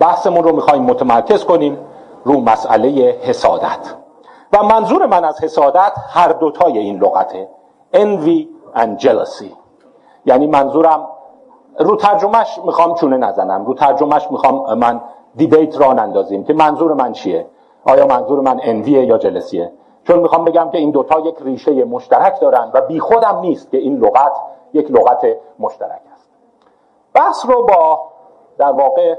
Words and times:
بحثمون 0.00 0.44
رو 0.44 0.56
می‌خوایم 0.56 0.82
متمرکز 0.82 1.44
کنیم 1.44 1.78
رو 2.24 2.40
مسئله 2.40 2.88
حسادت. 3.22 3.94
و 4.52 4.62
منظور 4.62 5.06
من 5.06 5.24
از 5.24 5.44
حسادت 5.44 5.92
هر 6.12 6.28
دوتای 6.28 6.78
این 6.78 6.98
لغته 6.98 7.48
envy 7.94 8.48
and 8.76 9.02
jealousy. 9.02 9.54
یعنی 10.26 10.46
منظورم 10.46 11.08
رو 11.78 11.96
ترجمهش 11.96 12.60
می‌خوام 12.64 12.94
چونه 12.94 13.16
نزنم 13.16 13.66
رو 13.66 13.74
ترجمهش 13.74 14.28
می‌خوام 14.30 14.78
من 14.78 15.00
دیبیت 15.36 15.80
را 15.80 15.92
نندازیم 15.92 16.44
که 16.44 16.52
منظور 16.52 16.92
من 16.92 17.12
چیه؟ 17.12 17.46
آیا 17.84 18.06
منظور 18.06 18.40
من 18.40 18.60
انویه 18.62 19.04
یا 19.04 19.18
جلسیه 19.18 19.72
چون 20.04 20.18
می‌خوام 20.18 20.44
بگم 20.44 20.70
که 20.70 20.78
این 20.78 20.90
دوتا 20.90 21.20
یک 21.20 21.36
ریشه 21.40 21.84
مشترک 21.84 22.40
دارن 22.40 22.70
و 22.74 22.80
بی 22.80 23.00
خودم 23.00 23.38
نیست 23.40 23.70
که 23.70 23.78
این 23.78 23.96
لغت 23.96 24.32
یک 24.72 24.90
لغت 24.90 25.26
مشترک 25.58 26.00
است. 26.12 26.30
بحث 27.14 27.46
رو 27.46 27.66
با 27.66 28.00
در 28.58 28.72
واقع 28.72 29.18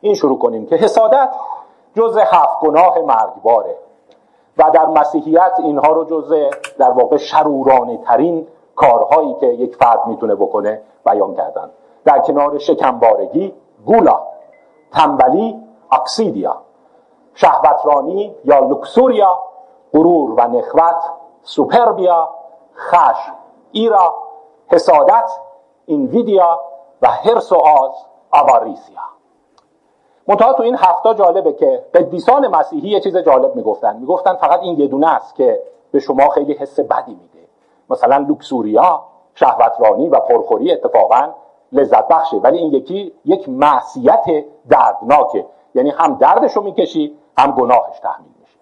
این 0.00 0.14
شروع 0.14 0.38
کنیم 0.38 0.66
که 0.66 0.76
حسادت 0.76 1.30
جز 1.94 2.16
هفت 2.16 2.60
گناه 2.60 2.98
مرگباره 2.98 3.76
و 4.58 4.70
در 4.70 4.86
مسیحیت 4.86 5.52
اینها 5.58 5.92
رو 5.92 6.04
جز 6.04 6.32
در 6.78 6.90
واقع 6.90 7.16
شرورانه 7.16 7.96
ترین 7.96 8.46
کارهایی 8.76 9.34
که 9.34 9.46
یک 9.46 9.76
فرد 9.76 10.06
می‌تونه 10.06 10.34
بکنه 10.34 10.82
بیان 11.06 11.34
کردن. 11.34 11.70
در 12.04 12.18
کنار 12.18 12.58
شکمبارگی 12.58 13.54
گولا 13.86 14.20
تنبلی 14.92 15.62
اکسیدیا 15.92 16.56
شهوترانی 17.34 18.34
یا 18.44 18.58
لوکسوریا 18.58 19.38
غرور 19.94 20.30
و 20.30 20.40
نخوت 20.40 21.04
سوپربیا 21.42 22.28
خش 22.74 23.30
ایرا 23.72 24.14
حسادت 24.66 25.30
اینویدیا 25.86 26.60
و 27.02 27.08
هرس 27.08 27.52
و 27.52 27.56
آز 27.56 27.92
آواریسیا. 28.30 29.17
منتها 30.28 30.52
تو 30.52 30.62
این 30.62 30.76
هفته 30.76 31.14
جالبه 31.14 31.52
که 31.52 31.84
قدیسان 31.94 32.48
مسیحی 32.48 32.88
یه 32.88 33.00
چیز 33.00 33.16
جالب 33.16 33.56
می‌گفتن. 33.56 33.96
می‌گفتن 33.96 34.34
فقط 34.34 34.60
این 34.60 34.80
یه 34.80 34.86
دونه 34.86 35.14
است 35.14 35.34
که 35.34 35.62
به 35.92 36.00
شما 36.00 36.28
خیلی 36.28 36.52
حس 36.52 36.80
بدی 36.80 37.14
میده. 37.14 37.48
مثلا 37.90 38.16
لوکسوریا 38.16 39.02
شهوترانی 39.34 40.08
و 40.08 40.20
پرخوری 40.20 40.72
اتفاقا 40.72 41.28
لذت 41.72 42.08
بخشه. 42.08 42.36
ولی 42.36 42.58
این 42.58 42.72
یکی 42.72 43.12
یک 43.24 43.48
معصیت 43.48 44.24
دردناکه. 44.68 45.46
یعنی 45.74 45.90
هم 45.90 46.14
دردش 46.14 46.52
رو 46.52 46.62
می‌کشی 46.62 47.18
هم 47.38 47.50
گناهش 47.52 48.00
تحمیل 48.00 48.32
میشه. 48.40 48.58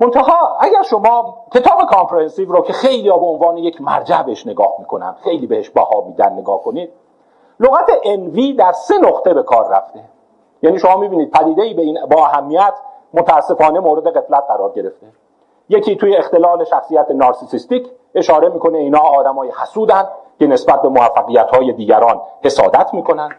منتها 0.00 0.56
اگر 0.60 0.82
شما 0.82 1.36
کتاب 1.54 1.84
Comprehensive 1.90 2.52
رو 2.52 2.62
که 2.62 2.72
خیلی 2.72 3.08
به 3.08 3.14
عنوان 3.14 3.56
یک 3.56 3.82
مرجع 3.82 4.22
بهش 4.22 4.46
نگاه 4.46 4.74
می‌کنن 4.78 5.12
خیلی 5.12 5.46
بهش 5.46 5.70
بها 5.70 6.00
میدن 6.06 6.32
نگاه 6.32 6.62
کنید 6.62 6.90
لغت 7.60 7.90
envy 8.04 8.52
در 8.52 8.72
سه 8.72 8.98
نقطه 8.98 9.34
به 9.34 9.42
کار 9.42 9.68
رفته. 9.68 10.00
یعنی 10.62 10.78
شما 10.78 10.96
می‌بینید 10.96 11.30
پدیده 11.30 11.62
ای 11.62 11.74
به 11.74 11.82
این 11.82 11.98
با 12.10 12.26
اهمیت 12.26 12.74
متاسفانه 13.14 13.80
مورد 13.80 14.16
غفلت 14.16 14.44
قرار 14.48 14.72
گرفته. 14.72 15.06
یکی 15.68 15.96
توی 15.96 16.16
اختلال 16.16 16.64
شخصیت 16.64 17.10
narcissistic 17.10 17.90
اشاره 18.14 18.48
می‌کنه 18.48 18.78
اینا 18.78 19.00
آدمای 19.00 19.52
حسودن 19.62 20.08
که 20.38 20.46
نسبت 20.46 20.82
به 20.82 20.88
موفقیت 20.88 21.50
های 21.50 21.72
دیگران 21.72 22.20
حسادت 22.44 22.94
می‌کنن. 22.94 23.30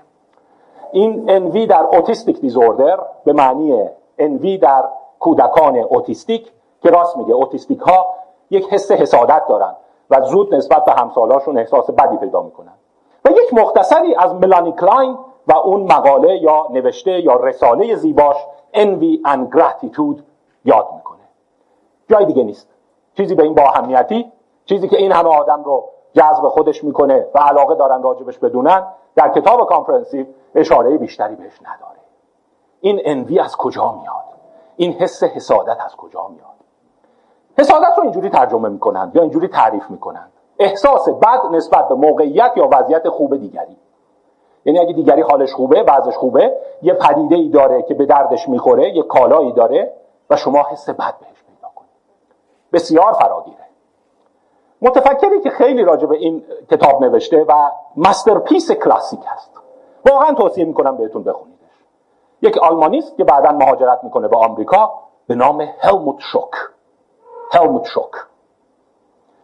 این 0.91 1.29
envy 1.29 1.67
در 1.67 1.85
autistic 1.93 2.41
disorder 2.41 2.99
به 3.25 3.33
معنی 3.33 3.89
envy 4.17 4.57
در 4.57 4.83
کودکان 5.19 5.77
autistic 5.77 6.51
که 6.81 6.89
راست 6.89 7.17
میگه 7.17 7.33
autistic 7.33 7.79
ها 7.79 8.07
یک 8.49 8.73
حس 8.73 8.91
حسادت 8.91 9.41
دارن 9.49 9.75
و 10.09 10.21
زود 10.21 10.55
نسبت 10.55 10.85
به 10.85 10.91
همسالاشون 10.91 11.57
احساس 11.57 11.89
بدی 11.89 12.17
پیدا 12.17 12.41
می‌کنن. 12.41 12.73
و 13.25 13.29
یک 13.29 13.53
مختصری 13.53 14.15
از 14.15 14.35
ملانی 14.35 14.71
کلاین 14.71 15.17
و 15.47 15.55
اون 15.55 15.83
مقاله 15.83 16.37
یا 16.37 16.67
نوشته 16.71 17.11
یا 17.11 17.35
رساله 17.35 17.95
زیباش 17.95 18.35
envy 18.73 19.27
and 19.27 19.57
gratitude 19.57 20.21
یاد 20.65 20.87
می‌کنه. 20.95 21.19
جای 22.09 22.25
دیگه 22.25 22.43
نیست. 22.43 22.69
چیزی 23.17 23.35
به 23.35 23.43
این 23.43 23.53
با 23.53 23.63
اهمیتی 23.63 24.31
چیزی 24.65 24.87
که 24.87 24.97
این 24.97 25.11
همه 25.11 25.29
آدم 25.29 25.63
رو 25.63 25.89
جذب 26.13 26.47
خودش 26.47 26.83
می‌کنه 26.83 27.27
و 27.35 27.39
علاقه 27.39 27.75
دارن 27.75 28.03
راجبش 28.03 28.37
بدونن 28.37 28.87
در 29.15 29.29
کتاب 29.29 29.69
Comprehensive 29.69 30.25
اشاره 30.55 30.97
بیشتری 30.97 31.35
بهش 31.35 31.59
نداره. 31.61 31.97
این 32.81 33.01
envy 33.05 33.39
از 33.39 33.57
کجا 33.57 33.91
میاد؟ 33.91 34.23
این 34.75 34.91
حس 34.91 35.23
حسادت 35.23 35.77
از 35.85 35.95
کجا 35.95 36.27
میاد؟ 36.27 36.47
حسادت 37.57 37.97
رو 37.97 38.03
اینجوری 38.03 38.29
ترجمه 38.29 38.69
می‌کنند 38.69 39.15
یا 39.15 39.21
اینجوری 39.21 39.47
تعریف 39.47 39.89
می‌کنند. 39.89 40.31
احساس 40.59 41.09
بد 41.09 41.45
نسبت 41.51 41.87
به 41.87 41.95
موقعیت 41.95 42.51
یا 42.55 42.69
وضعیت 42.71 43.09
خوب 43.09 43.37
دیگری. 43.37 43.77
یعنی 44.67 44.79
اگه 44.79 44.93
دیگری 44.93 45.21
حالش 45.21 45.53
خوبه 45.53 45.83
وضعش 45.83 46.17
خوبه 46.17 46.57
یه 46.81 46.93
پدیده 46.93 47.35
ای 47.35 47.49
داره 47.49 47.81
که 47.81 47.93
به 47.93 48.05
دردش 48.05 48.49
می‌خوره 48.49 48.89
یه 48.89 49.03
کالایی 49.03 49.51
داره 49.51 49.93
و 50.29 50.35
شما 50.35 50.63
حس 50.71 50.89
بد 50.89 51.15
بهش 51.19 51.43
پیدا 51.47 51.69
کنید. 51.75 51.91
بسیار 52.73 53.13
فراگیره. 53.13 53.57
متفکری 54.81 55.41
که 55.41 55.49
خیلی 55.49 55.83
راجع 55.83 56.07
به 56.07 56.15
این 56.17 56.43
کتاب 56.71 57.03
نوشته 57.03 57.45
و 57.47 57.71
مسترپیس 57.97 58.71
کلاسیک 58.71 59.19
هست. 59.25 59.51
واقعا 60.11 60.33
توصیه 60.33 60.65
می‌کنم 60.65 60.97
بهتون 60.97 61.23
بخونیدش. 61.23 61.57
یک 62.41 62.57
آلمانیست 62.57 63.17
که 63.17 63.23
بعدا 63.23 63.51
مهاجرت 63.51 64.03
می‌کنه 64.03 64.27
به 64.27 64.37
آمریکا 64.37 64.93
به 65.27 65.35
نام 65.35 65.67
هلموت 65.79 66.19
شوک. 66.19 66.51
هلموت 67.51 67.85
شوک. 67.85 68.11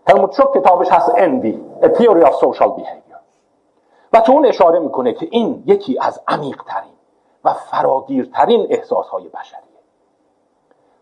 هلموت 0.07 0.33
شوک 0.33 0.53
کتابش 0.53 0.91
هست 0.91 1.11
Envy 1.11 1.85
A 1.85 1.87
Theory 1.87 2.23
of 2.25 2.33
Social 2.33 2.69
Behavior. 2.77 3.02
و 4.13 4.19
تو 4.19 4.31
اون 4.31 4.45
اشاره 4.45 4.79
می‌کنه 4.79 5.13
که 5.13 5.27
این 5.31 5.63
یکی 5.65 5.97
از 6.01 6.21
عمیقترین 6.27 6.93
و 7.43 7.53
فراگیرترین 7.53 8.67
احساسهای 8.69 9.29
بشریه. 9.29 9.63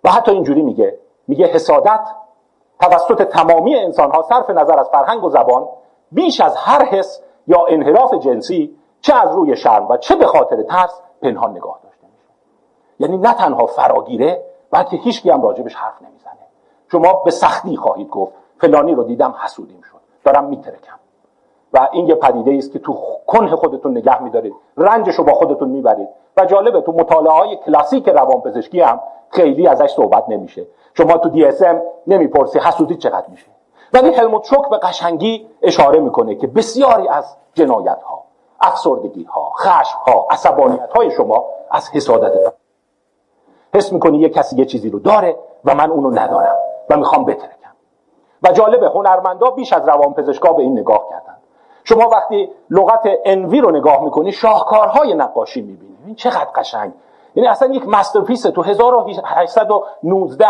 و 0.04 0.12
حتی 0.12 0.32
اینجوری 0.32 0.62
میگه 0.62 1.00
میگه 1.28 1.46
حسادت 1.46 2.08
توسط 2.80 3.24
تمامی 3.24 3.76
انسانها 3.76 4.22
صرف 4.22 4.50
نظر 4.50 4.80
از 4.80 4.90
فرهنگ 4.90 5.24
و 5.24 5.30
زبان 5.30 5.68
بیش 6.12 6.42
از 6.42 6.56
هر 6.56 6.86
حس 6.86 7.22
یا 7.48 7.66
انحراف 7.70 8.14
جنسی 8.14 8.78
چه 9.02 9.16
از 9.16 9.36
روی 9.36 9.56
شرم 9.56 9.90
و 9.90 9.98
چه 9.98 10.16
به 10.16 10.26
خاطر 10.26 10.64
ترس 10.64 11.02
پنهان 11.22 11.52
نگاه 11.52 11.80
داشته 11.84 12.08
میشه. 12.08 12.30
یعنی 13.00 13.18
نه 13.18 13.34
تنها 13.34 13.66
فراگیره 13.66 14.44
بلکه 14.72 14.98
هیچ 14.98 15.26
هم 15.26 15.42
راجبش 15.42 15.76
حرف 15.76 16.02
نمی‌زنه. 16.02 16.48
شما 16.92 17.14
به 17.14 17.32
سختی 17.32 17.78
خواهید 17.78 18.10
گفت 18.10 18.34
فلانی 18.58 18.96
رو 18.96 19.04
دیدم 19.04 19.36
حسودیم 19.44 19.82
شد. 19.82 20.00
دارم 20.24 20.46
میترکم. 20.46 21.01
و 21.74 21.90
این 21.92 22.08
یه 22.08 22.16
پدیده 22.16 22.58
است 22.58 22.72
که 22.72 22.80
تو 22.80 22.98
کنه 23.28 23.56
خودتون 23.56 23.98
نگه 23.98 24.24
میدارید. 24.24 24.54
رنجش 24.78 25.16
رو 25.16 25.24
با 25.24 25.34
خودتون 25.34 25.70
می‌برید. 25.70 26.08
و 26.38 26.46
جالبه 26.46 26.82
تو 26.82 26.92
مطالعه 26.92 27.34
های 27.34 27.56
کلاسیک 27.56 28.10
روانپزشکی 28.10 28.82
هم 28.82 29.00
خیلی 29.30 29.68
ازش 29.68 29.92
صحبت 29.92 30.30
نمیشه. 30.30 30.68
شما 30.94 31.18
تو 31.18 31.30
ام 31.66 31.82
نمی‌پرسی 32.08 32.60
حسودی 32.60 32.96
چقدر 32.96 33.28
میشه. 33.28 33.48
ولی 33.94 34.14
هلموت 34.14 34.44
شوک 34.44 34.70
به 34.70 34.78
قشنگی 34.78 35.48
اشاره 35.62 36.00
می‌کنه 36.00 36.36
که 36.36 36.48
بسیاری 36.48 37.08
از 37.08 37.36
جنایت 37.54 38.04
ها 38.04 38.24
افسردگی 38.62 39.24
ها 39.24 39.52
خشم 39.58 39.98
ها 40.08 40.28
عصبانیت 40.30 40.94
های 40.96 41.12
شما 41.12 41.46
از 41.72 41.90
حسادت 41.90 42.54
حس 43.74 43.94
می‌کنی 43.94 44.18
یه 44.18 44.30
کسی 44.30 44.56
یه 44.56 44.66
چیزی 44.66 44.90
رو 44.90 45.00
داره 45.00 45.36
و 45.66 45.76
من 45.76 45.92
اونو 45.92 46.20
ندارم 46.20 46.56
و 46.90 46.98
می‌خوام 46.98 47.26
بترکم. 47.26 47.72
و 48.44 48.52
جالبه 48.52 48.88
هنرمندا 48.88 49.50
بیش 49.50 49.74
از 49.74 49.88
روانپزشکا 49.88 50.54
به 50.54 50.64
این 50.64 50.80
نگاه 50.80 51.10
کردن. 51.10 51.38
شما 51.84 52.10
وقتی 52.10 52.50
لغت 52.70 53.08
envy 53.26 53.62
رو 53.62 53.72
نگاه 53.72 54.04
می‌کنی 54.04 54.32
شاهکارهای 54.32 55.14
نقاشی 55.14 55.62
می‌بینی. 55.62 55.98
این 56.06 56.16
چقدر 56.16 56.50
قشنگ. 56.56 56.94
یعنی 57.36 57.50
اصلا 57.50 57.74
یک 57.74 57.88
masterpiece 57.88 58.42
تو 58.42 58.62
1819 58.62 60.48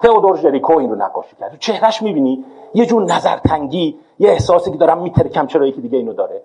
تئودور 0.00 0.36
جریکو 0.36 0.78
این 0.78 0.90
رو 0.90 0.96
نقاشی 0.96 1.36
کرد. 1.36 1.58
چهرش 1.58 2.02
می‌بینی 2.02 2.44
یه 2.74 2.86
جور 2.86 3.02
نظرتنگی 3.02 3.98
یه 4.18 4.30
احساسی 4.30 4.70
که 4.70 4.78
دارم 4.78 4.98
میترکم 4.98 5.46
چرا 5.46 5.66
یکی 5.66 5.80
دیگه 5.80 5.98
اینو 5.98 6.12
داره. 6.12 6.42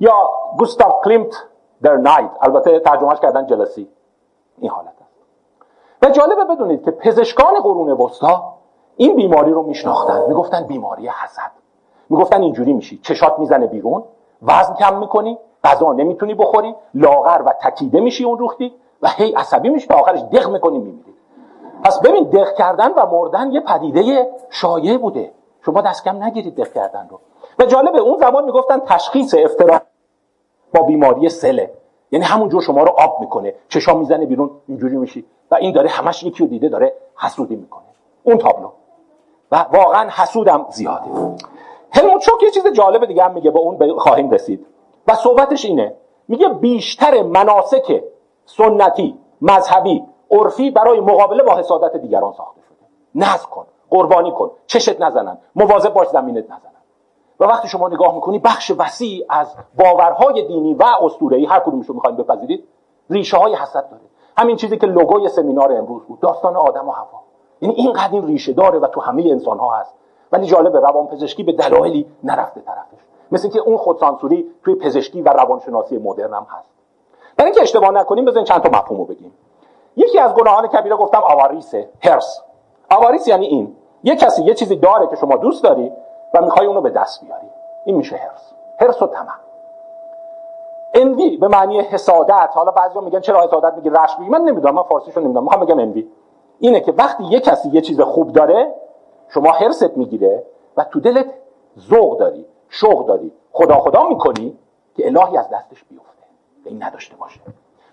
یا 0.00 0.30
گوستاف 0.58 0.94
کلیمت 1.04 1.44
در 1.82 1.96
نایت. 1.96 2.30
البته 2.40 2.80
ترجمهش 2.80 3.20
کردن 3.20 3.46
jealousy. 3.46 3.88
این 4.58 4.70
حالت 4.70 4.88
است. 4.88 5.14
و 6.02 6.10
جالبه 6.10 6.44
بدونید 6.44 6.84
که 6.84 6.90
پزشکان 6.90 7.60
قرون 7.62 7.90
وسطا 7.90 8.54
این 8.96 9.16
بیماری 9.16 9.52
رو 9.52 9.62
میشناختن. 9.62 10.22
می‌گفتن 10.28 10.66
بیماری 10.66 11.08
حسد. 11.08 11.50
می‌گفتن 12.10 12.42
اینجوری 12.42 12.72
میشی. 12.72 13.00
چشات 13.02 13.38
می‌زنه 13.38 13.66
بیرون. 13.66 14.02
وزن 14.42 14.74
کم 14.74 14.98
می‌کنی. 14.98 15.38
غذا 15.64 15.92
نمی‌تونی 15.92 16.34
بخوری. 16.34 16.74
لاغر 16.94 17.42
و 17.46 17.52
تکیده 17.62 18.00
میشی 18.00 18.24
اون 18.24 18.38
روختی. 18.38 18.74
و 19.02 19.08
هی 19.08 19.32
عصبی 19.32 19.68
میشی. 19.68 19.86
و 19.90 19.92
آخرش 19.92 20.20
دق 20.20 20.48
می‌کنی 20.48 20.78
میمیری. 20.78 21.14
پس 21.84 22.00
ببین 22.00 22.24
دق 22.24 22.54
کردن 22.54 22.92
و 22.92 23.06
مردن 23.06 23.50
یه 23.50 23.60
پدیده 23.60 24.30
شایع 24.50 24.96
بوده. 24.96 25.30
شما 25.64 25.80
دست 25.80 26.04
کم 26.04 26.22
نگیرید 26.22 26.56
دق 26.56 26.72
کردن 26.72 27.08
رو. 27.10 27.20
و 27.58 27.64
جالبه 27.64 27.98
اون 27.98 28.18
زمان 28.18 28.44
می‌گفتن 28.44 28.78
تشخیص 28.78 29.34
افترا 29.38 29.80
با 30.74 30.82
بیماری 30.82 31.28
سله. 31.28 31.70
یعنی 32.12 32.24
همونجور 32.24 32.62
شما 32.62 32.82
رو 32.82 32.90
آب 32.98 33.20
می‌کنه. 33.20 33.54
چشا 33.68 33.94
می‌زنه 33.94 34.26
بیرون 34.26 34.50
اینجوری 34.68 34.96
میشی. 34.96 35.24
و 35.50 35.54
این 35.54 35.72
داره 35.72 35.88
همش 35.88 36.22
یکی 36.22 36.42
رو 36.42 36.50
دیده 36.50 36.68
داره 36.68 36.92
حسودی 37.16 37.56
می‌کنه. 37.56 37.84
اون 38.22 38.38
تابلو. 38.38 38.70
و 39.52 39.64
واقعا 39.72 40.10
حسودم 40.10 40.66
زیاده. 40.70 41.10
هلموت 41.92 42.22
شوک 42.22 42.42
یه 42.42 42.50
چیز 42.50 42.66
جالب 42.66 43.04
دیگه 43.04 43.24
هم 43.24 43.32
میگه 43.32 43.50
به 43.50 43.58
اون 43.58 43.98
خواهیم 43.98 44.30
رسید. 44.30 44.66
و 45.08 45.14
صحبتش 45.14 45.64
اینه 45.64 45.94
میگه 46.28 46.48
بیشتر 46.48 47.22
مناسک 47.22 48.02
سنتی 48.44 49.18
مذهبی 49.42 50.04
عرفی 50.30 50.70
برای 50.70 51.00
مقابله 51.00 51.42
با 51.42 51.56
حسادت 51.56 51.96
دیگران 51.96 52.32
ساخته 52.32 52.60
شده. 52.60 52.76
نزد 53.14 53.44
کن 53.44 53.66
قربانی 53.90 54.32
کن 54.32 54.50
چشت 54.66 55.00
نزنن 55.00 55.38
مواظب 55.56 55.92
باش 55.92 56.08
زمینت 56.08 56.44
نزنن. 56.44 56.72
و 57.40 57.44
وقتی 57.44 57.68
شما 57.68 57.88
نگاه 57.88 58.14
می‌کنی 58.14 58.38
بخش 58.38 58.72
وسیع 58.78 59.26
از 59.28 59.54
باورهای 59.78 60.46
دینی 60.46 60.74
و 60.74 60.84
اسطوره‌ای 61.02 61.44
هر 61.44 61.60
کدومشو 61.60 61.92
می‌خواین 61.92 62.16
بپذیرید 62.16 62.64
ریشه 63.10 63.36
های 63.36 63.54
حسد 63.54 63.90
داره. 63.90 64.02
همین 64.36 64.56
چیزی 64.56 64.78
که 64.78 64.86
لوگوی 64.86 65.28
سمینار 65.28 65.72
امروز 65.72 66.02
بود 66.02 66.20
داستان 66.20 66.56
آدم 66.56 66.88
و 66.88 66.92
هوا 66.92 67.20
یعنی 67.60 67.74
اینقدر 67.74 68.12
این 68.12 68.26
ریشه 68.26 68.52
داره 68.52 68.78
و 68.78 68.86
تو 68.86 69.00
همه 69.00 69.22
انسان 69.30 69.58
ها 69.58 69.74
هست. 69.74 69.94
ولی 70.32 70.46
جالب 70.46 70.76
روان 70.76 71.06
پزشکی 71.06 71.42
به 71.42 71.52
دلایلی 71.52 72.06
نرفته 72.24 72.60
طرفش. 72.60 72.98
مثل 73.32 73.48
که 73.48 73.60
اون 73.60 73.76
خودسانسوری 73.76 74.46
توی 74.64 74.74
پزشکی 74.74 75.22
و 75.22 75.28
روانشناسی 75.28 75.98
مدرن 75.98 76.34
هم 76.34 76.46
هست. 76.50 76.68
برای 77.36 77.50
اینکه 77.50 77.62
اشتباه 77.62 77.90
نکنیم 77.90 78.24
بزنین 78.24 78.44
چند 78.44 78.62
تا 78.62 78.78
مفهومو 78.78 79.04
بگیم. 79.04 79.32
یکی 79.96 80.18
از 80.18 80.34
گناهان 80.34 80.66
کبیره 80.66 80.96
گفتم 80.96 81.22
آواریسه 81.24 81.88
هرس. 82.02 82.42
آواریس 82.90 83.28
یعنی 83.28 83.46
این. 83.46 83.76
یه 84.04 84.16
کسی 84.16 84.42
یه 84.42 84.54
چیزی 84.54 84.76
داره 84.76 85.06
که 85.06 85.16
شما 85.16 85.36
دوست 85.36 85.64
داری 85.64 85.92
و 86.34 86.42
می‌خوای 86.42 86.66
اونو 86.66 86.80
به 86.80 86.90
دست 86.90 87.24
بیاری. 87.24 87.46
این 87.84 87.96
میشه 87.96 88.16
هرس. 88.16 88.52
هرس 88.80 89.02
و 89.02 89.06
طمع. 89.06 89.28
انوی 90.94 91.36
به 91.36 91.48
معنی 91.48 91.80
حسادت. 91.80 92.50
حالا 92.52 92.70
بعضیا 92.70 93.00
میگن 93.00 93.20
چرا 93.20 93.42
حسادت 93.42 93.74
میگی؟ 93.76 93.90
رشک 93.90 94.18
میگی؟ 94.18 94.30
من 94.30 94.40
نمی‌دونم 94.40 94.74
من 94.74 94.82
فارسیشو 94.82 95.20
نمی‌دونم. 95.20 95.44
می‌خوام 95.44 95.64
بگم 95.64 95.78
انوی. 95.78 96.08
اینه 96.58 96.80
که 96.80 96.92
وقتی 96.92 97.24
یه 97.24 97.40
کسی 97.40 97.68
یه 97.68 97.80
چیز 97.80 98.00
خوب 98.00 98.32
داره 98.32 98.74
شما 99.28 99.52
هرست 99.52 99.96
می‌گیره 99.96 100.44
و 100.76 100.84
تو 100.84 101.00
دلت 101.00 101.26
ذوق 101.78 102.18
داری 102.18 102.46
شوق 102.68 103.06
داری 103.06 103.32
خدا 103.52 103.74
خدا 103.74 104.08
می‌کنی 104.08 104.58
که 104.96 105.06
الهی 105.06 105.36
از 105.36 105.50
دستش 105.50 105.84
بیفته 105.84 106.08
این 106.64 106.82
نداشته 106.82 107.16
باشه. 107.16 107.40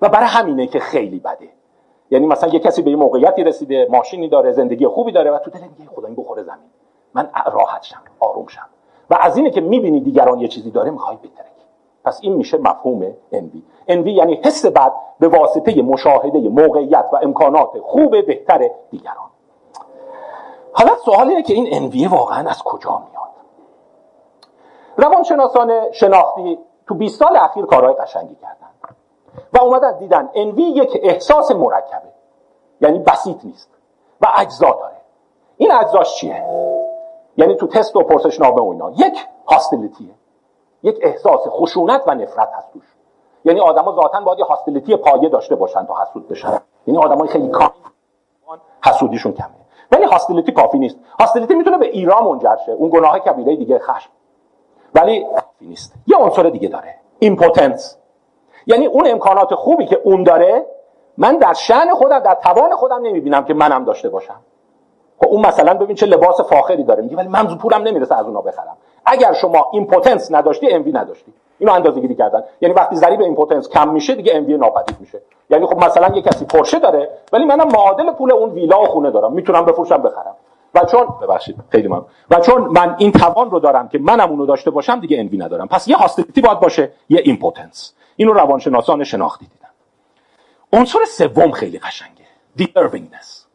و 0.01 0.09
برای 0.09 0.27
همینه 0.27 0.67
که 0.67 0.79
خیلی 0.79 1.19
بده. 1.19 1.49
یعنی 2.11 2.27
مثلا 2.27 2.49
یه 2.49 2.59
کسی 2.59 2.81
به 2.81 2.91
یه 2.91 2.97
موقعیتی 2.97 3.43
رسیده 3.43 3.87
ماشینی 3.91 4.29
داره 4.29 4.51
زندگی 4.51 4.87
خوبی 4.87 5.11
داره 5.11 5.31
و 5.31 5.39
تو 5.39 5.51
دل 5.51 5.59
میگه 5.59 5.91
خدا 5.95 6.07
این 6.07 6.15
بخوره 6.15 6.43
زمین. 6.43 6.69
من 7.13 7.29
راحت 7.53 7.83
شم 7.83 8.01
آروم 8.19 8.47
شم. 8.47 8.69
و 9.09 9.17
از 9.21 9.37
اینه 9.37 9.49
که 9.49 9.61
می‌بینی 9.61 10.01
دیگران 10.01 10.39
یه 10.39 10.47
چیزی 10.47 10.71
داره 10.71 10.91
می‌خوای 10.91 11.17
بترکی. 11.17 11.65
پس 12.05 12.19
این 12.21 12.33
میشه 12.33 12.57
مفهوم 12.57 13.13
انوی 13.31 13.63
انوی 13.87 14.13
یعنی 14.13 14.41
حس 14.45 14.65
بد 14.65 14.93
به 15.19 15.27
واسطه 15.27 15.81
مشاهده 15.81 16.39
موقعیت 16.39 17.09
و 17.13 17.15
امکانات 17.15 17.79
خوب 17.79 18.25
بهتر 18.25 18.69
دیگران. 18.91 19.29
حالا 20.77 20.95
سوال 21.05 21.29
اینه 21.29 21.43
که 21.43 21.53
این 21.53 21.67
انوی 21.71 22.07
واقعا 22.07 22.49
از 22.49 22.63
کجا 22.63 22.89
میاد؟ 22.89 23.29
روانشناسان 24.97 25.91
شناختی 25.91 26.59
تو 26.87 26.95
20 26.95 27.19
سال 27.19 27.37
اخیر 27.37 27.65
کارهای 27.65 27.93
قشنگی 27.93 28.35
کردن 28.35 28.67
و 29.53 29.63
اومدن 29.63 29.97
دیدن 29.97 30.29
انوی 30.33 30.63
یک 30.63 30.99
احساس 31.03 31.51
مرکبه. 31.51 32.15
یعنی 32.81 32.99
بسیط 32.99 33.45
نیست 33.45 33.69
و 34.21 34.27
اجزا 34.37 34.69
داره. 34.71 34.95
این 35.57 35.71
اجزاش 35.71 36.15
چیه؟ 36.15 36.45
یعنی 37.37 37.55
تو 37.55 37.67
تست 37.67 37.95
و 37.95 38.03
پرسشنامه 38.03 38.61
و 38.61 38.69
اینا. 38.69 38.91
یک 38.91 39.27
hostility 39.47 40.07
ه 40.07 40.13
یک 40.83 40.99
احساس 41.01 41.47
خشونت 41.47 42.01
و 42.07 42.13
نفرت 42.13 42.49
هست 42.53 42.73
توش. 42.73 42.95
یعنی 43.45 43.59
آدما 43.59 43.91
ذاتا 43.91 44.21
باید 44.21 44.39
hostility 44.39 44.95
پایه 44.95 45.29
داشته 45.29 45.55
باشن 45.55 45.85
تا 45.85 45.95
حسود 46.01 46.27
بشن. 46.27 46.61
یعنی 46.87 46.99
آدمای 46.99 47.27
خیلی 47.27 47.47
calm 47.47 47.71
حسودیشون 48.85 49.33
کمه. 49.33 49.64
ولی 49.91 50.03
hostility 50.03 50.51
کافی 50.51 50.77
نیست. 50.77 50.97
hostility 51.19 51.55
می‌تونه 51.55 51.77
به 51.77 51.85
ira 51.85 52.23
منجر 52.23 52.55
شه. 52.65 52.71
اون 52.71 52.89
گناه 52.89 53.19
کبیره 53.19 53.55
دیگه 53.55 53.79
خشم. 53.79 54.09
ولی 54.95 55.23
کافی 55.23 55.65
نیست. 55.65 55.93
یه 56.07 56.17
عنصر 56.17 56.43
دیگه 56.43 56.67
داره. 56.67 56.95
impotence 57.19 57.97
یعنی 58.67 58.85
اون 58.85 59.07
امکانات 59.07 59.55
خوبی 59.55 59.85
که 59.85 60.01
اون 60.03 60.23
داره 60.23 60.65
من 61.17 61.37
در 61.37 61.53
شأن 61.53 61.93
خودم 61.93 62.19
در 62.19 62.35
توان 62.35 62.75
خودم 62.75 63.01
نمی‌بینم 63.01 63.45
که 63.45 63.53
منم 63.53 63.85
داشته 63.85 64.09
باشم. 64.09 64.39
خب 65.19 65.27
اون 65.27 65.45
مثلا 65.45 65.73
ببین 65.73 65.95
چه 65.95 66.05
لباس 66.05 66.41
فاخری 66.41 66.83
داره. 66.83 67.03
میگه 67.03 67.17
ولی 67.17 67.27
من 67.27 67.57
پولم 67.57 67.81
نمی‌رسه 67.81 68.15
از 68.15 68.25
اونا 68.25 68.41
بخرم. 68.41 68.77
اگر 69.05 69.33
شما 69.33 69.69
impotence 69.71 70.31
نداشتی 70.31 70.71
envy 70.71 70.91
نداشتی. 70.91 71.33
اینو 71.59 71.73
اندازه 71.73 72.01
گیری 72.01 72.15
کردن. 72.15 72.43
یعنی 72.61 72.75
وقتی 72.75 72.95
ضریب 72.95 73.21
impotence 73.21 73.69
کم 73.69 73.89
میشه 73.89 74.15
دیگه 74.15 74.35
envy 74.35 74.57
ناپدید 74.57 74.95
میشه. 74.99 75.21
یعنی 75.49 75.65
خب 75.65 75.85
مثلا 75.85 76.15
یه 76.15 76.21
کسی 76.21 76.45
پورشه 76.45 76.79
داره 76.79 77.09
ولی 77.33 77.45
منم 77.45 77.67
معادل 77.67 78.11
پول 78.11 78.31
اون 78.31 78.49
ویلا 78.49 78.81
و 78.81 78.85
خونه 78.85 79.11
دارم. 79.11 79.33
می‌تونم 79.33 79.65
بفروشم 79.65 79.97
بخرم. 79.97 80.35
و 80.75 80.85
چون 80.85 81.07
ببخشید 81.21 81.55
خیلی 81.69 81.87
من 81.87 82.01
و 82.31 82.39
چون 82.39 82.61
من 82.61 82.95
این 82.97 83.11
توان 83.11 83.51
رو 83.51 83.59
دارم 83.59 83.87
که 83.87 83.99
منم 83.99 84.29
اونو 84.29 84.45
داشته 84.45 84.71
باشم 84.71 84.99
دیگه 84.99 85.19
envy 85.19 85.37
ندارم. 85.37 85.67
پس 85.67 85.87
یه 85.87 85.97
hostility 85.97 86.41
باید 86.41 86.59
باشه 86.59 86.91
یه 87.09 87.21
impotence 87.25 87.93
اینو 88.15 88.33
روانشناسان 88.33 89.03
شناختی 89.03 89.45
دیدن. 89.45 89.69
عنصر 90.73 91.05
سوم 91.05 91.51
خیلی 91.51 91.79
قشنگه. 91.79 92.25
deservingness. 92.59 93.45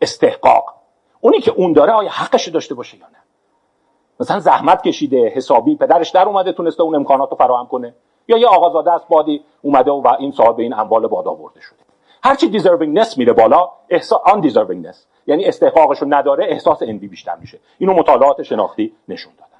استحقاق. 0.00 0.74
اونی 1.20 1.40
که 1.40 1.50
اون 1.50 1.72
داره 1.72 1.92
آیا 1.92 2.10
حقش 2.10 2.48
داشته 2.48 2.74
باشه 2.74 2.98
یا 2.98 3.06
نه؟ 3.06 3.18
مثلا 4.20 4.38
زحمت 4.38 4.82
کشیده 4.82 5.28
حسابی 5.28 5.76
پدرش 5.76 6.10
در 6.10 6.28
اومده 6.28 6.52
تونسته 6.52 6.82
اون 6.82 6.94
امکانات 6.94 7.30
رو 7.30 7.36
فراهم 7.36 7.66
کنه. 7.66 7.94
یا 8.28 8.38
یه 8.38 8.46
آقازاده 8.46 8.92
است 8.92 9.08
بادی 9.08 9.44
اومده 9.62 9.90
و 9.90 10.16
این 10.18 10.32
صاحب 10.32 10.60
این 10.60 10.72
اموال 10.72 11.06
باد 11.06 11.28
آورده 11.28 11.60
شده. 11.60 11.78
هرچی 12.24 12.48
deservingness 12.48 13.18
میره 13.18 13.32
بالا 13.32 13.70
احساس 13.88 14.20
undeservingness 14.24 15.06
یعنی 15.26 15.44
استحقاقش 15.44 15.98
رو 15.98 16.14
نداره 16.14 16.44
احساس 16.44 16.82
envy 16.82 17.08
بیشتر 17.08 17.36
میشه. 17.40 17.58
اینو 17.78 17.94
مطالعات 17.94 18.42
شناختی 18.42 18.92
نشون 19.08 19.32
دادن. 19.38 19.50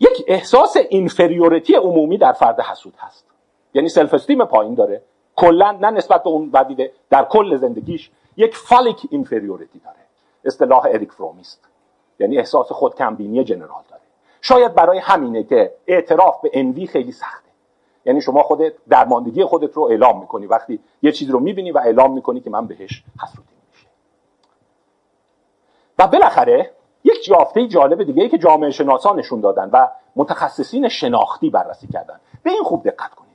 یک 0.00 0.24
احساس 0.28 0.76
inferiority 0.88 1.74
عمومی 1.74 2.18
در 2.18 2.32
فرد 2.32 2.60
حسود 2.60 2.94
هست. 2.98 3.24
یعنی 3.74 3.88
self-esteem 3.88 4.44
پایین 4.44 4.74
داره. 4.74 5.02
کلا 5.36 5.70
نه 5.70 5.90
نسبت 5.90 6.22
به 6.22 6.30
اون 6.30 6.50
پدیده 6.52 6.92
در 7.10 7.24
کل 7.24 7.56
زندگیش 7.56 8.10
یک 8.36 8.56
phallic 8.56 9.06
inferiority 9.10 9.78
داره. 9.78 9.96
اصطلاح 10.44 10.86
اریک 10.86 11.12
فرومیست 11.12 11.73
یعنی 12.18 12.38
احساس 12.38 12.72
خودکمبینی 12.72 13.44
general 13.44 13.82
داره. 13.88 14.02
شاید 14.40 14.74
برای 14.74 14.98
همینه 14.98 15.42
که 15.42 15.74
اعتراف 15.86 16.40
به 16.40 16.50
envy 16.52 16.86
خیلی 16.86 17.12
سخته. 17.12 17.50
یعنی 18.06 18.20
شما 18.20 18.42
خودت 18.42 18.72
درماندگی 18.88 19.44
خودت 19.44 19.72
رو 19.72 19.82
اعلام 19.82 20.20
می‌کنی. 20.20 20.46
وقتی 20.46 20.80
یه 21.02 21.12
چیز 21.12 21.30
رو 21.30 21.40
می‌بینی 21.40 21.72
و 21.72 21.78
اعلام 21.78 22.12
می‌کنی 22.12 22.40
که 22.40 22.50
من 22.50 22.66
بهش 22.66 23.04
حسودی 23.22 23.48
میشه. 23.72 23.86
و 25.98 26.06
بالاخره 26.06 26.70
یک 27.04 27.28
یافته 27.28 27.66
جالب 27.66 28.02
دیگه 28.02 28.22
ای 28.22 28.28
که 28.28 28.38
جامعه 28.38 28.70
شناسان 28.70 29.18
نشون 29.18 29.40
دادن 29.40 29.70
و 29.72 29.88
متخصصین 30.16 30.88
شناختی 30.88 31.50
بررسی 31.50 31.86
کردن. 31.86 32.20
به 32.42 32.50
این 32.50 32.62
خوب 32.62 32.84
دقت 32.84 33.14
کنید. 33.14 33.34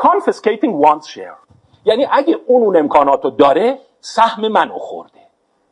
Confiscating 0.00 0.86
one's 0.86 1.06
share. 1.06 1.36
یعنی 1.84 2.06
اگه 2.10 2.38
اون 2.46 2.62
اون 2.62 2.76
امکانات 2.76 3.36
داره 3.36 3.78
سهم 4.00 4.48
منو 4.48 4.78
خورده. 4.78 5.20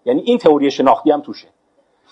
یعنی 0.04 0.20
این 0.20 0.38
تئوری 0.38 0.70
شناختی 0.70 1.10
هم 1.10 1.20
توشه. 1.20 1.48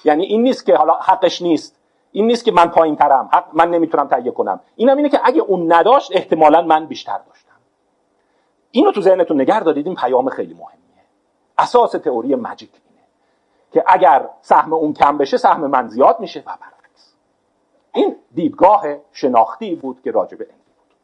یعنی 0.04 0.24
این 0.24 0.42
نیست 0.42 0.66
که 0.66 0.76
حالا 0.76 0.92
حقش 0.92 1.42
نیست. 1.42 1.80
این 2.12 2.26
نیست 2.26 2.44
که 2.44 2.52
من 2.52 2.66
پایین 2.66 2.96
ترم 2.96 3.28
حق 3.32 3.46
من 3.52 3.70
نمی‌تونم 3.70 4.08
تهیه 4.08 4.30
کنم. 4.30 4.60
اینم 4.76 4.96
اینه 4.96 5.08
که 5.08 5.20
اگه 5.24 5.40
اون 5.40 5.72
نداشت 5.72 6.16
احتمالا 6.16 6.62
من 6.62 6.86
بیشتر 6.86 7.18
داشتم. 7.18 7.54
اینو 8.70 8.92
تو 8.92 9.00
ذهنتون 9.00 9.40
نگه 9.40 9.60
دارید. 9.60 9.86
این 9.86 9.96
پیام 9.96 10.28
خیلی 10.28 10.54
مهمیه. 10.54 11.04
اساس 11.58 11.90
تئوری 11.90 12.34
ماجیک 12.34 12.70
اینه 12.88 13.02
که 13.72 13.84
اگر 13.86 14.28
سهم 14.40 14.72
اون 14.72 14.92
کم 14.92 15.18
بشه 15.18 15.36
سهم 15.36 15.66
من 15.66 15.88
زیاد 15.88 16.20
میشه 16.20 16.40
و 16.40 16.42
برعکس. 16.60 17.14
این 17.94 18.16
دیدگاه 18.34 18.84
شناختی 19.12 19.74
بود 19.74 20.02
که 20.02 20.10
راجع 20.10 20.36
به 20.36 20.44
انوی 20.44 20.56
بود. 20.76 20.96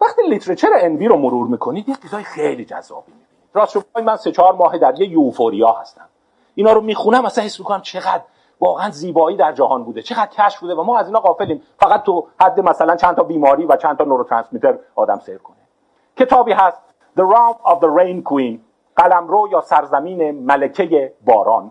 وقتی 0.00 0.22
لیترچر 0.22 0.70
انوی 0.74 1.08
رو 1.08 1.16
مرور 1.16 1.46
می‌کنید 1.46 1.88
یه 1.88 1.96
چیزای 2.02 2.22
خیلی 2.22 2.64
جذابی 2.64 3.12
می‌بینید. 3.12 3.26
راست 3.54 3.98
من 4.04 4.16
سه 4.16 4.32
چهار 4.32 4.54
ماه 4.54 4.78
در 4.78 5.00
یه 5.00 5.08
یوفوریا 5.08 5.72
هستم. 5.72 6.08
اینا 6.54 6.72
رو 6.72 6.80
می‌خونم 6.80 7.24
اصلا 7.24 7.44
حس 7.44 7.60
می‌کنم 7.60 7.80
چقدر 7.80 8.22
واقعا 8.60 8.90
زیبایی 8.90 9.36
در 9.36 9.52
جهان 9.52 9.84
بوده. 9.84 10.02
چقدر 10.02 10.26
کشف 10.26 10.60
بوده 10.60 10.74
و 10.74 10.82
ما 10.82 10.98
از 10.98 11.06
اینا 11.06 11.20
غافلیم. 11.20 11.62
فقط 11.78 12.02
تو 12.02 12.26
حد 12.40 12.60
مثلا 12.60 12.96
چند 12.96 13.16
تا 13.16 13.22
بیماری 13.22 13.66
و 13.66 13.76
چند 13.76 13.98
تا 13.98 14.04
نوروترانسمیتر 14.04 14.78
آدم 14.94 15.18
سیر 15.18 15.38
کنه. 15.38 15.56
کتابی 16.16 16.52
هست 16.52 16.80
The 17.18 17.22
Realm 17.22 17.56
of 17.64 17.78
the 17.80 17.88
Rain 17.98 18.22
Queen 18.30 18.58
قلمرو 18.96 19.48
یا 19.52 19.60
سرزمین 19.60 20.30
ملکه 20.30 21.14
باران. 21.24 21.70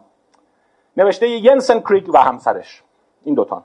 نوشته 0.98 1.28
ینسن 1.30 1.80
کریگ 1.80 2.10
و 2.14 2.18
همسرش. 2.18 2.84
این 3.24 3.36
دوتان 3.36 3.64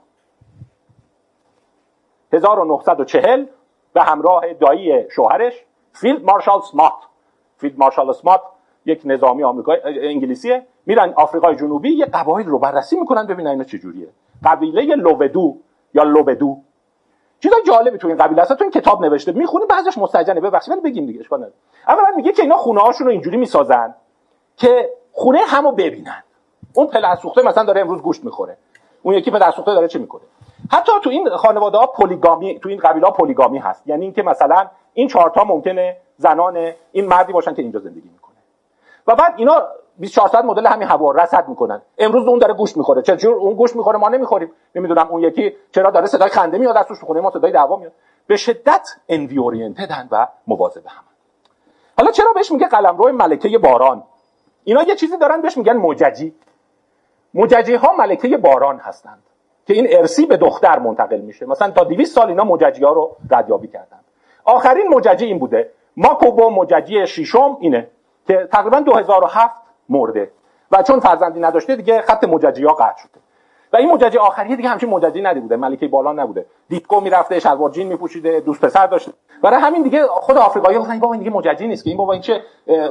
1940 2.33 3.45
به 3.93 4.03
همراه 4.03 4.53
دایی 4.53 5.09
شوهرش 5.09 5.65
فیلد 5.93 6.25
مارشال 6.25 6.61
اسماتس. 6.61 6.93
فیلد 7.57 7.79
مارشال 7.79 8.13
اسماتس 8.13 8.41
یک 8.85 9.01
نظامی 9.05 9.43
آمریکایی 9.43 9.81
انگلیسیه. 10.09 10.67
میرن 10.85 11.13
آفریقای 11.15 11.55
جنوبی 11.55 11.89
یه 11.89 12.05
قبایل 12.05 12.47
رو 12.47 12.59
بررسی 12.59 12.99
می‌کنن 12.99 13.27
ببینن 13.27 13.49
اینا 13.49 13.63
چجوریه 13.63 14.07
قبیله 14.43 14.95
لوبدو 14.95 15.57
یا 15.93 16.03
لوبدو. 16.03 16.57
چیزای 17.39 17.63
جالبی 17.67 17.97
تو 17.97 18.07
این 18.07 18.17
قبیله 18.17 18.41
هست 18.41 18.53
تو 18.53 18.63
این 18.63 18.71
کتاب 18.71 19.05
نوشته 19.05 19.31
می‌خونی 19.31 19.65
بعضش 19.65 19.97
مستجنه 19.97 20.41
ببخشید 20.41 20.71
ولی 20.71 20.81
بگیم 20.81 21.05
دیگه 21.05 21.19
اشکال 21.19 21.39
نداره. 21.39 21.53
اولا 21.87 22.15
میگه 22.15 22.31
که 22.31 22.41
اینا 22.41 22.57
خونه 22.57 22.81
هاشون 22.81 23.07
رو 23.07 23.11
اینجوری 23.11 23.37
می‌سازن 23.37 23.95
که 24.57 24.89
خونه 25.11 25.39
همو 25.39 25.71
ببینن. 25.71 26.23
اون 26.73 26.87
پدر 26.87 27.15
سوخته 27.15 27.41
مثلا 27.41 27.63
داره 27.63 27.81
امروز 27.81 28.01
گوشت 28.01 28.23
می‌خوره. 28.23 28.57
اون 29.01 29.15
یکی 29.15 29.31
پدر 29.31 29.51
سوخته 29.51 29.73
داره 29.73 29.87
چه 29.87 29.99
می‌کنه؟ 29.99 30.21
حتی 30.71 30.91
تو 31.03 31.09
این 31.09 31.29
خانواده 31.29 31.77
ها 31.77 31.87
پلیگامی 31.87 32.59
تو 32.59 32.69
این 32.69 32.79
قبیله 32.79 33.11
پلیگامی 33.11 33.57
هست. 33.57 33.87
یعنی 33.87 34.05
اینکه 34.05 34.23
مثلا 34.23 34.67
این 34.93 35.07
چهارتا 35.07 35.43
ممکنه 35.43 35.97
زنان 36.17 36.71
این 36.91 37.05
مردی 37.05 37.33
باشن 37.33 37.53
که 37.53 37.61
اینجا 37.61 37.79
زندگی 37.79 38.09
می‌کنه. 38.13 38.35
و 39.07 39.15
بعد 39.15 39.33
اینا 39.37 39.63
24 39.97 40.29
ساعت 40.29 40.45
مدل 40.45 40.67
همین 40.67 40.87
هوا 40.87 41.11
رصد 41.11 41.47
می‌کنن. 41.47 41.81
امروز 41.97 42.27
اون 42.27 42.39
داره 42.39 42.53
گوش 42.53 42.77
می‌خوره. 42.77 43.01
چرا 43.01 43.33
اون 43.33 43.53
گوش 43.53 43.75
می‌خوره 43.75 43.97
ما 43.97 44.09
نمی‌خوریم. 44.09 44.51
نمی‌دونم 44.75 45.07
اون 45.07 45.21
یکی 45.21 45.55
چرا 45.71 45.91
داره 45.91 46.05
صدای 46.05 46.29
خنده 46.29 46.57
میاد 46.57 46.77
از 46.77 46.85
توش 46.85 47.01
می‌خونه 47.01 47.21
ما 47.21 47.31
صدای 47.31 47.51
دعوا 47.51 47.75
میاد. 47.75 47.91
به 48.27 48.37
شدت 48.37 48.89
انوی 49.09 49.37
اورینتدن 49.37 50.07
و 50.11 50.27
مواظب 50.47 50.87
هم. 50.87 51.03
حالا 51.97 52.11
چرا 52.11 52.33
بهش 52.33 52.51
میگه 52.51 52.67
قلمرو 52.67 53.11
ملکه 53.11 53.57
باران؟ 53.57 54.03
اینا 54.63 54.83
یه 54.83 54.95
چیزی 54.95 55.17
دارن 55.17 55.41
بهش 55.41 55.57
میگن 55.57 55.77
مججی 55.77 56.35
مججی 57.33 57.75
ها 57.75 57.93
ملکه 57.97 58.37
باران 58.37 58.77
هستند 58.77 59.23
که 59.67 59.73
این 59.73 59.87
ارسی 59.89 60.25
به 60.25 60.37
دختر 60.37 60.79
منتقل 60.79 61.19
میشه. 61.19 61.45
مثلا 61.45 61.71
تا 61.71 61.83
200 61.83 62.15
سال 62.15 62.27
اینا 62.27 62.43
مججی 62.43 62.83
ها 62.83 62.93
رو 62.93 63.15
ردیابی 63.31 63.67
کردن. 63.67 63.99
آخرین 64.45 64.87
مججی 64.87 65.25
این 65.25 65.39
بوده. 65.39 65.71
ماکوبو 65.97 66.49
مججی 66.49 67.07
ششم 67.07 67.57
اینه 67.59 67.87
که 68.27 68.49
تقریبا 68.51 68.79
2007 68.79 69.55
مرده. 69.89 70.31
و 70.71 70.83
چون 70.83 70.99
فرزندی 70.99 71.39
نداشته 71.39 71.75
دیگه 71.75 72.01
خط 72.01 72.23
مججی 72.23 72.63
ها 72.63 72.73
قطع 72.73 72.97
شده. 72.97 73.19
و 73.73 73.77
این 73.77 73.91
مججی 73.91 74.17
آخری 74.17 74.55
دیگه 74.55 74.69
همچین 74.69 74.89
مججی 74.89 75.21
ندیده 75.21 75.55
ملکه 75.55 75.87
بالا 75.87 76.11
نبوده. 76.11 76.45
دیتکو 76.69 76.99
می‌رفته 76.99 77.39
شلوار 77.39 77.69
جین 77.69 77.87
میپوشیده 77.87 78.39
دوست 78.39 78.65
پسر 78.65 78.87
داشته. 78.87 79.11
برای 79.41 79.59
همین 79.59 79.83
دیگه 79.83 80.07
خود 80.07 80.37
آفریقایی 80.37 80.77
گفتن 80.77 80.99
بابا 80.99 81.13
این 81.13 81.23
دیگه 81.23 81.35
مججی 81.35 81.67
نیست 81.67 81.83
که 81.83 81.89
این 81.89 81.97
بابا 81.97 82.13
این 82.13 82.21
چه 82.21 82.41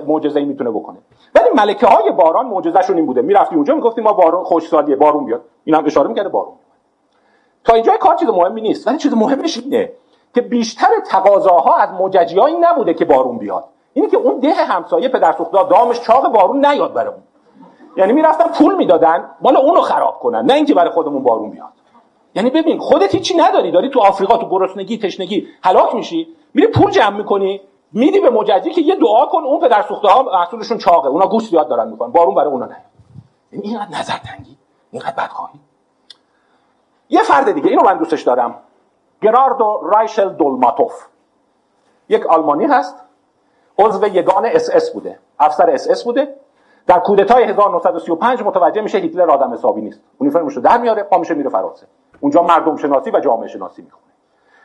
معجزه‌ای 0.06 0.44
می‌تونه 0.44 0.70
بکنه. 0.70 0.98
ولی 1.34 1.44
ملکه 1.54 1.86
های 1.86 2.10
باران 2.10 2.46
معجزه‌شون 2.46 2.96
این 2.96 3.06
بوده. 3.06 3.22
می‌رفتی 3.22 3.54
اونجا 3.54 3.74
می‌گفتی 3.74 4.00
ما 4.00 4.12
بارون 4.12 4.44
خوشسالیه 4.44 4.96
بارون 4.96 5.24
بیاد. 5.24 5.44
اینا 5.64 5.78
هم 5.78 5.86
اشاره 5.86 6.08
می‌کرده 6.08 6.28
بارون 6.28 6.54
تا 7.64 7.74
اینجا 7.74 7.96
کار 7.96 8.14
چیز 8.14 8.28
مهمی 8.28 8.60
نیست. 8.60 8.88
ولی 8.88 8.98
چیز 8.98 9.14
مهمش 9.14 9.58
اینه 9.58 9.92
که 10.34 10.40
بیشتر 10.40 10.88
تقاضاها 11.06 11.76
از 11.76 11.88
مججیایی 12.00 12.56
نبوده 12.60 12.94
که 12.94 13.04
بارون 13.04 13.38
بیاد. 13.38 13.64
اینی 13.94 14.08
که 14.08 14.16
اون 14.16 14.38
ده 14.38 14.54
همسایه 14.54 15.08
پدر 15.08 15.32
دامش 15.70 16.00
چاق 16.00 16.28
بارون 16.32 16.66
نیاد 16.66 16.92
برامون 16.92 17.22
یعنی 17.96 18.12
می‌رفتن 18.12 18.44
پول 18.44 18.74
می‌دادن 18.74 19.30
بالا 19.40 19.60
اونو 19.60 19.80
خراب 19.80 20.18
کنن 20.18 20.44
نه 20.44 20.54
اینکه 20.54 20.74
برای 20.74 20.90
خودمون 20.90 21.22
بارون 21.22 21.50
بیاد. 21.50 21.72
یعنی 22.34 22.50
ببین 22.50 22.78
خودت 22.78 23.14
هیچی 23.14 23.36
نداری 23.36 23.70
داری 23.70 23.90
تو 23.90 24.00
آفریقا 24.00 24.36
تو 24.36 24.48
گرسنگی 24.48 24.98
تشنگی 24.98 25.48
هلاک 25.62 25.94
میشی 25.94 26.28
میری 26.54 26.68
پول 26.68 26.90
جمع 26.90 27.16
می‌کنی 27.16 27.60
میدی 27.92 28.20
به 28.20 28.30
مجدی 28.30 28.70
که 28.70 28.80
یه 28.80 28.94
دعا 28.94 29.26
کن 29.26 29.42
اون 29.42 29.60
پدر 29.60 29.82
سوخته 29.82 30.08
ها 30.08 30.22
محصولشون 30.22 30.78
چاقه 30.78 31.08
اونا 31.08 31.26
گوشت 31.26 31.46
زیاد 31.50 31.68
دارن 31.68 31.88
می‌کنن 31.88 32.12
بارون 32.12 32.34
برای 32.34 32.50
اونا 32.50 32.66
نه. 32.66 32.76
یعنی 33.52 33.68
اینقدر 33.68 33.98
نظر 33.98 34.16
تنگی 34.16 34.56
اینقدر 34.90 35.14
بدخواهی. 35.24 35.60
یه 37.08 37.22
فرد 37.22 37.52
دیگه 37.52 37.70
اینو 37.70 37.82
من 37.82 37.98
دوستش 37.98 38.22
دارم. 38.22 38.54
گراردو 39.22 39.80
رایشل 39.82 40.28
دولماتوف. 40.28 41.06
یک 42.08 42.26
آلمانی 42.26 42.64
هست. 42.64 43.03
عضو 43.78 44.06
یگان 44.06 44.46
اس 44.46 44.70
اس 44.70 44.90
بوده. 44.92 45.18
افسر 45.38 45.70
اس 45.70 45.90
اس 45.90 46.04
بوده. 46.04 46.34
در 46.86 46.98
کودتای 46.98 47.44
1935 47.44 48.42
متوجه 48.42 48.80
میشه 48.80 48.98
هیتلر 48.98 49.30
آدم 49.30 49.52
حسابی 49.52 49.80
نیست. 49.80 50.00
اونیفرمشو 50.18 50.60
در 50.60 50.78
میاره 50.78 51.02
پا 51.02 51.18
میشه 51.18 51.34
میره 51.34 51.50
فرانسه. 51.50 51.86
اونجا 52.20 52.42
مردم 52.42 52.76
شناسی 52.76 53.10
و 53.10 53.20
جامعه 53.20 53.48
شناسی 53.48 53.82
می‌خونه. 53.82 54.04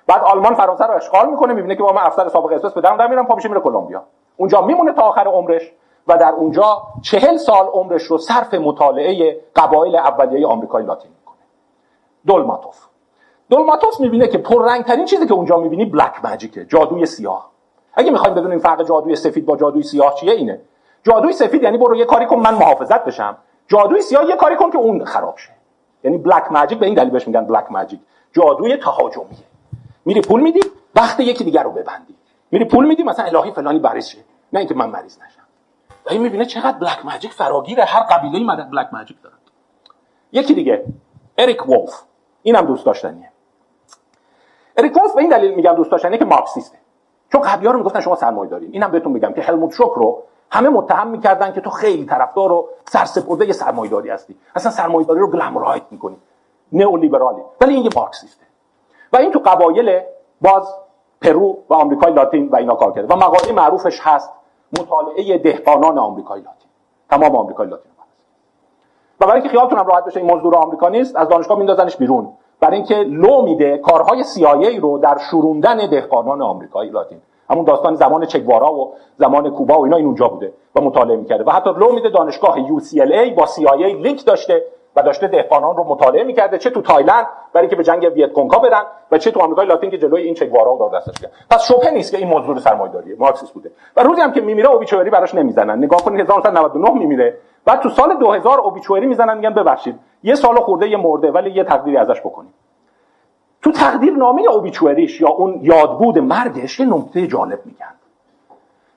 بعد 0.07 0.23
آلمان 0.23 0.53
فرانسه 0.53 0.85
رو 0.85 0.95
اشغال 0.95 1.29
می‌کنه 1.29 1.53
می‌بینه 1.53 1.75
که 1.75 1.83
با 1.83 1.91
من 1.91 2.01
افسر 2.01 2.27
سابق 2.27 2.53
اس 2.53 2.63
اس 2.63 2.73
به 2.73 2.81
در 2.81 3.07
میرم 3.07 3.25
پا 3.25 3.35
میشه 3.35 3.49
میره 3.49 3.61
کلمبیا. 3.61 4.03
اونجا 4.37 4.61
میمونه 4.61 4.93
تا 4.93 5.01
آخر 5.01 5.27
عمرش 5.27 5.71
و 6.07 6.17
در 6.17 6.31
اونجا 6.31 6.81
چهل 7.01 7.37
سال 7.37 7.67
عمرش 7.67 8.03
رو 8.03 8.17
صرف 8.17 8.53
مطالعه 8.53 9.41
قبایل 9.55 9.95
اولیه 9.95 10.47
آمریکای 10.47 10.83
لاتین 10.83 11.11
می‌کنه. 11.11 11.37
دولماتوف. 12.27 12.85
دولماتوف 13.49 13.99
می‌بینه 13.99 14.27
که 14.27 14.37
پررنگترین 14.37 15.05
چیزی 15.05 15.27
که 15.27 15.33
اونجا 15.33 15.57
می‌بینی 15.57 15.85
black 15.85 16.25
magic 16.25 16.58
ه 16.58 16.65
جادوی 16.65 17.05
سیاه. 17.05 17.49
اگه 17.93 18.11
می‌خوایم 18.11 18.35
بدونیم 18.35 18.59
فرق 18.59 18.87
جادوی 18.87 19.15
سفید 19.15 19.45
با 19.45 19.57
جادوی 19.57 19.83
سیاه 19.83 20.15
چیه 20.15 20.33
اینه. 20.33 20.61
جادوی 21.03 21.33
سفید 21.33 21.63
یعنی 21.63 21.77
برو 21.77 21.95
یه 21.95 22.05
کاری 22.05 22.25
کن 22.25 22.35
من 22.35 22.53
محافظت 22.53 23.05
بشم. 23.05 23.37
جادوی 23.67 24.01
سیاه 24.01 24.25
یه 24.25 24.35
کاری 24.35 24.55
کن 24.55 24.71
که 24.71 24.77
اون 24.77 25.05
خراب 25.05 25.37
شه. 25.37 25.51
یعنی 26.03 26.17
بلک 26.17 26.51
ماجیک 26.51 26.79
به 26.79 26.85
این 26.85 26.95
دلیل 26.95 27.09
بهش 27.09 27.27
میگن 27.27 27.45
بلک 27.45 27.71
ماجیک 27.71 27.99
جادوی 28.33 28.77
تهاجمیه. 28.77 29.37
میری 30.05 30.21
پول 30.21 30.41
میدی 30.41 30.59
وقت 30.95 31.19
یکی 31.19 31.43
دیگر 31.43 31.63
رو 31.63 31.71
ببندی. 31.71 32.15
میری 32.51 32.65
پول 32.65 32.85
میدی 32.85 33.03
مثلا 33.03 33.25
الهی 33.25 33.51
فلانی 33.51 33.79
مریض 33.79 34.07
شه 34.07 34.17
نه 34.53 34.59
اینکه 34.59 34.75
من 34.75 34.89
مریض 34.89 35.17
نشم. 35.17 35.41
و 36.05 36.09
این 36.09 36.21
می‌بینه 36.21 36.45
چقدر 36.45 36.77
بلک 36.77 37.05
ماجیک 37.05 37.33
فراگیره 37.33 37.83
هر 37.83 38.03
قبیله 38.03 38.45
مدد 38.45 38.69
بلک 38.69 38.89
ماجیک 38.93 39.21
دارن 39.21 39.35
یکی 40.31 40.53
دیگه 40.53 40.85
اریک 41.37 41.67
وولف 41.67 42.03
اینم 42.43 42.61
دوست 42.61 42.85
داشتنیه. 42.85 43.31
اریک 44.77 44.97
وولف 44.97 45.13
به 45.13 45.21
این 45.21 45.29
دلیل 45.29 45.55
میگم 45.55 45.73
دوست 45.73 45.91
داشتنیه 45.91 46.17
که 46.17 46.25
مارکسیسته. 46.25 46.77
چون 47.31 47.41
قبلی‌ها 47.41 47.71
رو 47.71 47.77
می‌گفتن 47.77 47.99
شما 47.99 48.15
سرمایه 48.15 48.49
دارین. 48.51 48.69
اینم 48.71 48.91
بهتون 48.91 49.13
بگم 49.13 49.33
که 49.33 49.41
هلموت 49.41 49.73
شوک 49.73 49.91
رو 49.91 50.23
همه 50.51 50.69
متهم 50.69 51.07
می‌کردن 51.07 51.53
که 51.53 51.61
تو 51.61 51.69
خیلی 51.69 52.05
طرفدار 52.05 52.51
و 52.51 52.69
سرسپرده 52.89 53.53
سرمایه‌داری 53.53 54.09
هستی. 54.09 54.35
اصلا 54.55 54.71
سرمایه‌داری 54.71 55.19
رو 55.19 55.27
glamorize 55.27 55.83
می‌کنی. 55.91 56.17
نئولیبرالی. 56.71 57.41
ولی 57.61 57.73
این 57.73 57.83
یه 57.83 57.89
مارکسیسته. 57.95 58.45
و 59.13 59.17
این 59.17 59.31
تو 59.31 59.39
قبایل 59.39 60.01
باز 60.41 60.75
پرو 61.21 61.57
و 61.69 61.73
آمریکای 61.73 62.13
لاتین 62.13 62.49
و 62.49 62.55
اینا 62.55 62.75
کار 62.75 62.91
کرده. 62.91 63.13
و 63.13 63.17
مقاله 63.17 63.51
معروفش 63.51 63.99
هست 64.03 64.33
مطالعه 64.79 65.37
دهقانان 65.37 65.97
آمریکای 65.97 66.41
لاتین. 66.41 66.69
تمام 67.09 67.35
آمریکای 67.35 67.67
لاتین 67.67 67.91
و 69.21 69.25
برای 69.25 69.41
اینکه 69.41 69.49
خیالتون 69.49 69.85
راحت 69.85 70.05
بشه 70.05 70.19
این 70.19 70.31
مزدور 70.31 70.55
آمریکا 70.55 70.89
نیست 70.89 71.15
از 71.15 71.29
دانشگاه 71.29 71.57
میندازنش 71.57 71.97
بیرون. 71.97 72.33
برای 72.61 72.75
اینکه 72.75 72.95
لو 72.95 73.41
میده 73.41 73.77
کارهای 73.77 74.23
CIA 74.23 74.79
رو 74.79 74.97
در 74.97 75.17
شوروندن 75.31 75.77
دهقانان 75.77 76.41
آمریکایی 76.41 76.89
لاتین. 76.89 77.17
همون 77.49 77.65
داستان 77.65 77.95
زمان 77.95 78.25
چگوارا 78.25 78.73
و 78.73 78.93
زمان 79.17 79.49
کوبا 79.49 79.79
و 79.79 79.83
اینا 79.83 79.97
این 79.97 80.05
اونجا 80.05 80.27
بوده 80.27 80.53
و 80.75 80.81
مطالعه 80.81 81.17
می‌کرده. 81.17 81.43
و 81.43 81.49
حتی 81.49 81.69
لو 81.69 81.91
میده 81.91 82.09
دانشگاه 82.09 82.55
UCLA 82.55 83.33
با 83.37 83.45
CIA 83.45 84.01
لینک 84.01 84.25
داشته 84.25 84.63
و 84.95 85.01
داشته 85.01 85.27
دهقانان 85.27 85.75
رو 85.75 85.83
مطالعه 85.83 86.23
می‌کرده 86.23 86.57
چه 86.57 86.69
تو 86.69 86.81
تایلند 86.81 87.27
برای 87.53 87.67
که 87.67 87.75
به 87.75 87.83
جنگ 87.83 88.11
ویت 88.15 88.33
برن 88.33 88.83
و 89.11 89.17
چه 89.17 89.31
تو 89.31 89.39
آمریکای 89.39 89.65
لاتین 89.65 89.91
که 89.91 89.97
جلوی 89.97 90.21
این 90.21 90.33
چگوارا 90.33 90.71
رو 90.71 90.77
دار 90.79 90.99
دستش 90.99 91.21
کرد 91.21 91.31
پس 91.49 91.63
شبهه 91.67 91.91
نیست 91.91 92.11
که 92.11 92.17
این 92.17 92.27
مزدور 92.27 92.59
سرمایه‌داریه 92.59 93.15
مارکسیست 93.19 93.53
بوده. 93.53 93.71
و 93.97 94.03
روزی 94.03 94.21
هم 94.21 94.31
که 94.31 94.41
میمیره 94.41 94.69
obituary 94.69 95.09
براش 95.09 95.35
نمی‌زنن. 95.35 95.77
نگاه 95.77 96.03
کنید 96.03 96.21
1999 96.21 96.89
میمیره. 96.89 97.37
بعد 97.65 97.79
تو 97.79 97.89
سال 97.89 98.17
2000 98.17 98.59
اوبیچوری 98.59 99.07
می‌زنن 99.07 99.37
میگن 99.37 99.53
ببخشید. 99.53 99.99
یه 100.23 100.35
سال 100.35 100.55
خورده 100.55 100.89
یه 100.89 100.97
مرده 100.97 101.31
ولی 101.31 101.51
یه 101.51 101.63
تقدیری 101.63 101.97
ازش 101.97 102.19
بکنید 102.19 102.53
تو 103.61 103.71
تقدیر 103.71 104.13
نامه 104.13 104.41
اوبیچوریش 104.41 105.21
یا 105.21 105.29
اون 105.29 105.59
یادبود 105.61 106.17
مرگش 106.17 106.79
یه 106.79 106.85
نکته 106.85 107.27
جالب 107.27 107.59
میگن. 107.65 107.93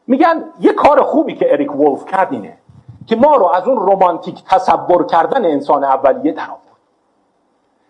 میگن 0.06 0.44
یه 0.60 0.72
کار 0.72 1.02
خوبی 1.02 1.34
که 1.34 1.52
اریک 1.52 1.76
ولف 1.76 2.04
کرد 2.04 2.32
اینه 2.32 2.58
که 3.06 3.16
ما 3.16 3.36
رو 3.36 3.46
از 3.46 3.68
اون 3.68 3.76
رومانتیک 3.76 4.44
تصور 4.44 5.06
کردن 5.06 5.44
انسان 5.44 5.84
اولیه 5.84 6.32
در 6.32 6.46
آورد 6.50 6.62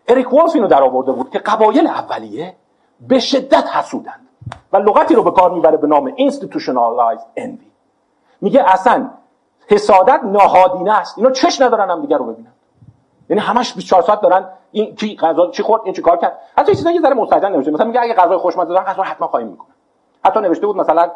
اریک 0.09 0.33
ولف 0.33 0.55
اینو 0.55 0.67
در 0.67 0.83
آورده 0.83 1.13
بود 1.13 1.31
که 1.31 1.39
قبایل 1.39 1.87
اولیه 1.87 2.55
به 3.09 3.19
شدت 3.19 3.77
حسودند 3.77 4.29
و 4.73 4.77
لغتی 4.77 5.15
رو 5.15 5.23
به 5.23 5.31
کار 5.31 5.51
می‌بره 5.51 5.77
به 5.77 5.87
نام 5.87 6.11
institutionalized 6.17 7.41
envy. 7.41 7.73
میگه 8.41 8.65
اصلا 8.67 9.11
حسادت 9.69 10.21
نهادینه 10.25 10.99
است. 10.99 11.19
اینا 11.19 11.31
چش 11.31 11.61
ندارن 11.61 11.91
هم 11.91 12.01
دیگر 12.01 12.17
رو 12.17 12.25
ببینن. 12.25 12.53
یعنی 13.33 13.45
همش 13.45 13.75
24 13.75 14.03
ساعت 14.03 14.21
دارن 14.21 14.45
این 14.73 14.95
کی 14.95 15.17
غذا 15.17 15.51
چی 15.51 15.63
خورد 15.63 15.83
این 15.85 15.95
چی 15.95 16.03
کار 16.03 16.17
کرد. 16.17 16.39
حتی 16.59 16.75
چیزایی 16.75 16.97
یه 16.97 17.03
ذره 17.03 17.15
مستجن 17.15 17.53
نمیشه. 17.53 17.71
مثلا 17.71 17.87
میگه 17.87 18.01
اگه 18.01 18.15
غذای 18.15 18.37
خوشمزه 18.37 18.69
دارن 18.69 18.85
غذا 18.85 19.03
حتما 19.03 19.27
خواهیم 19.27 19.49
می‌کنه 19.49 19.69
حتی 20.25 20.41
نوشته 20.41 20.67
بود 20.67 20.77
مثلا 20.77 21.11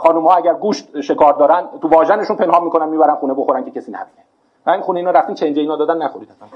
خانم 0.00 0.26
ها 0.26 0.34
اگر 0.34 0.54
گوشت 0.54 1.00
شکار 1.00 1.32
دارن 1.32 1.68
تو 1.82 1.88
واژنشون 1.88 2.36
پنهان 2.36 2.64
می‌کنن 2.64 2.88
می‌برن 2.88 3.14
خونه 3.14 3.34
بخورن 3.34 3.64
که 3.64 3.70
کسی 3.70 3.92
نبینه. 3.92 4.24
این 4.66 4.80
خونه 4.80 4.98
اینا 4.98 5.10
رفتین 5.10 5.34
چنج 5.34 5.58
اینا 5.58 5.76
دادن 5.76 5.96
نخورید 5.96 6.28
اصلا. 6.30 6.48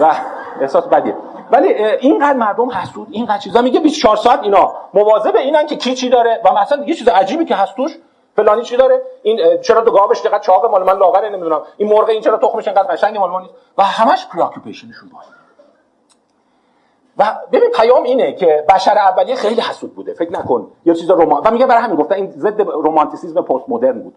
و 0.00 0.14
احساس 0.60 0.86
بدیه. 0.86 1.16
ولی 1.50 1.68
اینقدر 2.00 2.38
مردم 2.38 2.70
حسود 2.70 3.08
اینقدر 3.10 3.38
چیزا. 3.38 3.62
میگه 3.62 3.80
24 3.80 4.16
ساعت 4.16 4.42
اینا. 4.42 4.72
مواظب 4.94 5.36
اینن 5.36 5.66
که 5.66 5.76
کی 5.76 5.94
چی 5.94 6.08
داره. 6.08 6.40
و 6.44 6.60
مثلا 6.62 6.84
یه 6.84 6.94
چیز 6.94 7.08
عجیبی 7.08 7.44
که 7.44 7.54
هست 7.54 7.76
توش 7.76 7.98
فلانی 8.36 8.62
چی 8.62 8.76
داره؟ 8.76 9.02
این 9.22 9.60
چرا 9.60 9.80
دو 9.80 9.90
گاوش 9.90 10.22
چقدر 10.22 10.38
چاقه 10.38 10.68
مال 10.68 10.82
من 10.82 10.98
لاغره 10.98 11.28
نمی‌دونم. 11.28 11.62
این 11.76 11.88
مرغ 11.88 12.08
این 12.08 12.20
چرا 12.20 12.38
تخمش 12.38 12.68
اینقدر 12.68 12.92
قشنگه 12.92 13.18
مال 13.18 13.30
من 13.30 13.40
نیست؟ 13.40 13.54
و 13.78 13.82
همش 13.82 14.26
پریاکوپیشنشون 14.26 15.08
با 15.08 15.18
و 17.18 17.36
ببین 17.52 17.70
پیام 17.70 18.02
اینه 18.02 18.32
که 18.32 18.66
بشر 18.68 18.98
اولیه 18.98 19.36
خیلی 19.36 19.60
حسود 19.60 19.94
بوده 19.94 20.14
فکر 20.14 20.32
نکن. 20.32 20.70
یه 20.84 20.94
چیز 20.94 21.10
رمان 21.10 21.42
و 21.44 21.50
میگه 21.50 21.66
برای 21.66 21.82
همین 21.82 21.96
گفتن 21.96 22.14
این 22.14 22.30
ضد 22.30 22.60
رمانتیسیسم 22.60 23.42
پست 23.42 23.64
مدرن 23.68 24.02
بود. 24.02 24.14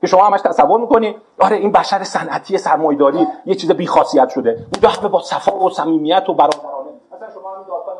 که 0.00 0.06
شما 0.06 0.24
همش 0.26 0.40
تصور 0.40 0.80
می‌کنی 0.80 1.16
آره 1.40 1.56
این 1.56 1.72
بشر 1.72 2.04
صنعتی 2.04 2.58
سرمایه‌داری 2.58 3.26
یه 3.46 3.54
چیز 3.54 3.70
بیخاصیت 3.70 4.28
شده. 4.28 4.66
اون 4.82 5.10
با 5.10 5.20
صفا 5.20 5.56
و 5.56 5.70
صمیمیت 5.70 6.28
و 6.28 6.34
برادرانه 6.34 6.90
مثلا 7.12 7.30
شما 7.34 7.54
همین 7.54 7.66
داستان 7.66 7.96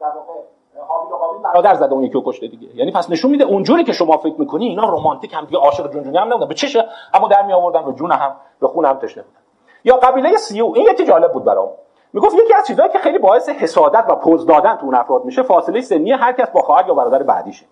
در 0.00 0.06
واقع 0.06 0.40
حابیل 0.88 1.12
و 1.12 1.16
قابیل 1.16 1.37
برادر 1.52 1.74
زده 1.74 1.92
اون 1.92 2.02
یکی 2.02 2.22
کشته 2.24 2.46
دیگه. 2.46 2.76
یعنی 2.76 2.92
پس 2.92 3.10
نشون 3.10 3.30
میده 3.30 3.44
اونجوری 3.44 3.84
که 3.84 3.92
شما 3.92 4.16
فکر 4.16 4.34
می‌کنی 4.38 4.66
اینا 4.66 4.88
رمانتیک 4.88 5.34
هم 5.34 5.44
دیگه 5.44 5.58
عاشق 5.58 5.92
جونجونی 5.92 6.18
هم 6.18 6.28
نبودن. 6.28 6.48
چشم 6.48 6.84
هم 7.14 7.28
در 7.28 7.42
می 7.42 7.52
آوردن 7.52 7.84
به 7.84 7.92
جون 7.92 8.12
هم 8.12 8.34
به 8.60 8.68
خون 8.68 8.84
هم 8.84 8.98
تشنه 8.98 9.22
بودن. 9.22 9.38
یا 9.84 9.96
قبیله 9.96 10.36
سیو 10.36 10.72
این 10.74 10.86
یکی 10.90 11.04
جالب 11.04 11.32
بود 11.32 11.44
برام. 11.44 11.68
می‌گفت 12.12 12.34
یکی 12.34 12.54
از 12.54 12.66
چیزهایی 12.66 12.92
که 12.92 12.98
خیلی 12.98 13.18
باعث 13.18 13.48
حسادت 13.48 14.04
و 14.08 14.14
پوز 14.14 14.46
دادن 14.46 14.76
تو 14.76 14.84
اون 14.84 14.94
افراد 14.94 15.24
میشه 15.24 15.42
فاصله 15.42 15.80
سنی 15.80 16.12
هر 16.12 16.32
کس 16.32 16.50
با 16.50 16.60
خواهر 16.60 16.88
یا 16.88 16.94
برادر 16.94 17.22
بعدیشه. 17.22 17.66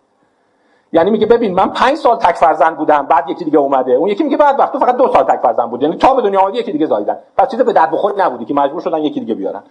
یعنی 0.92 1.10
میگه 1.10 1.26
ببین 1.26 1.54
من 1.54 1.70
پنج 1.70 1.96
سال 1.96 2.16
تک 2.16 2.34
فرزند 2.34 2.76
بودم 2.76 3.06
بعد 3.06 3.30
یکی 3.30 3.44
دیگه 3.44 3.58
اومده. 3.58 3.92
اون 3.92 4.08
یکی 4.08 4.24
میگه 4.24 4.36
بعد 4.36 4.58
وقت 4.58 4.72
تو 4.72 4.78
فقط 4.78 4.96
دو 4.96 5.08
سال 5.12 5.22
تک 5.22 5.40
فرزند 5.40 5.70
بود. 5.70 5.82
یعنی 5.82 5.96
تا 5.96 6.14
به 6.14 6.22
دنیا 6.22 6.40
آمدی 6.40 6.58
یکی 6.58 6.72
دیگه 6.72 6.86
زاییدن. 6.86 7.18
پس 7.36 7.50
چیز 7.50 7.60
به 7.60 7.72
درد 7.72 7.90
بخوری 7.90 8.14
نبودی 8.18 8.44
که 8.44 8.54
مجبور 8.54 8.80
شدن 8.80 8.98
یکی 8.98 9.20
دیگه 9.20 9.34
بیارن. 9.34 9.62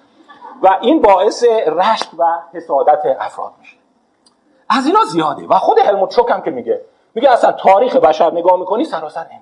و 0.63 0.77
این 0.81 1.01
باعث 1.01 1.43
رشک 1.67 2.07
و 2.19 2.23
حسادت 2.53 3.17
افراد 3.19 3.51
میشه. 3.59 3.77
از 4.69 4.85
اینا 4.85 5.03
زیاده. 5.03 5.47
و 5.47 5.57
خود 5.57 5.79
هلموت 5.79 6.11
شوک 6.11 6.31
هم 6.31 6.41
که 6.41 6.51
میگه. 6.51 6.81
میگه 7.15 7.31
اصلا 7.31 7.51
تاریخ 7.51 7.95
بشر 7.95 8.31
نگاه 8.31 8.59
می‌کنی 8.59 8.85
سراسر 8.85 9.25
envy 9.25 9.38
ه 9.38 9.41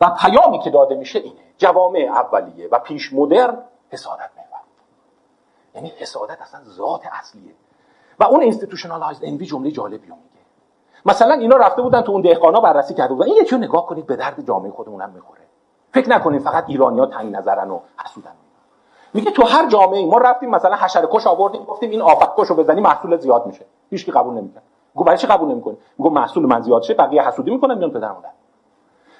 و 0.00 0.10
پیامی 0.10 0.58
که 0.58 0.70
داده 0.70 0.94
میشه 0.94 1.18
اینه. 1.18 1.40
جوامع 1.58 1.98
اولیه 1.98 2.68
و 2.72 2.78
پیش 2.78 3.12
مدرن 3.12 3.58
حسادت 3.90 4.30
محور. 4.36 4.60
یعنی 5.74 5.92
حسادت 5.98 6.42
اصلا 6.42 6.60
ذات 6.64 7.02
اصلیه. 7.12 7.54
و 8.18 8.24
اون 8.24 8.40
institutionalized 8.40 9.24
envy 9.24 9.46
جمله 9.46 9.70
جالبی 9.70 9.96
میگه. 9.96 10.14
مثلا 11.06 11.34
اینا 11.34 11.56
رفته 11.56 11.82
بودن 11.82 12.00
تو 12.00 12.12
اون 12.12 12.20
دهقانا 12.20 12.60
بررسی 12.60 12.94
کرده 12.94 13.14
بودن. 13.14 13.26
این 13.26 13.36
یکی 13.36 13.56
نگاه 13.56 13.86
کنید 13.86 14.06
به 14.06 14.16
درد 14.16 14.46
جامعه 14.46 14.70
خودمون 14.70 15.02
هم 15.02 15.10
می‌خوره. 15.10 15.40
فکر 15.92 16.08
نکنید 16.08 16.42
فقط 16.42 16.64
ایرانیا 16.66 17.06
تنگ 17.06 17.34
نظرن 17.36 17.70
و 17.70 17.80
حسودن. 18.04 18.32
میگه 19.14 19.30
تو 19.30 19.46
هر 19.46 19.68
جامعه 19.68 20.06
ما 20.06 20.18
رفتیم 20.18 20.50
مثلا 20.50 20.76
حشره 20.76 21.08
کش 21.10 21.26
آوردیم 21.26 21.64
گفتیم 21.64 21.90
این 21.90 22.02
آفت 22.02 22.30
کش 22.36 22.48
رو 22.48 22.56
بزنی 22.56 22.80
محصول 22.80 23.16
زیاد 23.16 23.46
میشه. 23.46 23.64
هیچ 23.90 24.04
کی 24.04 24.12
قبول 24.12 24.34
نمی‌کنه 24.34 24.62
میگه 24.94 25.04
برای 25.04 25.18
چی 25.18 25.26
قبول 25.26 25.48
نمی‌کنه 25.48 25.76
میگه 25.98 26.10
محصول 26.10 26.46
من 26.46 26.60
زیاد 26.60 26.82
شه 26.82 26.94
بقیه 26.94 27.28
حسودی 27.28 27.50
می‌کنن 27.50 27.78
میان 27.78 27.90
پدر 27.90 28.12
مادر. 28.12 28.28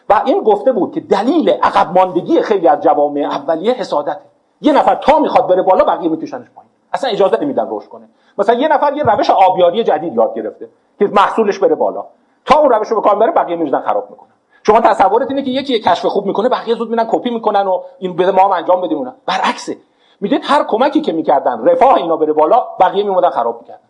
و 0.08 0.22
این 0.24 0.42
گفته 0.42 0.72
بود 0.72 0.92
که 0.92 1.00
دلیل 1.00 1.50
عقب 1.50 1.98
ماندگی 1.98 2.42
خیلی 2.42 2.68
از 2.68 2.80
جوامع 2.80 3.20
اولیه 3.20 3.72
حسادته. 3.72 4.20
یه 4.60 4.72
نفر 4.72 4.94
تا 4.94 5.18
می‌خواد 5.18 5.46
بره 5.46 5.62
بالا 5.62 5.84
بقیه 5.84 6.08
میکشنش 6.08 6.50
پایین. 6.54 6.70
اصلا 6.92 7.10
اجازه 7.10 7.38
نمیدن 7.40 7.66
رشد 7.70 7.88
کنه. 7.88 8.08
مثلا 8.38 8.54
یه 8.54 8.68
نفر 8.68 8.92
یه 8.92 9.02
روش 9.02 9.30
آبیاری 9.30 9.84
جدید 9.84 10.14
یاد 10.14 10.34
گرفته 10.34 10.68
که 10.98 11.06
محصولش 11.06 11.58
بره 11.58 11.74
بالا. 11.74 12.04
تا 12.44 12.58
اون 12.58 12.70
روش 12.70 12.88
رو 12.88 13.00
به 13.00 13.08
کار 13.08 13.18
بره 13.18 13.32
بقیه 13.32 13.56
میریزن 13.56 13.80
خراب 13.80 14.10
می‌کنن 14.10 14.33
شما 14.66 14.80
تصورت 14.80 15.30
اینه 15.30 15.42
که 15.42 15.50
یکی 15.50 15.80
کشف 15.80 16.06
خوب 16.06 16.26
می‌کنه 16.26 16.48
بقیه 16.48 16.74
زود 16.74 16.90
میرن 16.90 17.06
کپی 17.10 17.30
می‌کنن 17.30 17.66
و 17.66 17.80
این 17.98 18.16
بده 18.16 18.30
ما 18.30 18.42
هم 18.42 18.50
انجام 18.50 18.80
بدیم 18.80 18.98
اونا. 18.98 19.14
برعکسه. 19.26 19.76
می‌دید 20.20 20.40
هر 20.44 20.64
کمکی 20.68 21.00
که 21.00 21.12
می‌کردن 21.12 21.64
رفاه 21.64 21.94
اینا 21.94 22.16
بره 22.16 22.32
بالا 22.32 22.66
بقیه 22.80 23.04
میمودن 23.04 23.30
خراب 23.30 23.60
می‌کردن. 23.60 23.80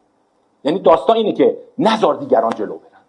یعنی 0.65 0.79
داستان 0.79 1.17
اینه 1.17 1.33
که 1.33 1.59
نزار 1.79 2.15
دیگران 2.15 2.51
جلو 2.51 2.67
برند 2.67 3.05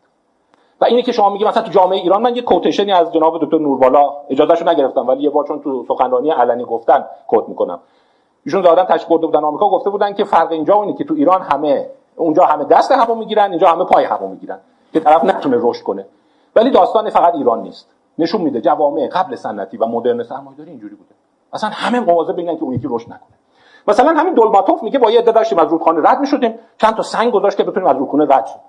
و 0.81 0.85
اینه 0.85 1.01
که 1.01 1.11
شما 1.11 1.29
میگی 1.29 1.45
مثلا 1.45 1.63
تو 1.63 1.71
جامعه 1.71 1.99
ایران 1.99 2.21
من 2.21 2.35
یه 2.35 2.41
کوتیشنی 2.41 2.91
از 2.91 3.13
جناب 3.13 3.45
دکتر 3.45 3.57
نوربالا 3.57 4.13
اجازهشو 4.29 4.69
نگرفتم 4.69 5.07
ولی 5.07 5.23
یه 5.23 5.29
بار 5.29 5.47
چون 5.47 5.61
تو 5.61 5.85
سخنرانی 5.87 6.31
علنی 6.31 6.65
گفتن 6.65 7.05
کوت 7.27 7.49
می‌کنم. 7.49 7.79
ایشون 8.45 8.63
ظاهرا 8.63 8.85
تشکر 8.85 9.09
برده 9.09 9.25
بودن 9.25 9.43
آمریکا 9.43 9.69
گفته 9.69 9.89
بودن 9.89 10.13
که 10.13 10.23
فرق 10.23 10.51
اینجا 10.51 10.75
اونه 10.75 10.93
که 10.93 11.03
تو 11.03 11.13
ایران 11.13 11.41
همه 11.41 11.89
اونجا 12.15 12.45
همه 12.45 12.63
دست 12.63 12.91
همو 12.91 13.15
می‌گیرن 13.15 13.49
اینجا 13.49 13.67
همه 13.67 13.83
پای 13.83 14.05
همو 14.05 14.27
می‌گیرن. 14.27 14.59
که 14.93 14.99
طرف 14.99 15.23
نتونه 15.23 15.57
رشد 15.59 15.83
کنه. 15.83 16.05
ولی 16.55 16.71
داستان 16.71 17.09
فقط 17.09 17.35
ایران 17.35 17.61
نیست. 17.61 17.89
نشون 18.17 18.41
میده 18.41 18.61
جوامع 18.61 19.07
قبل 19.07 19.35
سنتی 19.35 19.77
و 19.77 19.85
مدرن 19.85 20.23
سرمایه‌داری 20.23 20.69
اینجوری 20.69 20.95
بوده. 20.95 21.15
اصلا 21.53 21.69
همه 21.69 21.99
مواظب 21.99 22.35
بگن 22.35 22.55
که 22.55 22.63
اون 22.63 22.73
یکی 22.73 22.87
رشد 22.89 23.07
نکنه. 23.07 23.35
مثلا 23.87 24.13
همین 24.13 24.33
دولماتوف 24.33 24.83
میگه 24.83 24.99
با 24.99 25.11
یه 25.11 25.19
عده 25.19 25.31
داشتیم 25.31 25.59
از 25.59 25.67
رودخانه 25.67 26.09
رد 26.09 26.19
می‌شدیم. 26.19 26.59
چند 26.77 26.95
تا 26.95 27.03
سنگ 27.03 27.33
گذاشت 27.33 27.57
که 27.57 27.63
بتونیم 27.63 27.89
از 27.89 27.97
رودخانه 27.97 28.35
رد 28.35 28.45
شیم. 28.47 28.61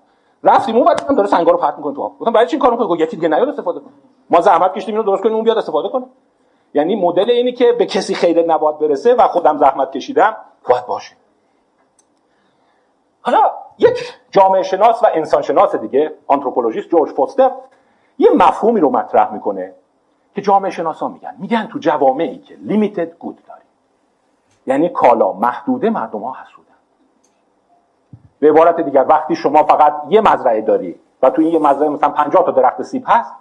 رفتیم 0.45 0.76
اون 0.76 0.88
هم 1.09 1.14
داره 1.14 1.28
سنگا 1.28 1.50
رو 1.50 1.59
پرت 1.59 1.76
می‌کنه 1.76 1.95
تو 1.95 2.02
آب. 2.02 2.19
گفتم 2.19 2.33
برای 2.33 2.47
چی 2.47 2.57
این 2.57 2.62
کارو 2.62 2.76
می‌کنه 2.76 3.00
یکی 3.00 3.16
دیگه 3.16 3.28
نیاد 3.28 3.49
استفاده 3.49 3.81
کنه. 3.81 3.93
ما 4.31 4.40
زحمت 4.40 4.75
کشیدیم 4.75 4.95
اینو 4.95 5.07
درست 5.07 5.23
کنیم 5.23 5.35
اون 5.35 5.45
بیاد 5.45 5.59
استفاده 5.59 5.88
کنه. 5.88 6.07
یعنی 6.75 6.97
مدل 6.97 7.31
اینی 7.31 7.52
که 7.52 7.73
به 7.73 7.87
کسی 7.87 8.14
خیر 8.14 8.47
نباید 8.47 8.78
برسه 8.78 9.14
و 9.14 9.28
خودم 9.28 9.57
زحمت 9.57 9.90
کشیدم 9.90 10.37
باید 10.69 10.87
باشه. 10.87 11.14
حالا 13.23 13.38
یک 13.78 14.14
جامعه 14.31 14.62
شناس 14.62 15.02
و 15.02 15.07
انسان 15.14 15.43
شناس 15.43 15.76
دیگه 15.76 16.14
آنتروپولوژیست 16.26 16.88
جورج 16.88 17.11
فوستر 17.11 17.50
یه 18.19 18.31
مفهومی 18.31 18.81
رو 18.81 18.91
مطرح 18.91 19.33
می‌کنه 19.33 19.73
که 20.35 20.43
جامعه 20.43 20.71
شناسا 20.71 21.09
میگن. 21.09 21.35
میگن 21.39 21.67
تو 21.67 21.79
جوامعی 21.79 22.39
که 22.39 22.55
لیمیتد 22.55 23.19
گود 23.19 23.39
داری 23.49 23.61
یعنی 24.67 24.89
کالا 24.89 25.33
محدوده 25.33 25.91
مردم 25.91 26.21
ها 26.21 26.37
حسودن. 26.43 26.67
به 28.39 28.50
عبارت 28.50 28.81
دیگر 28.81 29.07
وقتی 29.09 29.37
شما 29.37 29.63
فقط 29.63 29.95
یه 30.09 30.21
مزرعه 30.21 30.61
داری 30.61 30.95
و 31.23 31.31
تو 31.31 31.43
این 31.43 31.52
یه 31.52 31.59
مزرعه 31.59 31.89
مثلا 31.89 32.09
50 32.09 32.45
تا 32.45 32.50
درخت 32.50 32.83
سیب 32.83 33.05
هست 33.07 33.33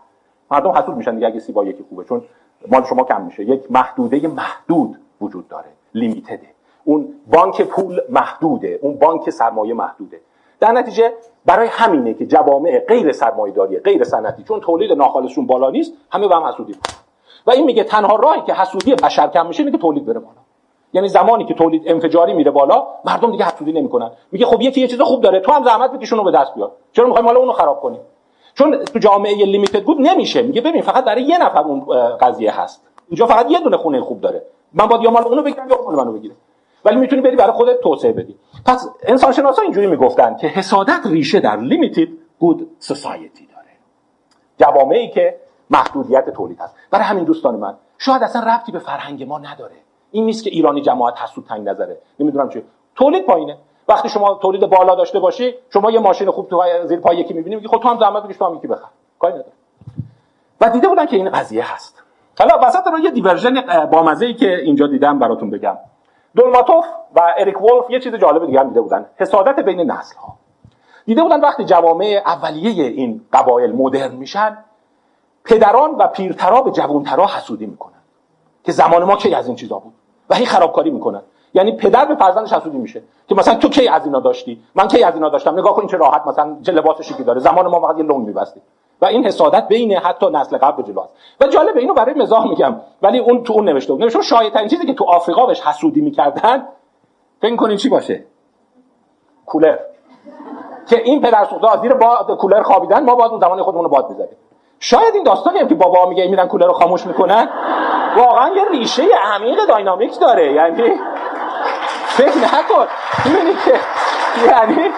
مردم 0.51 0.71
حسود 0.71 0.95
میشن 0.95 1.15
دیگه 1.15 1.27
اگه 1.27 1.39
سیبا 1.39 1.65
یکی 1.65 1.85
خوبه 1.89 2.03
چون 2.03 2.23
مال 2.71 2.83
شما 2.83 3.03
کم 3.03 3.21
میشه. 3.21 3.43
یک 3.43 3.71
محدوده 3.71 4.27
محدود 4.27 4.99
وجود 5.21 5.47
داره 5.47 5.69
لیمیتده 5.93 6.47
اون 6.83 7.13
بانک 7.27 7.61
پول 7.61 8.01
محدوده 8.09 8.79
اون 8.81 8.95
بانک 8.99 9.29
سرمایه 9.29 9.73
محدوده. 9.73 10.21
در 10.59 10.71
نتیجه 10.71 11.13
برای 11.45 11.67
همینه 11.71 12.13
که 12.13 12.25
جوامع 12.25 12.79
غیر 12.87 13.11
سرمایه‌داری 13.11 13.79
غیر 13.79 14.03
صنعتی 14.03 14.43
چون 14.43 14.59
تولید 14.59 14.91
ناخالصشون 14.91 15.47
بالا 15.47 15.69
نیست 15.69 15.93
همه 16.11 16.27
به 16.27 16.35
هم 16.35 16.43
حسودی 16.43 16.75
و 17.47 17.51
این 17.51 17.65
میگه 17.65 17.83
تنها 17.83 18.15
راهی 18.15 18.41
که 18.41 18.53
حسودی 18.53 18.95
بشر 18.95 19.27
کم 19.27 19.47
میشه 19.47 19.63
اینه 19.63 19.71
که 19.71 19.77
تولید 19.77 20.05
بره 20.05 20.19
بالا. 20.19 20.35
یعنی 20.93 21.07
زمانی 21.07 21.45
که 21.45 21.53
تولید 21.53 21.83
انفجاری 21.85 22.33
میره 22.33 22.51
بالا 22.51 22.87
مردم 23.05 23.31
دیگه 23.31 23.45
حسودی 23.45 23.71
نمی‌کنن. 23.71 24.11
میگه 24.31 24.45
خب 24.45 24.61
یکی 24.61 24.81
یه 24.81 24.87
چیز 24.87 25.01
خوب 25.01 25.21
داره 25.21 25.39
تو 25.39 25.51
هم 25.51 25.63
زحمت 25.63 25.91
بکشونو 25.91 26.23
به 26.23 26.31
دست 26.31 26.55
بیار. 26.55 26.71
چرا 26.93 27.05
می‌خوایم 27.05 27.27
حالا 27.27 27.39
اونو 27.39 27.51
خراب 27.51 27.81
کنیم؟ 27.81 27.99
چون 28.53 28.77
تو 28.85 28.99
جامعه 28.99 29.45
لیمیتد 29.45 29.83
بود 29.83 30.01
نمیشه. 30.01 30.41
میگه 30.41 30.61
ببین 30.61 30.81
فقط 30.81 31.05
برای 31.05 31.23
یه 31.23 31.37
نفر 31.37 31.61
اون 31.61 31.85
قضیه 32.17 32.61
هست. 32.61 32.83
اینجا 33.09 33.25
فقط 33.25 33.51
یه 33.51 33.59
دونه 33.59 33.77
خونه 33.77 34.01
خوب 34.01 34.21
داره. 34.21 34.45
من 34.73 34.85
باید 34.85 35.01
یا 35.01 35.11
مال 35.11 35.23
اونو 35.23 35.41
بگیرم 35.41 35.69
یا 35.69 35.79
مال 35.85 35.95
منو 35.95 36.11
بگیره 36.11 36.35
ولی 36.85 36.95
می‌تونی 36.95 37.21
بری 37.21 37.35
برای 37.35 37.51
خودت 37.51 37.79
توسعه 37.81 38.11
بدی. 38.13 38.35
پس 38.65 38.89
انسان 39.03 39.31
شناسا 39.31 39.61
اینجوری 39.61 39.87
می‌گفتن 39.87 40.35
که 40.35 40.47
حسادت 40.47 40.99
ریشه 41.05 41.39
در 41.39 41.57
لیمیتد 41.57 42.07
گود 42.39 42.75
سوسایتی 42.79 43.45
داره. 43.45 43.67
جوامعی 44.57 45.09
که 45.09 45.35
محدودیت 45.69 46.29
تولید 46.29 46.59
هست 46.59 46.75
برای 46.91 47.05
همین 47.05 47.23
دوستان 47.23 47.55
من 47.55 47.75
شاید 47.97 48.23
اصلا 48.23 48.41
ربطی 48.41 48.71
به 48.71 48.79
فرهنگ 48.79 49.23
ما 49.23 49.39
نداره. 49.39 49.75
این 50.11 50.25
نیست 50.25 50.43
که 50.43 50.49
ایرانی 50.49 50.81
جماعت 50.81 51.21
حسود 51.21 51.45
تنگ 51.45 51.69
نظره. 51.69 51.97
نمی‌دونم 52.19 52.49
چی 52.49 52.63
تولید 52.95 53.25
پایینه. 53.25 53.57
وقتی 53.87 54.09
شما 54.09 54.33
تولید 54.33 54.65
بالا 54.65 54.95
داشته 54.95 55.19
باشی 55.19 55.55
شما 55.69 55.91
یه 55.91 55.99
ماشین 55.99 56.31
خوب 56.31 56.49
تو 56.49 56.63
زیر 56.85 56.99
پای 56.99 57.17
یکی 57.17 57.33
می‌بینی 57.33 57.55
میگی 57.55 57.67
خب 57.67 57.77
تو 57.77 57.89
هم 57.89 57.99
زحمت 57.99 58.23
بکش 58.23 58.37
تو 58.37 58.45
هم 58.45 58.55
یکی 58.55 58.67
بخر. 58.67 58.87
کاری 59.19 59.33
نداره. 59.33 59.51
و 60.61 60.69
دیده 60.69 60.87
بودن 60.87 61.05
که 61.05 61.15
این 61.15 61.29
قضیه 61.29 61.73
هست. 61.73 62.03
حالا 62.39 62.67
وسط 62.67 62.87
رو 62.87 62.99
یه 62.99 63.11
دیورژن 63.11 63.61
بامزه 63.91 64.25
ای 64.25 64.33
که 64.33 64.55
اینجا 64.59 64.87
دیدم 64.87 65.19
براتون 65.19 65.49
بگم. 65.49 65.77
دولماتوف 66.35 66.85
و 67.15 67.33
اریک 67.37 67.61
ولف 67.61 67.89
یه 67.89 67.99
چیز 67.99 68.15
جالب 68.15 68.45
دیگه 68.45 68.59
هم 68.59 68.67
دیده 68.67 68.81
بودن. 68.81 69.05
حسادت 69.17 69.59
بین 69.59 69.91
نسل 69.91 70.15
ها 70.15 70.35
دیده 71.05 71.23
بودن 71.23 71.41
وقتی 71.41 71.65
جوامع 71.65 72.21
اولیه 72.25 72.85
این 72.85 73.21
قبایل 73.33 73.71
مدرن 73.71 74.11
میشن 74.11 74.57
پدران 75.45 75.91
و 75.91 76.07
پیرترا 76.07 76.61
به 76.61 76.71
جوانترا 76.71 77.27
حسودی 77.27 77.65
می‌کنن 77.65 77.93
که 78.63 78.71
زمان 78.71 79.03
ما 79.03 79.15
کی 79.15 79.35
از 79.35 79.47
این 79.47 79.55
چیزا 79.55 79.79
بود؟ 79.79 79.93
و 80.29 80.35
هی 80.35 80.45
خرابکاری 80.45 80.89
می‌کنن. 80.89 81.21
یعنی 81.53 81.71
پدر 81.71 82.05
به 82.05 82.15
فرزندش 82.15 82.53
حسودی 82.53 82.77
میشه 82.77 83.03
که 83.27 83.35
مثلا 83.35 83.55
تو 83.55 83.69
کی 83.69 83.87
از 83.87 84.05
اینا 84.05 84.19
داشتی؟ 84.19 84.63
من 84.75 84.87
کی 84.87 85.03
از 85.03 85.13
اینا 85.13 85.29
داشتم؟ 85.29 85.59
نگاه 85.59 85.75
کن 85.75 85.87
چه 85.87 85.97
راحت 85.97 86.27
مثلا 86.27 86.57
چه 86.63 86.71
لباس 86.71 87.01
شیکی 87.01 87.23
داره. 87.23 87.39
زمان 87.39 87.67
ما 87.67 87.79
فقط 87.79 87.97
یه 87.97 88.03
لنگ 88.03 88.27
میبستی 88.27 88.61
و 89.01 89.05
این 89.05 89.25
حسادت 89.25 89.67
بین 89.67 89.93
حتی 89.93 90.29
نسل 90.29 90.57
قبل 90.57 90.83
جلو 90.83 91.01
و 91.41 91.47
جالب 91.47 91.77
اینو 91.77 91.93
برای 91.93 92.13
مزاح 92.13 92.47
میگم. 92.47 92.75
ولی 93.01 93.19
اون 93.19 93.43
تو 93.43 93.53
اون 93.53 93.69
نوشته 93.69 93.93
بود. 93.93 94.01
نوشته 94.01 94.21
شایع 94.21 94.67
چیزی 94.67 94.85
که 94.85 94.93
تو 94.93 95.05
آفریقا 95.05 95.45
بهش 95.45 95.61
حسودی 95.61 96.01
می‌کردن 96.01 96.67
فکر 97.41 97.55
کنین 97.55 97.77
چی 97.77 97.89
باشه؟ 97.89 98.23
کولر. 99.45 99.77
که 100.87 101.01
این 101.03 101.21
پدر 101.21 101.45
سوخته 101.45 101.81
زیر 101.81 101.93
با 101.93 102.35
کولر 102.39 102.63
خوابیدن 102.63 103.03
ما 103.03 103.15
باید 103.15 103.31
اون 103.31 103.39
زمان 103.39 103.63
خودمون 103.63 103.83
رو 103.83 103.89
باد 103.89 104.09
بزنیم. 104.09 104.37
شاید 104.79 105.15
این 105.15 105.23
داستانی 105.23 105.59
هم 105.59 105.67
که 105.67 105.75
بابا 105.75 106.09
میگه 106.09 106.27
میرن 106.27 106.47
کولر 106.47 106.65
رو 106.65 106.73
خاموش 106.73 107.07
می‌کنن 107.07 107.49
واقعا 108.17 108.55
یه 108.55 108.65
ریشه 108.71 109.03
عمیق 109.23 109.65
dynamic 109.65 110.19
داره. 110.19 110.53
یعنی 110.53 110.91
فکر 112.07 112.37
نکن. 112.37 112.87
که 113.65 113.79
یعنی 114.47 114.89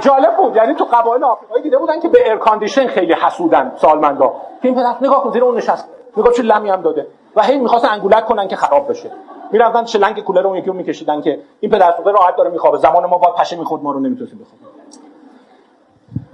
جالب 0.00 0.36
بود. 0.36 0.56
یعنی 0.56 0.74
تو 0.74 0.84
قبایل 0.84 1.24
آفریقایی 1.24 1.62
دیده 1.62 1.78
بودن 1.78 2.00
که 2.00 2.08
به 2.08 2.28
air 2.28 2.36
condition 2.36 2.86
خیلی 2.86 3.12
حسودن 3.12 3.72
سالمندا 3.76 4.26
که 4.62 4.68
این 4.68 4.74
پدر 4.74 4.94
نگاه 5.00 5.22
کن 5.22 5.30
زیر 5.30 5.44
اون 5.44 5.56
نشست. 5.56 5.88
نگاه 6.16 6.32
چه 6.32 6.42
لمی 6.42 6.70
هم 6.70 6.82
داده. 6.82 7.06
و 7.36 7.42
هی 7.42 7.58
می‌خواست 7.58 7.84
انگولک 7.84 8.26
کنن 8.26 8.48
که 8.48 8.56
خراب 8.56 8.88
بشه. 8.88 9.10
می‌رفتن 9.52 9.84
شلنگ 9.84 10.24
کولر 10.24 10.46
اون 10.46 10.56
یکی 10.56 10.66
رو 10.66 10.72
میکشیدن 10.72 11.20
که 11.20 11.40
این 11.60 11.72
پدر 11.72 11.92
سوخته 11.96 12.10
راحت 12.10 12.36
داره 12.36 12.50
میخوابه. 12.50 12.78
زمان 12.78 13.06
ما 13.06 13.18
باید 13.18 13.34
پشه 13.34 13.56
می‌خورد 13.56 13.82
ما 13.82 13.92
رو 13.92 14.00
نمی‌تونستیم 14.00 14.38
بخوابیم 14.38 14.66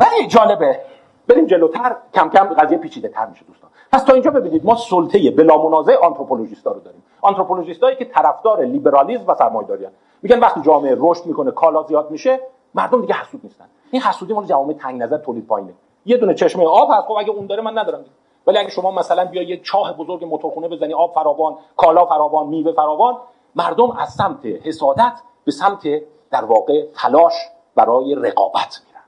ولی 0.00 0.26
جالبه. 0.26 0.80
بریم 1.28 1.46
جلوتر. 1.46 1.96
کم 2.14 2.28
کم 2.28 2.44
قضیه 2.44 2.78
پیچیده 2.78 3.08
تر 3.08 3.26
میشه 3.26 3.44
دوستان. 3.44 3.70
پس 3.92 4.04
تا 4.04 4.12
اینجا 4.12 4.30
ببینید 4.30 4.64
ما 4.66 4.74
سلطه 4.74 5.30
بلا 5.30 5.62
منازع 5.62 5.96
آنتروپولوژیستا 6.02 6.72
رو 6.72 6.80
داریم. 6.80 7.02
آنتروپولوژیستایی 7.22 7.96
که 7.96 8.04
طرفدار 8.04 8.62
لیبرالیسم 8.62 9.24
و 9.28 9.34
سرمایه‌داری 9.34 9.86
میگن 10.22 10.38
وقتی 10.38 10.60
جامعه 10.60 10.96
رشد 10.98 11.26
می‌کنه 11.26 11.50
کالا 11.50 11.82
زیاد 11.82 12.10
میشه 12.10 12.40
مردم 12.76 13.00
دیگه 13.00 13.14
حسود 13.14 13.40
نیستن. 13.44 13.64
این 13.90 14.02
حسودی 14.02 14.32
مال 14.32 14.44
جوامع 14.44 14.72
تنگ 14.72 15.02
نظر 15.02 15.18
تولید 15.18 15.46
پایینه. 15.46 15.72
یه 16.06 16.16
دونه 16.16 16.34
چشمه 16.34 16.66
آب 16.66 16.88
هست 16.92 17.06
خب 17.06 17.12
اگه 17.12 17.30
اون 17.30 17.46
داره 17.46 17.62
من 17.62 17.78
ندارم 17.78 18.04
ولی 18.46 18.58
اگه 18.58 18.68
شما 18.68 18.90
مثلا 18.90 19.24
بیا 19.24 19.42
یه 19.42 19.60
چاه 19.60 19.96
بزرگ 19.96 20.24
موتورخونه 20.24 20.68
بزنی 20.68 20.94
آب 20.94 21.14
فراوان 21.14 21.56
کالا 21.76 22.06
فراوان 22.06 22.46
میوه 22.46 22.72
فراوان 22.72 23.16
مردم 23.54 23.90
از 23.90 24.08
سمت 24.08 24.46
حسادت 24.46 25.12
به 25.44 25.52
سمت 25.52 25.82
در 26.30 26.44
واقع 26.44 26.86
تلاش 26.94 27.32
برای 27.74 28.14
رقابت 28.14 28.80
میرن. 28.86 29.04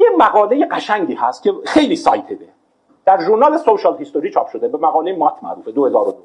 یه 0.00 0.16
مقاله 0.18 0.66
قشنگی 0.66 1.14
هست 1.14 1.42
که 1.42 1.52
خیلی 1.64 1.96
سایتده 1.96 2.48
در 3.04 3.20
ژورنال 3.20 3.56
سوشال 3.56 3.96
هیستوری 3.98 4.30
چاپ 4.30 4.48
شده 4.48 4.68
به 4.68 4.78
مقاله 4.78 5.16
مات 5.16 5.34
معروفه 5.42 5.72
2002 5.72 6.18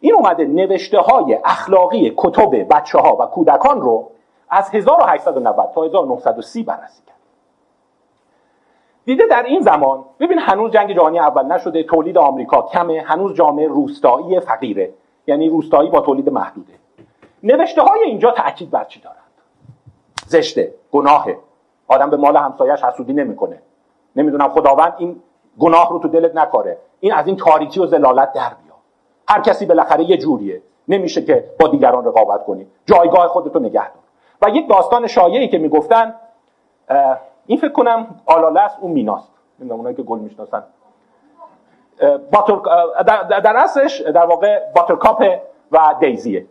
این 0.00 0.14
اومده 0.14 0.44
نوشته 0.44 0.98
های 0.98 1.38
اخلاقی 1.44 2.14
کتب 2.16 2.66
بچه 2.70 2.98
ها 2.98 3.16
و 3.16 3.26
کودکان 3.26 3.80
رو 3.80 4.10
از 4.50 4.74
1890 4.74 5.70
تا 5.74 5.82
1930 5.82 6.62
بررسی 6.62 7.02
کرد. 7.06 7.16
دیده 9.04 9.26
در 9.26 9.42
این 9.42 9.60
زمان 9.60 10.04
ببین 10.20 10.38
هنوز 10.38 10.72
جنگ 10.72 10.94
جهانی 10.94 11.18
اول 11.18 11.44
نشده 11.46 11.82
تولید 11.82 12.18
آمریکا 12.18 12.62
کمه 12.62 13.02
هنوز 13.06 13.34
جامعه 13.34 13.68
روستایی 13.68 14.40
فقیره. 14.40 14.94
یعنی 15.26 15.48
روستایی 15.48 15.90
با 15.90 16.00
تولید 16.00 16.28
محدوده. 16.28 16.72
نوشته 17.42 17.82
های 17.82 18.00
اینجا 18.00 18.30
تاکید 18.30 18.70
بر 18.70 18.84
چی 18.84 19.00
دارند؟ 19.00 19.18
زشته 20.26 20.74
گناهه. 20.92 21.38
آدم 21.88 22.10
به 22.10 22.16
مال 22.16 22.36
همسایش 22.36 22.84
حسودی 22.84 23.12
نمی‌کنه. 23.12 23.62
نمی‌دونم 24.16 24.48
خداوند 24.48 24.94
این 24.98 25.22
گناه 25.58 25.90
رو 25.90 25.98
تو 25.98 26.08
دلت 26.08 26.36
نکاره. 26.36 26.78
این 27.00 27.12
از 27.12 27.26
این 27.26 27.36
تاریکی 27.36 27.80
و 27.80 27.86
زلالت 27.86 28.32
در 28.32 28.48
بیا 28.48 28.74
هر 29.28 29.40
کسی 29.40 29.66
بالاخره 29.66 30.04
یه 30.04 30.16
جوریه. 30.16 30.62
نمیشه 30.88 31.22
که 31.22 31.50
با 31.60 31.68
دیگران 31.68 32.04
رقابت 32.04 32.44
کنی. 32.44 32.66
جایگاه 32.86 33.28
خودتو 33.28 33.58
نگه 33.58 33.88
دار. 33.88 34.02
و 34.42 34.48
یک 34.48 34.68
داستان 34.68 35.06
شایعی 35.06 35.48
که 35.48 35.58
می‌گفتن 35.58 36.14
این 37.46 37.58
فکر 37.58 37.72
کنم 37.72 38.06
آلاله 38.26 38.60
است 38.60 38.76
اون 38.80 38.92
میناست. 38.92 39.30
نمی‌دونم 39.58 39.78
اونایی 39.78 39.96
که 39.96 40.02
گل 40.02 40.18
می‌شناسن. 40.18 40.62
در, 43.06 43.40
در 43.40 43.56
اصلش 43.56 44.00
در 44.00 44.26
واقع 44.26 44.58
buttercup 44.76 45.24
و 45.72 45.94
daisy 46.00 46.33
ه. 46.33 46.46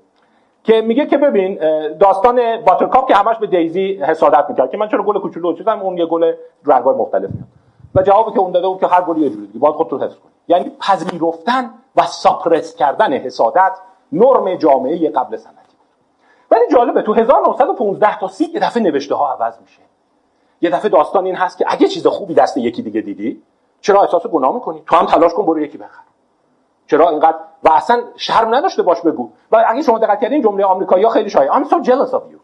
که 0.63 0.81
میگه 0.81 1.05
که 1.05 1.17
ببین 1.17 1.59
داستان 1.97 2.61
buttercup 2.61 3.07
که 3.07 3.15
همش 3.15 3.37
به 3.37 3.47
daisy 3.47 3.93
حسادت 3.93 4.45
می‌کرد. 4.49 4.71
که 4.71 4.77
من 4.77 4.87
چرا 4.87 5.03
گل 5.03 5.19
کوچولو 5.19 5.53
چیزم؟ 5.53 5.79
اون 5.79 5.97
یه 5.97 6.05
گل 6.05 6.33
رنگای 6.65 6.95
مختلف 6.95 7.29
میاد 7.31 7.47
و 7.95 8.01
جوابی 8.01 8.31
که 8.31 8.39
اون 8.39 8.51
داده 8.51 8.67
بود 8.67 8.79
که 8.79 8.87
هر 8.87 9.01
گلی 9.01 9.21
یه 9.21 9.29
جوری 9.29 9.47
دیگه. 9.47 9.59
باید 9.59 9.75
خودت 9.75 9.93
حفظ 9.93 10.15
کنی 10.15 10.31
یعنی 10.47 10.71
پذیرفتن 10.79 11.69
و 11.95 12.01
suppress 12.01 12.75
کردن 12.75 13.13
حسادت 13.13 13.71
نرم 14.11 14.55
جامعه 14.55 15.09
قبل 15.09 15.37
سنتی 15.37 15.58
ولی 16.51 16.61
جالبه 16.71 17.01
تو 17.01 17.13
1915 17.13 18.19
تا 18.19 18.27
30 18.27 18.45
یه 18.53 18.59
دفعه 18.59 18.83
نوشته 18.83 19.15
ها 19.15 19.33
عوض 19.33 19.59
میشه. 19.61 19.81
یه 20.61 20.69
دفعه 20.69 20.89
داستان 20.89 21.25
این 21.25 21.35
هست 21.35 21.57
که 21.57 21.65
اگه 21.67 21.87
چیز 21.87 22.07
خوبی 22.07 22.33
دست 22.33 22.57
یکی 22.57 22.81
دیگه 22.81 23.01
دیدی 23.01 23.41
چرا 23.81 24.01
احساس 24.01 24.27
گناه 24.27 24.53
می‌کنی؟ 24.53 24.83
تو 24.87 24.95
هم 24.95 25.05
تلاش 25.05 25.33
کن 25.33 25.45
برو 25.45 25.59
یکی 25.59 25.77
بخر. 25.77 26.01
چرا 26.87 27.09
اینقدر؟ 27.09 27.37
و 27.63 27.69
اصلا 27.69 28.01
شرم 28.15 28.55
نداشته 28.55 28.83
باش 28.83 29.01
بگو. 29.01 29.29
و 29.51 29.65
اگه 29.67 29.81
شما 29.81 29.99
دقت 29.99 30.21
کردین 30.21 30.41
جمله 30.41 30.65
آمریکایی‌ها 30.65 31.09
خیلی 31.09 31.29
شایع. 31.29 31.51
I'm 31.51 31.65
so 31.65 31.83
jealous 31.83 32.11
of 32.11 32.21
you. 32.33 32.39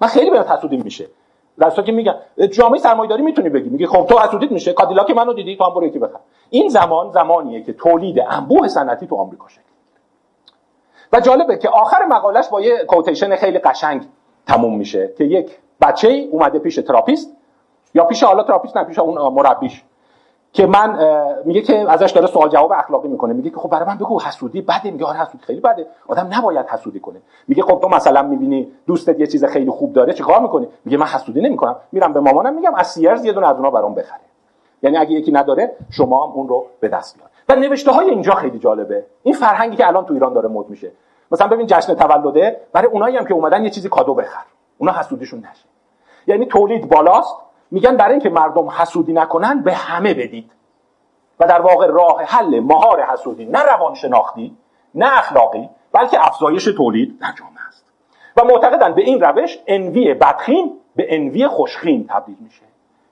من 0.00 0.08
خیلی 0.08 0.30
بهت 0.30 0.50
حسودی 0.50 0.76
میشه. 0.76 1.06
در 1.58 1.70
که 1.70 1.92
میگن 1.92 2.14
جامعه 2.50 2.78
سرمایه‌داری 2.78 3.22
می‌تونی 3.22 3.48
بگی. 3.48 3.68
میگه 3.70 3.86
خب 3.86 4.06
تو 4.06 4.18
حسودیت 4.18 4.52
میشه. 4.52 4.72
کادیلاک 4.72 5.10
منو 5.10 5.32
دیدی 5.32 5.56
تو 5.56 5.64
هم 5.64 5.74
برو 5.74 5.86
یکی 5.86 5.98
بخر. 5.98 6.18
این 6.50 6.68
زمان 6.68 7.10
زمانیه 7.10 7.62
که 7.62 7.72
تولید 7.72 8.20
انبوه 8.30 8.68
صنعتی 8.68 9.06
تو 9.06 9.16
آمریکا 9.16 9.48
شکل 9.48 9.71
و 11.12 11.20
جالبه 11.20 11.56
که 11.56 11.68
آخر 11.68 12.04
مقالش 12.04 12.48
با 12.48 12.60
یه 12.60 12.84
quotation 12.84 13.36
خیلی 13.36 13.58
قشنگ 13.58 14.06
تموم 14.46 14.76
میشه 14.76 15.12
که 15.18 15.24
یک 15.24 15.58
بچه 15.80 16.08
ای 16.08 16.28
اومده 16.28 16.58
پیش 16.58 16.76
therapist 16.76 17.36
یا 17.94 18.04
پیش 18.04 18.22
حالا 18.22 18.42
therapist 18.42 18.76
نه 18.76 18.84
پیش 18.84 18.98
اون 18.98 19.34
مربیش 19.34 19.84
که 20.52 20.66
من 20.66 20.98
میگه 21.44 21.60
که 21.62 21.90
ازش 21.90 22.10
داره 22.10 22.26
سوال 22.26 22.48
جواب 22.48 22.72
اخلاقی 22.72 23.08
می‌کنه. 23.08 23.32
میگه 23.32 23.50
که 23.50 23.56
خب 23.56 23.68
برای 23.68 23.86
من 23.86 23.96
بگو 23.96 24.20
حسودی 24.20 24.62
بده 24.62 24.90
میگه 24.90 25.04
آره 25.04 25.18
حسودی 25.18 25.44
خیلی 25.44 25.60
بده. 25.60 25.86
آدم 26.08 26.28
نباید 26.32 26.66
حسودی 26.66 27.00
کنه. 27.00 27.20
میگه 27.48 27.62
خب 27.62 27.78
تو 27.80 27.88
مثلا 27.88 28.22
می‌بینی 28.22 28.72
دوستت 28.86 29.20
یه 29.20 29.26
چیز 29.26 29.44
خیلی 29.44 29.70
خوب 29.70 29.92
داره 29.92 30.12
چیکار 30.12 30.40
می‌کنی؟ 30.40 30.68
میگه 30.84 30.98
من 30.98 31.06
حسودی 31.06 31.40
نمی‌کنم. 31.40 31.76
میرم 31.92 32.12
به 32.12 32.20
مامانم 32.20 32.54
میگم 32.54 32.74
از 32.74 32.86
Sears 32.86 33.24
یه 33.24 33.32
دونه 33.32 33.48
از 33.48 33.56
اونها 33.56 33.70
برام 33.70 33.94
بخره. 33.94 34.20
یعنی 34.82 34.96
اگه 34.96 35.12
یکی 35.12 35.32
نداره 35.32 35.72
شما 35.90 36.26
هم 36.26 36.32
اون 36.32 36.48
رو 36.48 36.66
به 36.80 36.88
دست 36.88 37.16
بیار. 37.16 37.28
و 37.48 37.56
نوشته 37.56 37.90
های 37.90 38.10
اینجا 38.10 38.34
خیلی 38.34 38.58
جالبه. 38.58 39.06
این 39.22 39.34
فرهنگی 39.34 39.76
که 39.76 39.86
الان 39.86 40.06
تو 40.06 40.14
ایران 40.14 40.32
داره 40.32 40.48
مد 40.48 40.68
میشه. 40.68 40.92
مثلا 41.32 41.48
ببین 41.48 41.66
جشن 41.66 41.94
تولده 41.94 42.60
برای 42.72 42.88
اونایی 42.88 43.16
هم 43.16 43.24
که 43.24 43.34
اومدن 43.34 43.64
یه 43.64 43.70
چیزی 43.70 43.88
کادو 43.88 44.14
بخر. 44.14 44.44
اونا 44.78 44.92
حسودیشون 44.92 45.38
نشه. 45.38 45.64
یعنی 46.26 46.46
تولید 46.46 46.88
بالاست. 46.88 47.36
میگن 47.70 47.96
برای 47.96 48.12
اینکه 48.12 48.30
مردم 48.30 48.68
حسودی 48.70 49.12
نکنن 49.12 49.62
به 49.62 49.72
همه 49.74 50.14
بدید. 50.14 50.52
و 51.40 51.46
در 51.46 51.60
واقع 51.60 51.86
راه 51.86 52.22
حل 52.22 52.60
مهار 52.60 53.02
حسودی 53.02 53.44
نه 53.44 53.62
روان 53.62 53.94
شناختی 53.94 54.56
نه 54.94 55.18
اخلاقی 55.18 55.70
بلکه 55.92 56.26
افزایش 56.26 56.64
تولید 56.64 57.18
در 57.20 57.32
جامعه 57.38 57.66
است. 57.68 57.84
و 58.36 58.44
معتقدن 58.44 58.94
به 58.94 59.02
این 59.02 59.20
روش 59.20 59.58
انوی 59.66 60.14
بدخیم 60.14 60.72
به 60.96 61.06
انوی 61.16 61.48
خوشخیم 61.48 62.06
تبدیل 62.10 62.36
میشه. 62.40 62.62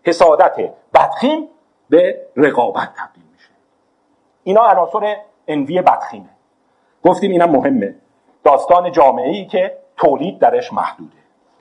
حسادت 0.03 0.71
بدخیم 0.95 1.49
به 1.91 2.27
رقابت 2.37 2.89
تبدیل 2.97 3.20
اینا 4.51 4.63
عناصر 4.63 5.17
انوی 5.49 5.83
بدخیمه 5.83 6.29
گفتیم 7.05 7.31
اینم 7.31 7.51
مهمه. 7.51 7.95
داستان 8.45 8.93
جامعه 8.93 9.29
ای 9.29 9.47
که 9.47 9.79
تولید 9.97 10.39
درش 10.39 10.73
محدوده. 10.73 11.17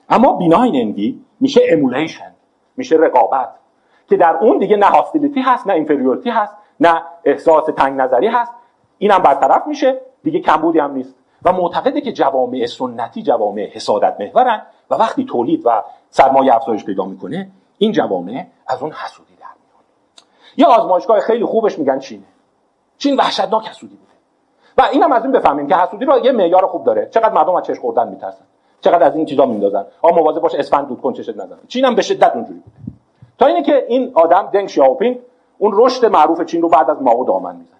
اما 0.08 0.32
benign 0.32 0.88
envy 0.88 1.20
میشه 1.40 1.60
emulation 1.68 2.34
میشه 2.76 2.96
رقابت 2.96 3.48
که 4.08 4.16
در 4.16 4.36
اون 4.36 4.58
دیگه 4.58 4.76
نه 4.76 4.86
hostility 4.86 5.40
هست 5.40 5.66
نه 5.66 5.72
inferiority 5.72 6.30
هست 6.30 6.54
نه 6.80 7.02
احساس 7.24 7.64
تنگ 7.76 8.00
نظری 8.00 8.26
هست. 8.26 8.52
اینم 8.98 9.18
برطرف 9.18 9.66
میشه 9.66 10.00
دیگه 10.22 10.40
کمبودی 10.40 10.78
هم 10.78 10.92
نیست. 10.92 11.14
و 11.44 11.52
معتقده 11.52 12.00
که 12.00 12.12
جوامع 12.12 12.66
سنتی 12.66 13.22
جوامع 13.22 13.66
حسادت 13.72 14.20
محورن 14.20 14.62
و 14.90 14.94
وقتی 14.94 15.24
تولید 15.24 15.62
و 15.64 15.82
سرمایه 16.10 16.54
افزایش 16.54 16.84
پیدا 16.84 17.04
می‌کنه 17.04 17.50
این 17.78 17.92
جوامع 17.92 18.46
از 18.66 18.82
اون 18.82 18.92
حسودی 18.92 19.34
در 19.34 19.46
میاد 19.46 19.84
یه 20.56 20.66
آزمایشگاه 20.66 21.20
خیلی 21.20 21.44
خوبش 21.44 21.78
میگن 21.78 21.98
چینه. 21.98 22.24
چین 23.00 23.16
وحشتناک 23.16 23.68
حسودی 23.68 23.96
بوده؟ 23.96 24.12
و 24.78 24.92
اینم 24.92 25.12
از 25.12 25.22
این 25.22 25.32
بفهمیم 25.32 25.66
که 25.66 25.76
حسودی 25.76 26.04
رو 26.04 26.24
یه 26.24 26.32
معیار 26.32 26.66
خوب 26.66 26.84
داره. 26.84 27.08
چقدر 27.10 27.32
مردم 27.32 27.54
از 27.54 27.64
چش 27.64 27.78
خوردن 27.78 28.08
میترسن. 28.08 28.44
چقدر 28.80 29.02
از 29.02 29.16
این 29.16 29.26
چیزا 29.26 29.46
میندازن. 29.46 29.84
آ 30.02 30.10
مواظب 30.10 30.40
باش 30.40 30.54
اسفند 30.54 30.88
دود 30.88 31.00
کن 31.00 31.12
چشت 31.12 31.36
نزن. 31.36 31.58
چین 31.68 31.84
هم 31.84 31.94
به 31.94 32.02
شدت 32.02 32.32
اونجوری 32.34 32.58
بوده. 32.58 32.76
تا 33.38 33.46
اینه 33.46 33.62
که 33.62 33.84
این 33.88 34.10
آدم 34.14 34.50
دنگ 34.52 34.68
شیاوپینگ 34.68 35.18
اون 35.58 35.72
رشد 35.74 36.06
معروف 36.06 36.44
چین 36.44 36.62
رو 36.62 36.68
بعد 36.68 36.90
از 36.90 37.02
ماو 37.02 37.24
دامن 37.24 37.56
می‌زنه. 37.56 37.78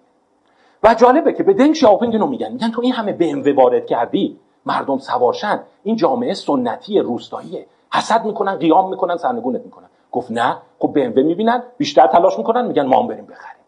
و 0.83 0.93
جالبه 0.93 1.33
که 1.33 1.43
به 1.43 1.53
دنگ 1.53 1.73
شیاوپینگ 1.73 2.13
اینو 2.13 2.27
میگن. 2.27 2.51
میگن 2.51 2.71
تو 2.71 2.81
این 2.81 2.93
همه 2.93 3.17
BMW 3.19 3.47
وارد 3.55 3.85
کردی 3.85 4.39
مردم 4.65 4.97
سوارشن 4.97 5.59
این 5.83 5.95
جامعه 5.95 6.33
سنتی 6.33 6.99
روستاییه. 6.99 7.65
حسد 7.93 8.25
می‌کنن 8.25 8.55
قیام 8.55 8.89
می‌کنن 8.89 9.17
سرنگونت 9.17 9.61
می‌کنن. 9.61 9.87
گفت 10.11 10.31
نه. 10.31 10.57
خب 10.79 10.93
BMW 10.95 11.17
می‌بینن 11.17 11.63
بیشتر 11.77 12.07
تلاش 12.07 12.37
می‌کنن 12.37 12.65
میگن 12.65 12.85
ما 12.85 13.01
هم 13.01 13.07
بریم 13.07 13.25
بخریم. 13.25 13.60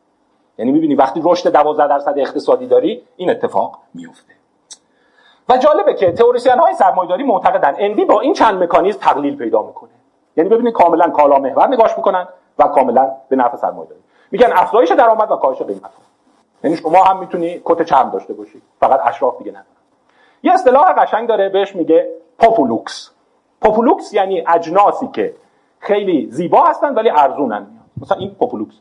یعنی 0.57 0.71
می‌بینی 0.71 0.95
وقتی 0.95 1.21
رشد 1.23 1.51
12 1.51 1.87
درصد 1.87 2.13
اقتصادی 2.17 2.67
داری 2.67 3.03
این 3.15 3.29
اتفاق 3.29 3.79
میفته 3.93 4.33
و 5.49 5.57
جالبه 5.57 5.93
که 5.93 6.11
تئوریسین 6.11 6.59
های 6.59 6.73
سرمایه‌داری 6.73 7.23
معتقدن 7.23 7.75
انوی 7.77 8.05
با 8.05 8.19
این 8.19 8.33
چند 8.33 8.63
مکانیزم 8.63 8.99
تقلیل 8.99 9.35
پیدا 9.35 9.61
می‌کنه. 9.61 9.89
یعنی 10.37 10.49
ببینید 10.49 10.73
کاملا 10.73 11.09
کالا 11.09 11.39
محور 11.39 11.67
نگاش 11.67 11.97
می‌کنن 11.97 12.27
و 12.59 12.63
کاملا 12.63 13.11
به 13.29 13.35
نفع 13.35 13.57
سرمایه‌داری. 13.57 14.01
میگن 14.31 14.49
افزایش 14.53 14.91
درآمد 14.91 15.31
و 15.31 15.35
کاهش 15.35 15.61
قیمت. 15.61 15.91
یعنی 16.63 16.75
شما 16.75 17.03
هم 17.03 17.19
می‌تونی 17.19 17.61
کت 17.65 17.81
چرم 17.81 18.09
داشته 18.09 18.33
باشی. 18.33 18.61
فقط 18.79 18.99
اشراف 19.05 19.37
دیگه 19.37 19.51
ندارن 19.51 19.65
یه 20.43 20.53
اصطلاح 20.53 20.93
قشنگ 20.93 21.27
داره 21.27 21.49
بهش 21.49 21.75
میگه 21.75 22.09
populuxe. 22.39 23.11
populuxe 23.61 24.13
یعنی 24.13 24.43
اجناسی 24.47 25.07
که 25.07 25.35
خیلی 25.79 26.27
زیبا 26.31 26.63
هستن 26.63 26.93
ولی 26.93 27.09
ارزونن. 27.09 27.67
مثلا 28.01 28.17
این 28.17 28.35
populuxe. 28.35 28.75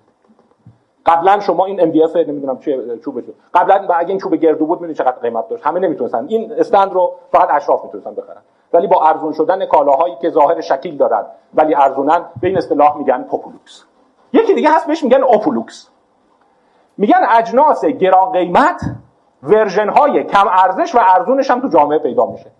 قبلا 1.07 1.41
شما 1.41 1.65
این 1.65 1.83
ام 1.83 1.91
دی 1.91 2.03
اف 2.03 2.17
نمی‌دونم 2.17 2.59
چه 2.59 2.99
چوب 3.05 3.23
قبلا 3.55 3.95
اگه 3.95 4.09
این 4.09 4.19
چوب 4.19 4.35
گردو 4.35 4.67
بود 4.67 4.81
می‌دونید 4.81 4.97
چقدر 4.97 5.19
قیمت 5.19 5.49
داشت. 5.49 5.67
همه 5.67 5.81
نمی‌تونستن. 5.81 6.27
این 6.29 6.53
stand 6.53 6.93
رو 6.93 7.13
فقط 7.33 7.49
اشراف 7.51 7.85
می‌تونستن 7.85 8.15
بخرن. 8.15 8.43
ولی 8.73 8.87
با 8.87 9.09
ارزون 9.09 9.33
شدن 9.33 9.67
کالاهایی 9.67 10.17
که 10.21 10.31
ظاهر 10.31 10.61
شکیل 10.61 10.97
دارن 10.97 11.25
ولی 11.55 11.75
ارزونن 11.75 12.25
به 12.41 12.49
این 12.49 12.57
اصطلاح 12.57 12.97
میگن 12.99 13.23
populuxe 13.23 13.85
یکی 14.33 14.55
دیگه 14.55 14.71
هست 14.71 14.87
بهش 14.87 15.05
میگن 15.05 15.23
opuluxe. 15.23 15.89
میگن 16.99 17.21
اجناس 17.31 17.85
گران 17.85 18.33
قیمت 18.33 18.83
ورژن 19.43 19.89
های 19.89 20.25
کم 20.25 20.47
ارزش 20.49 20.95
و 20.95 20.99
ارزونش 21.03 21.51
هم 21.51 21.61
تو 21.61 21.69
جامعه 21.69 21.99
پیدا 21.99 22.27
میشه. 22.27 22.51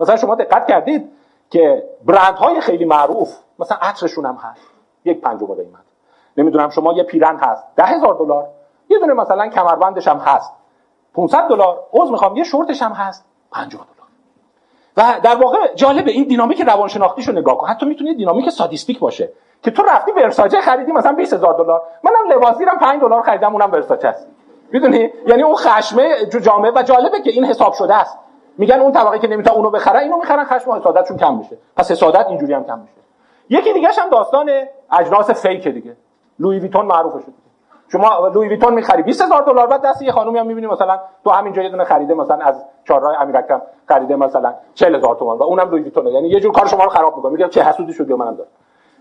مثلا 0.00 0.16
شما 0.16 0.34
دقت 0.34 0.66
کردید 0.66 1.12
که 1.50 1.82
برند 2.04 2.34
های 2.34 2.60
خیلی 2.60 2.84
معروف 2.84 3.36
مثلا 3.58 3.78
عطرشون 3.82 4.26
هم 4.26 4.34
هست. 4.34 4.60
یک 5.04 5.20
پنجم 5.20 5.46
قیمت. 5.46 5.89
نمی‌دونم 6.36 6.70
شما 6.70 6.92
یه 6.92 7.02
پیرن 7.02 7.36
هست. 7.36 7.64
ده 7.76 7.84
هزار 7.84 8.14
دلار. 8.14 8.46
یه 8.88 8.98
دونه 8.98 9.12
مثلا 9.12 9.48
کمربندش 9.48 10.08
هم 10.08 10.18
هست. 10.18 10.52
500 11.14 11.48
دلار. 11.48 11.80
عذر 11.92 12.12
می‌خوام. 12.12 12.36
یه 12.36 12.44
شورتش 12.44 12.82
هم 12.82 12.92
هست. 12.92 13.24
50 13.52 13.70
دلار. 13.70 13.96
و 14.96 15.20
در 15.20 15.34
واقع 15.34 15.74
جالبه 15.74 16.10
این 16.10 16.24
دینامیک 16.24 16.60
روانشناختیشو 16.60 17.32
نگاه 17.32 17.58
کن. 17.58 17.66
حتی 17.66 17.86
می‌تونه 17.86 18.14
دینامیک 18.14 18.50
سادیستیک 18.50 18.98
باشه 18.98 19.28
که 19.62 19.70
تو 19.70 19.82
رفتی 19.82 20.12
ورساچه 20.12 20.60
خریدی 20.60 20.92
مثلا 20.92 21.12
20000 21.12 21.54
دلار. 21.54 21.82
منم 22.02 22.32
لباسیرم 22.32 22.78
5 22.78 23.00
دلار 23.00 23.22
خریدم 23.22 23.52
اونم 23.52 23.72
ورساچه 23.72 24.08
است. 24.08 24.26
می‌دونی؟ 24.72 25.10
یعنی 25.26 25.42
اون 25.42 25.54
خشمه 25.54 26.26
جامعه 26.26 26.72
و 26.74 26.82
جالبه 26.82 27.20
که 27.20 27.30
این 27.30 27.44
حساب 27.44 27.72
شده 27.72 27.94
است. 27.94 28.18
میگن 28.58 28.80
اون 28.80 28.92
طبقه 28.92 29.18
که 29.18 29.28
نمی‌تونه 29.28 29.56
اونو 29.56 29.70
بخره 29.70 29.98
اینو 29.98 30.16
می‌خرن 30.16 30.44
خشم 30.44 30.70
و 30.70 30.74
حسادتشون 30.74 31.16
کم 31.16 31.34
میشه. 31.34 31.58
پس 31.76 31.90
حسادت 31.90 32.26
اینجوری 32.28 32.54
هم 32.54 32.64
کم 32.64 32.78
میشه. 32.78 33.00
یکی 33.48 33.72
دیگه 33.72 33.88
هم 33.88 34.10
داستان 34.10 34.50
اجناس 34.92 35.30
فیک 35.30 35.68
دیگه. 35.68 35.96
لوی 36.40 36.58
ویتون 36.58 36.86
معروفه 36.86 37.20
شد 37.20 37.32
شما 37.92 38.28
لوی 38.28 38.48
ویتون 38.48 38.74
می‌خری 38.74 39.02
20000 39.02 39.42
دلار 39.42 39.66
بعد 39.66 39.82
دست 39.82 40.02
یه 40.02 40.12
خانومی 40.12 40.38
هم 40.38 40.46
می‌بینی 40.46 40.66
مثلا 40.66 41.00
تو 41.24 41.30
همینجا 41.30 41.62
یه 41.62 41.68
دونه 41.68 41.84
خریده 41.84 42.14
مثلا 42.14 42.44
از 42.44 42.64
چهارراه 42.84 43.20
امیرکرم 43.20 43.62
خریده 43.88 44.16
مثلا 44.16 44.54
40000 44.74 45.14
تومان 45.14 45.38
و 45.38 45.42
اونم 45.42 45.70
لوی 45.70 45.82
ویتونه. 45.82 46.10
یعنی 46.10 46.28
یه 46.28 46.40
جور 46.40 46.52
کار 46.52 46.66
شما 46.66 46.84
رو 46.84 46.90
خراب 46.90 47.16
می‌کنه. 47.16 47.32
میگه 47.32 47.48
چه 47.48 47.62
حسودی 47.62 47.92
شد 47.92 48.12
منم 48.12 48.34
دارم. 48.34 48.50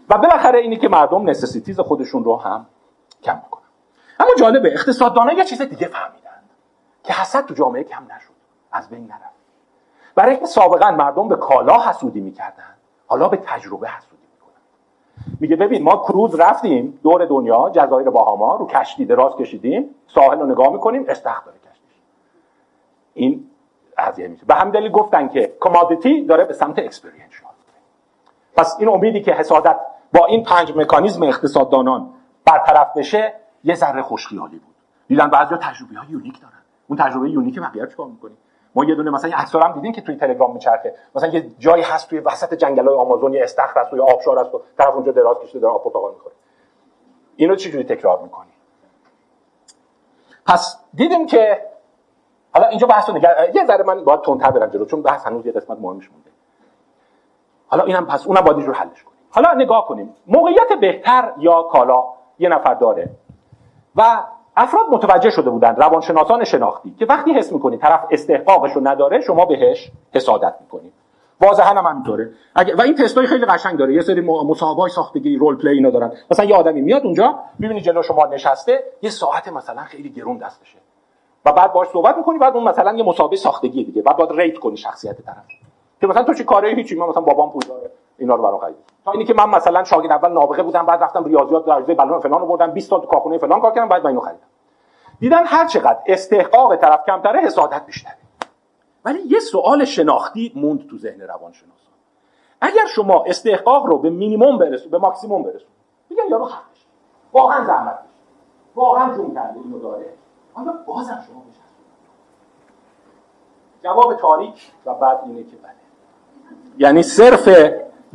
و 0.10 0.18
بالاخره 0.18 0.60
اینی 0.60 0.78
که 0.78 0.90
مردم 0.90 1.30
necessities 1.30 1.80
خودشون 1.80 2.24
رو 2.24 2.38
هم 2.38 2.66
کم 3.24 3.36
می‌کنن. 3.44 3.64
اما 4.20 4.30
جالبه 4.38 4.74
اقتصاددانا 4.74 5.34
یه 5.34 5.46
چیز 5.46 5.62
دیگه 5.62 5.88
فهمیدن 5.88 6.30
که 7.04 7.14
حسد 7.14 7.46
تو 7.46 7.54
جامعه 7.54 7.84
کم 7.84 8.04
نشد. 8.04 8.34
از 8.72 8.90
بین 8.90 9.04
نرفت. 9.04 9.40
برای 10.16 10.32
اینکه 10.32 10.46
سابقا 10.46 10.92
مردم 10.92 11.28
به 11.28 11.36
کالا 11.36 11.80
حسودی 11.80 12.22
می‌کردن 12.22 12.76
حالا 13.08 13.28
به 13.28 13.38
تجربه 13.38 13.88
می‌کنن 13.88 14.09
میگه 15.40 15.56
ببین 15.56 15.84
ما 15.84 15.98
کروز 15.98 16.40
رفتیم 16.40 17.00
دور 17.04 17.26
دنیا 17.26 17.70
جزایر 17.74 18.10
باهاما 18.10 18.56
رو 18.56 18.68
کشتی 18.68 19.06
دراز 19.06 19.36
کشیدیم 19.36 19.90
ساحل 20.08 20.40
رو 20.40 20.46
نگاه 20.46 20.70
می‌کنیم 20.70 21.06
استخر 21.08 21.46
داره 21.46 21.58
کشتیش 21.58 22.02
این 23.14 23.46
قضیه 23.98 24.28
میشه. 24.28 24.46
به 24.46 24.56
همین 24.56 24.74
دلیل 24.74 24.92
گفتن 24.92 25.28
که 25.28 25.54
commodity 25.60 26.26
داره 26.26 26.44
به 26.46 26.54
سمت 26.54 26.80
experience 26.80 27.30
پس 28.56 28.76
این 28.80 28.90
امیدی 28.90 29.22
که 29.22 29.34
حسادت 29.34 29.80
با 30.14 30.26
این 30.26 30.44
پنج 30.44 30.74
مکانیزم 30.78 31.24
اقتصاددانان 31.24 32.10
برطرف 32.46 32.98
بشه 32.98 33.34
یه 33.64 33.76
ذره 33.76 34.02
خوشخیالی 34.02 34.60
بود. 34.60 34.76
دیدن 35.08 35.30
بعضیا 35.30 35.58
تجربه 35.58 35.94
unique 36.10 36.42
دارن. 36.42 36.54
اون 36.88 37.00
تجربه 37.00 37.30
unique 37.30 37.60
بقیه 37.60 37.88
چیکار 37.88 38.08
می‌کنی؟ 38.08 38.34
یه 38.84 38.96
دونه 38.96 39.12
مثلا 39.12 39.32
عکس‌ها 39.38 39.62
هم 39.62 39.72
دیدین 39.72 39.92
که 39.92 40.02
توی 40.02 40.16
تلگرام 40.16 40.54
میچرخه. 40.54 40.96
مثلا 41.16 41.30
یه 41.30 41.50
جایی 41.60 41.84
هست 41.84 42.10
توی 42.10 42.20
وسط 42.20 42.54
جنگل‌های 42.54 42.98
آمازون 42.98 43.34
یه 43.34 43.44
استخر 43.44 43.82
هست 43.82 43.94
و 43.94 44.04
آبشار 44.04 44.40
هست 44.40 44.56
و 44.56 44.62
طرف 44.78 44.94
اونجا 44.94 45.12
دراز 45.12 45.40
کشیده 45.40 45.60
داره 45.60 45.74
آب 45.74 45.84
پرتقال 45.84 46.14
می‌خوره. 46.14 46.36
اینو 47.36 47.56
چجوری 47.56 47.84
تکرار 47.84 48.20
می‌کنی؟ 48.22 48.50
پس 50.46 50.80
دیدیم 50.94 51.26
که 51.26 51.66
حالا 52.54 52.68
اینجا 52.68 52.88
بحث 52.88 53.10
نگر... 53.10 53.50
یه 53.56 53.66
ذره 53.66 53.84
من 53.84 54.04
باید 54.04 54.22
تندتر 54.22 54.52
برم 54.52 54.70
جلو 54.70 54.86
چون 54.86 55.02
بحث 55.02 55.26
هنوز 55.26 55.46
یه 55.46 55.52
قسمت 55.52 55.78
مهمش 55.80 56.12
مونده. 56.12 56.30
حالا 57.68 57.84
اینم 57.84 58.06
پس 58.06 58.28
اونم 58.28 58.42
باید 58.42 58.58
اینجور 58.58 58.76
حلش 58.76 59.04
کنیم. 59.04 59.18
حالا 59.32 59.54
نگاه 59.54 59.88
کنیم. 59.88 60.16
موقعیت 60.28 60.74
بهتر 60.82 61.34
یا 61.38 61.64
کالا 61.64 62.04
یه 62.40 62.50
نفر 62.50 62.74
داره 62.74 63.10
و 63.96 64.24
افراد 64.60 64.86
متوجه 64.92 65.30
شده 65.30 65.50
بودن 65.50 65.76
روانشناسان 65.76 66.44
شناختی 66.44 66.96
که 67.00 67.06
وقتی 67.06 67.34
حس 67.34 67.52
می‌کنی 67.52 67.78
طرف 67.78 68.06
استحقاقش 68.12 68.72
رو 68.72 68.88
نداره 68.88 69.22
شما 69.22 69.46
بهش 69.46 69.92
حسادت 70.14 70.54
می‌کنی. 70.62 70.92
واضحا 71.42 71.74
هم 71.74 71.86
همینطوره. 71.86 72.32
و 72.78 72.82
این 72.82 72.96
تستای 72.96 73.28
خیلی 73.28 73.46
قشنگ 73.46 73.78
داره. 73.78 73.94
یه 73.94 74.02
سری 74.02 74.22
مصاحبه 74.22 74.82
های 74.82 74.92
ساختگی 74.92 75.38
role 75.38 75.58
play 75.58 75.70
اینا 75.70 75.90
دارن. 75.90 76.12
مثلا 76.32 76.46
یه 76.46 76.56
آدمی 76.56 76.82
میاد 76.82 77.04
اونجا 77.04 77.36
می‌بینی 77.60 77.82
جلو 77.82 78.04
شما 78.04 78.26
نشسته 78.26 78.84
یه 79.02 79.10
ساعت 79.10 79.48
مثلا 79.48 79.84
خیلی 79.84 80.10
گرون 80.10 80.38
دستشه. 80.38 80.78
و 81.46 81.52
بعد 81.52 81.74
باش 81.74 81.88
صحبت 81.88 82.18
می‌کنی 82.18 82.38
بعد 82.38 82.56
اون 82.56 82.64
مثلا 82.64 82.94
یه 82.94 83.04
مسابقه 83.04 83.36
ساختگی 83.36 83.84
دیگه. 83.84 84.02
بعد 84.02 84.18
باید 84.18 84.32
rate 84.32 84.58
کنی 84.58 84.78
شخصیت 84.78 85.22
طرف. 85.22 85.46
که 86.02 86.08
مثلا 86.08 86.24
تو 86.24 86.34
چی 86.34 86.44
کاره 86.44 86.70
هیچی 86.70 86.96
من 86.96 87.08
مثلا 87.08 87.22
بابام 87.22 87.52
پول 87.52 87.62
داره. 87.68 87.92
اینا 88.20 88.36
رو 88.36 88.44
برام 88.44 88.60
خرید 88.60 88.76
تا 89.06 89.12
اینی 89.12 89.26
که 89.26 89.34
من 89.34 89.50
مثلا 89.50 89.84
شاگرد 89.84 90.12
اول 90.12 90.32
نابغه 90.32 90.64
بودم 90.64 90.86
بعد 90.86 91.04
رفتم 91.04 91.24
ریاضیات 91.24 91.66
درجه 91.66 91.94
بلون 91.94 92.20
فلان 92.20 92.42
رو 92.42 92.48
بردم 92.48 92.72
20 92.72 92.90
تا 92.90 93.00
تو 93.00 93.08
کارخونه 93.08 93.38
فلان 93.38 93.62
کار 93.62 93.72
کردم 93.72 93.88
بعد 93.88 94.02
من 94.02 94.08
اینو 94.08 94.22
خریدم. 94.22 94.40
دیدن 95.20 95.46
هر 95.46 95.68
چقدر 95.68 96.00
استحقاق 96.06 96.76
طرف 96.76 97.06
کمتره 97.06 97.40
حسادت 97.40 97.86
بیشتره. 97.86 98.18
ولی 99.06 99.20
یه 99.20 99.40
سوال 99.40 99.86
شناختی 99.86 100.52
موند 100.56 100.88
تو 100.90 100.98
ذهن 100.98 101.22
روانشناسان 101.22 101.94
اگر 102.62 102.86
شما 102.86 103.24
استحقاق 103.24 103.86
رو 103.86 103.98
به 103.98 104.10
مینیمم 104.10 104.58
برسون 104.58 104.92
به 104.92 104.98
ماکسیمم 104.98 105.44
برسون 105.44 105.70
میگن 106.10 106.24
یارو 106.30 106.46
حقش 106.46 106.86
واقعا 107.34 107.66
زحمت 107.66 108.00
واقعا 108.76 109.16
جون 109.16 109.34
کرده 109.34 109.60
اینو 109.64 109.80
داره 109.80 110.06
آیا 110.54 110.74
بازم 110.86 111.24
شما 111.28 111.44
جواب 113.84 114.16
تاریک 114.16 114.72
و 114.86 114.94
بعد 114.94 115.20
اینه 115.26 115.44
که 115.44 115.56
بله. 115.56 115.72
یعنی 116.78 117.04
صرف 117.04 117.50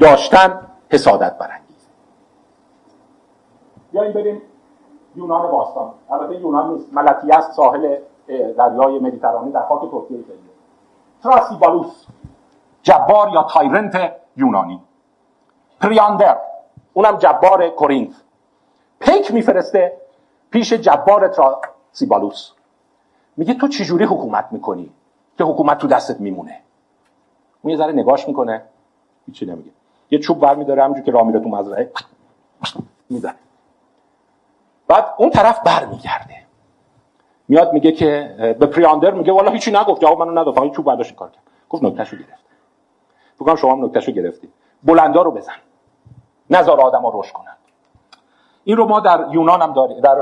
داشتن 0.01 0.67
حسادت 0.91 1.39
برانگیزه 1.39 1.89
بیاییم 3.93 4.13
بریم 4.13 4.43
یونان 5.17 5.51
باستان. 5.51 5.95
البته 6.11 6.41
یونان 6.41 6.73
نیست. 6.75 6.93
ملیتوس 6.93 7.53
ساحل 7.53 7.99
دریای 8.59 8.99
مدیترانه 8.99 9.51
در 9.51 9.63
خاک 9.63 9.91
ترکیه 9.91 10.23
فعلی 10.23 10.39
تراسیبالوس. 11.23 12.07
جبار 12.83 13.29
یا 13.29 13.43
tyrant 13.43 14.13
یونانی. 14.37 14.83
پریاندر. 15.81 16.39
اونم 16.93 17.17
جبار 17.17 17.69
کورینت 17.69 18.15
پیک 19.01 19.35
میفرسته 19.35 19.97
پیش 20.51 20.73
جبار 20.73 21.29
تراسیبالوس. 21.29 22.53
میگه 23.37 23.55
تو 23.55 23.69
چجوری 23.69 24.05
حکومت 24.05 24.49
می‌کنی 24.51 24.91
که 25.39 25.45
حکومت 25.45 25.79
تو 25.79 25.87
دستت 25.87 26.21
میمونه؟ 26.21 26.61
اون 27.63 27.71
یه 27.71 27.77
ذره 27.77 27.93
نگاش 27.93 28.29
می‌کنه. 28.29 28.63
هیچی 29.27 29.47
نمیگه. 29.47 29.71
یه 30.15 30.21
چوب 30.21 30.43
ور 30.43 30.55
میداره 30.55 30.83
همونجور 30.83 31.05
که 31.05 31.13
راه 31.13 31.27
میره 31.27 31.41
تو 31.41 31.49
مزرعه. 31.49 31.91
می‌زنه 33.11 33.35
بعد 34.89 35.15
اون 35.17 35.31
طرف 35.31 35.61
بر 35.61 35.85
میگرده 35.85 36.35
میاد 37.49 37.73
میگه 37.73 37.93
که 37.93 38.37
به 38.61 38.67
پریاندر 38.67 39.11
میگه 39.11 39.33
والا 39.33 39.51
هیچی 39.51 39.71
نگفت 39.71 40.01
جواب 40.01 40.23
منو 40.23 40.41
نداد. 40.41 40.55
فقط 40.55 40.71
چوب 40.71 40.85
برداشت 40.85 41.15
کار 41.15 41.31
کرد. 41.31 41.43
گفت 41.71 41.83
نکتهشو 41.83 42.17
گرفت. 42.17 42.45
بگم 43.41 43.55
شما 43.55 43.73
هم 43.73 43.85
نکتهشو 43.85 44.13
گرفتی. 44.13 44.49
بلندا 44.83 45.23
رو 45.23 45.31
بزن. 45.31 45.53
نظر 46.51 46.81
آدما 46.81 47.09
روش 47.09 47.33
کنن. 47.33 47.57
این 48.65 48.77
رو 48.77 48.87
ما 48.87 49.01
در 49.01 49.27
یونان 49.31 49.63
هم 49.63 49.73
داریم 49.73 50.01
در 50.01 50.19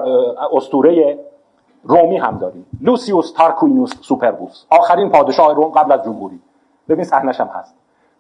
اسطوره 0.52 1.18
رومی 1.84 2.16
هم 2.16 2.38
داریم. 2.38 2.66
لوسیوس 2.80 3.32
تارکوینوس 3.32 3.92
سوپربوس. 4.00 4.64
آخرین 4.70 5.10
پادشاه 5.10 5.54
روم 5.54 5.70
قبل 5.70 5.92
از 5.92 6.04
جمهوری. 6.04 6.40
ببین 6.88 7.04
صحنش 7.04 7.40
هم 7.40 7.46
هست. 7.46 7.74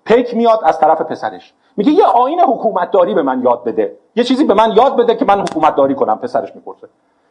پیک 0.04 0.34
میاد 0.34 0.60
از 0.64 0.80
طرف 0.80 1.00
پسرش. 1.00 1.54
میگه 1.76 1.92
یه 1.92 2.04
آیین 2.04 2.40
حکومتداری 2.40 3.14
به 3.14 3.22
من 3.22 3.42
یاد 3.42 3.64
بده. 3.64 3.96
یه 4.16 4.24
چیزی 4.24 4.44
به 4.44 4.54
من 4.54 4.72
یاد 4.72 4.96
بده 4.96 5.14
که 5.14 5.24
من 5.24 5.40
حکومتداری 5.40 5.94
کنم 5.94 6.18
پسرش 6.18 6.54
می‌پرسه. 6.54 6.88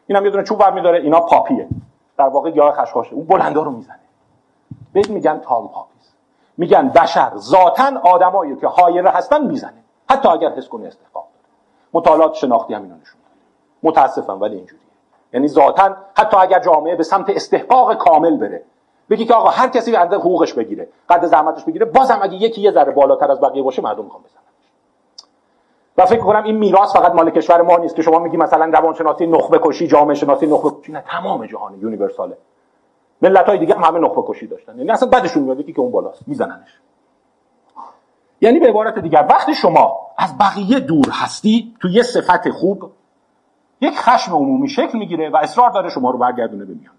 اینم 0.08 0.26
یه 0.26 0.32
دونه 0.32 0.44
چوب 0.44 0.74
میداره 0.74 1.00
اینا 1.00 1.20
poppy 1.20 1.54
ه. 1.54 1.68
در 2.18 2.28
واقع 2.28 2.52
گیاه 2.52 2.72
خشخاشه 2.72 3.14
اون 3.14 3.26
بلندا 3.26 3.62
رو 3.62 3.72
می‌زنه. 3.72 4.00
بهش 4.94 5.10
میگن 5.10 5.40
tall 5.40 5.68
poppies. 5.68 6.14
میگن 6.58 6.90
بشر 6.90 7.32
ذاتا 7.38 8.00
آدمایی 8.04 8.56
که 8.56 8.68
higher 8.68 9.04
ه 9.04 9.10
هستن 9.10 9.48
می‌زنه. 9.48 9.84
حتی 10.10 10.30
اگر 10.30 10.50
حس 10.50 10.68
کنه 10.68 10.88
استحقاق 10.88 11.28
مطالعات 11.94 12.34
شناختی 12.34 12.74
هم 12.74 12.82
اینو 12.82 12.96
نشون 12.96 13.22
متاسفم 13.84 14.42
ولی 14.42 14.56
اینجوریه. 14.56 14.86
یعنی 15.34 15.48
ذاتا 15.48 15.96
حتی 16.18 16.38
اگر 16.38 16.60
جامعه 16.60 16.96
به 16.96 17.04
سمت 17.04 17.30
استحقاق 17.30 17.94
کامل 17.94 18.38
بره 18.38 18.64
بگی 19.12 19.26
که 19.26 19.34
آقا 19.34 19.50
هر 19.50 19.70
کسی 19.70 19.96
اندازه 19.96 20.22
حقوقش 20.22 20.54
بگیره 20.54 20.88
قد 21.10 21.26
زحمتش 21.26 21.64
بگیره 21.64 21.86
بازم 21.86 22.20
اگه 22.22 22.36
یکی 22.36 22.62
یه 22.62 22.72
ذره 22.72 22.92
بالاتر 22.92 23.32
از 23.32 23.42
بقیه 23.42 23.64
باشه 23.64 23.82
مردم 23.82 24.04
می‌خوان 24.04 24.24
بزنن. 24.24 24.42
و 25.98 26.06
فکر 26.06 26.20
کنم 26.20 26.44
این 26.44 26.58
میراث 26.58 26.94
فقط 26.94 27.12
مال 27.12 27.30
کشور 27.30 27.62
ما 27.62 27.78
نیست 27.78 27.96
که 27.96 28.02
شما 28.02 28.20
میگی 28.20 28.38
مثلا 28.38 28.66
روانشناسی 28.66 29.28
نخبه 29.28 29.60
کشی 29.64 29.88
جامعه 29.88 30.16
شناسی 30.16 30.48
نخبه 30.48 30.70
کشی 30.82 30.92
نه 30.92 31.04
تمام 31.08 31.46
جهان 31.46 31.80
یونیورساله. 31.80 32.38
ملت 33.22 33.46
های 33.46 33.58
دیگه 33.58 33.76
هم 33.76 33.84
همه 33.84 34.00
نخبه 34.00 34.22
کشی 34.28 34.48
داشتن. 34.48 34.78
یعنی 34.78 34.92
اصلا 34.92 35.10
بعدشون 35.10 35.44
میاد 35.44 35.66
که 35.66 35.80
اون 35.80 35.92
بالاست 35.92 36.28
میزننش. 36.28 36.80
یعنی 38.42 38.60
به 38.60 38.70
عبارت 38.70 39.00
دیگر 39.00 39.26
وقتی 39.30 39.56
شما 39.56 40.00
از 40.18 40.38
بقیه 40.38 40.80
دور 40.80 41.10
هستی 41.12 41.76
تو 41.82 41.90
یه 41.90 42.04
صفت 42.04 42.50
خوب 42.50 42.92
یک 43.82 43.98
خشم 43.98 44.36
عمومی 44.36 44.70
شکل 44.70 44.98
می‌گیره 44.98 45.30
و 45.30 45.38
اصرار 45.38 45.70
داره 45.70 45.90
شما 45.90 46.12
رو 46.12 46.18
برگردونه 46.18 46.66
به 46.66 46.74
میان. 46.74 46.94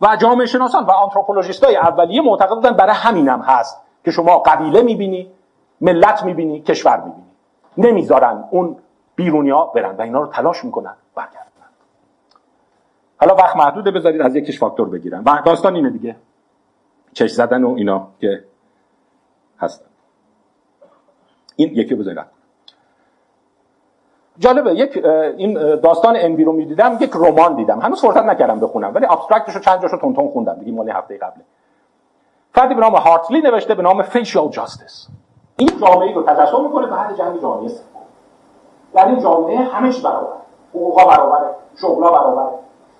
و 0.00 0.16
جامعه 0.16 0.46
شناسان 0.46 0.84
و 0.84 0.90
آنتروپولوژیست 0.90 1.64
های 1.64 1.76
اولیه 1.76 2.22
معتقد 2.22 2.54
بودن 2.54 2.72
برای 2.72 2.94
همینم 2.94 3.40
هست 3.40 3.80
که 4.04 4.10
شما 4.10 4.38
قبیله 4.38 4.82
می‌بینی 4.82 5.30
ملت 5.80 6.24
می‌بینی 6.24 6.60
کشور 6.60 7.00
می‌بینی. 7.00 7.26
نمی‌ذارن 7.78 8.44
اون 8.50 8.76
بیرونیا 9.16 9.64
برن 9.64 9.96
و 9.96 10.02
اینا 10.02 10.20
رو 10.20 10.26
تلاش 10.26 10.64
می‌کنن 10.64 10.94
برگردن. 11.14 11.46
حالا 13.20 13.34
وقت 13.34 13.56
محدوده 13.56 13.90
بذارید 13.90 14.20
از 14.20 14.36
یکیش 14.36 14.58
فاکتور 14.58 14.88
بگیرن 14.88 15.22
و 15.26 15.42
داستان 15.44 15.74
اینه 15.74 15.90
دیگه. 15.90 16.16
چش 17.12 17.30
زدن 17.30 17.64
و 17.64 17.74
اینا 17.74 18.08
که 18.20 18.44
هستن. 19.58 19.86
این 21.56 21.68
یکی 21.74 21.94
بذارید. 21.94 22.39
جالبه 24.40 24.74
یک 24.74 25.04
این 25.36 25.76
داستان 25.76 26.16
انوی 26.18 26.44
رو 26.44 26.52
می‌دیدم 26.52 26.96
یک 27.00 27.10
رمان 27.14 27.54
دیدم. 27.54 27.80
هنوز 27.80 28.00
فرصت 28.00 28.24
نکردم 28.24 28.60
بخونم 28.60 28.94
ولی 28.94 29.06
ابسترکتش 29.06 29.54
رو 29.54 29.60
چند 29.60 29.82
جاشو 29.82 29.96
تون 29.96 30.14
تون 30.14 30.28
خوندم 30.28 30.54
دیگه 30.54 30.72
مال 30.72 30.90
هفته 30.90 31.16
قبله. 31.16 31.44
فردی 32.54 32.74
به 32.74 32.80
نام 32.80 32.94
هارتلی 32.94 33.40
نوشته 33.40 33.74
به 33.74 33.82
نام 33.82 34.02
فیشال 34.02 34.48
جاستس 34.48 35.06
این 35.56 35.70
جامعه 35.80 36.14
رو 36.14 36.22
تجسم 36.22 36.62
می‌کنه 36.62 36.86
بعد 36.86 37.16
جنگ 37.16 37.40
جهانی 37.40 37.68
سوم. 37.68 37.84
در 38.94 39.06
این 39.06 39.20
جامعه 39.20 39.58
همه 39.58 39.92
چی 39.92 40.02
برابر 40.02 40.32
حقوقا 40.74 41.04
برابره 41.04 41.48
شغلا 41.80 42.10
برابره. 42.10 42.46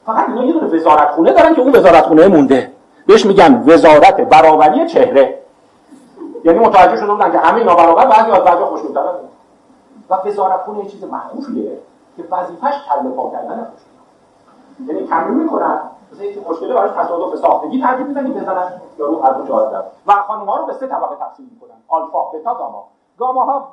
فقط 0.06 0.28
اینا 0.28 0.44
یه 0.44 0.52
دونه 0.52 0.66
وزارت 0.66 1.10
خونه 1.10 1.32
دارن 1.32 1.54
که 1.54 1.60
اون 1.60 1.76
وزارت 1.76 2.06
خونه 2.06 2.28
مونده. 2.28 2.72
بهش 3.06 3.26
میگن 3.26 3.64
وزارت 3.66 4.20
برابری 4.20 4.86
چهره. 4.86 5.38
یعنی 6.44 6.58
متوجه 6.58 6.96
شده 6.96 7.12
بودن 7.12 7.32
که 7.32 7.38
همه 7.38 7.64
نابرابر 7.64 8.06
بعضی 8.06 8.30
از 8.30 8.44
بعضی 8.44 8.62
خوشگل‌ترن 8.64 9.04
و 10.10 10.28
وزارت 10.28 10.62
خونه 10.62 10.78
یه 10.78 10.86
چیز 10.86 11.04
مخوفیه 11.04 11.78
که 12.16 12.24
وظیفش 12.30 12.74
کله 12.88 13.10
پا 13.10 13.30
کردن 13.30 13.72
یعنی 14.86 15.06
کمی 15.06 15.34
می‌کنن 15.34 15.80
مثل 16.12 16.22
اینکه 16.22 16.40
مشکل 16.50 16.74
براش 16.74 16.90
تصادف 16.90 17.34
ساختگی 17.34 17.80
ترجیح 17.80 18.06
میدن 18.06 18.32
بزنن 18.32 18.72
یا 18.98 19.06
رو 19.06 19.22
هر 19.22 19.32
دو 19.32 19.54
و 20.06 20.12
خانم 20.12 20.48
ها 20.48 20.56
رو 20.56 20.66
به 20.66 20.72
سه 20.72 20.86
طبقه 20.86 21.16
تقسیم 21.16 21.50
می‌کنن 21.52 21.76
آلفا 21.88 22.24
بتا 22.24 22.54
گاما. 22.54 22.84
گاما 23.18 23.44
ها 23.44 23.68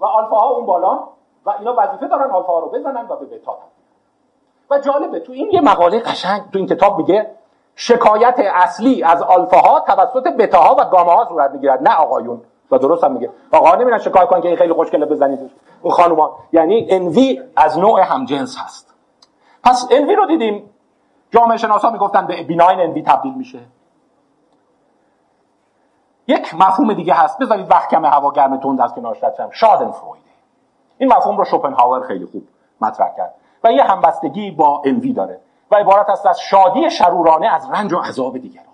و 0.00 0.04
آلفا 0.04 0.36
ها 0.36 0.48
اون 0.48 0.66
بالان 0.66 0.98
و 1.46 1.54
اینا 1.58 1.74
وظیفه 1.78 2.08
دارن 2.08 2.30
آلفا 2.30 2.52
ها 2.52 2.58
رو 2.58 2.68
بزنن 2.68 3.06
و 3.08 3.16
به 3.16 3.26
بتا 3.26 3.58
و 4.70 4.78
جالبه 4.78 5.20
تو 5.20 5.32
این 5.32 5.50
یه 5.50 5.60
مقاله 5.60 6.00
قشنگ 6.00 6.42
تو 6.52 6.58
این 6.58 6.66
کتاب 6.66 6.98
میگه 6.98 7.30
شکایت 7.74 8.34
اصلی 8.38 9.02
از 9.02 9.22
آلفاها 9.22 9.80
توسط 9.80 10.26
بتاها 10.26 10.74
و 10.74 10.84
گاماها 10.84 11.24
صورت 11.28 11.50
می‌گیرد 11.50 11.88
نه 11.88 11.94
آقایون. 11.94 12.42
و 12.70 12.78
درست 12.78 13.04
هم 13.04 13.12
میگه. 13.12 13.30
آقا 13.52 13.74
نمیرن 13.74 13.98
شکایت 13.98 14.28
کنن 14.28 14.40
که 14.40 14.48
این 14.48 14.56
خیلی 14.56 14.72
خوشگله 14.72 15.06
بزنید. 15.06 15.50
اون 15.82 15.94
خانوما. 15.94 16.36
یعنی 16.52 16.86
انوی 16.90 17.42
از 17.56 17.78
نوع 17.78 18.00
همجنس 18.00 18.56
هست. 18.58 18.94
پس 19.64 19.88
انوی 19.90 20.14
رو 20.14 20.26
دیدیم. 20.26 20.70
جامعه 21.30 21.56
شناسا 21.56 21.90
می‌گفتن 21.90 22.26
به 22.26 22.42
بیناین 22.42 22.80
انوی 22.80 23.02
تبدیل 23.02 23.34
میشه. 23.34 23.58
یک 26.26 26.54
مفهوم 26.54 26.92
دیگه 26.92 27.14
هست. 27.14 27.38
بذارید 27.38 27.70
وقت 27.70 27.90
کم 27.90 28.04
هوا 28.04 28.30
گرم 28.30 28.56
تند 28.56 28.80
از 28.80 28.94
کنارش 28.94 29.24
رد 29.24 29.48
شادن 29.52 29.90
فروید 29.90 30.22
این 30.98 31.12
مفهوم 31.12 31.36
رو 31.36 31.44
شوپنهاور 31.44 32.06
خیلی 32.06 32.26
خوب 32.26 32.42
مطرح 32.80 33.16
کرد. 33.16 33.34
و 33.64 33.72
یه 33.72 33.82
همبستگی 33.82 34.50
با 34.50 34.82
انوی 34.84 35.12
داره. 35.12 35.40
و 35.70 35.76
عبارت 35.76 36.10
است 36.10 36.26
از 36.26 36.40
شادی 36.40 36.90
شرورانه 36.90 37.54
از 37.54 37.70
رنج 37.70 37.92
و 37.92 37.98
عذاب 37.98 38.38
دیگران 38.38 38.67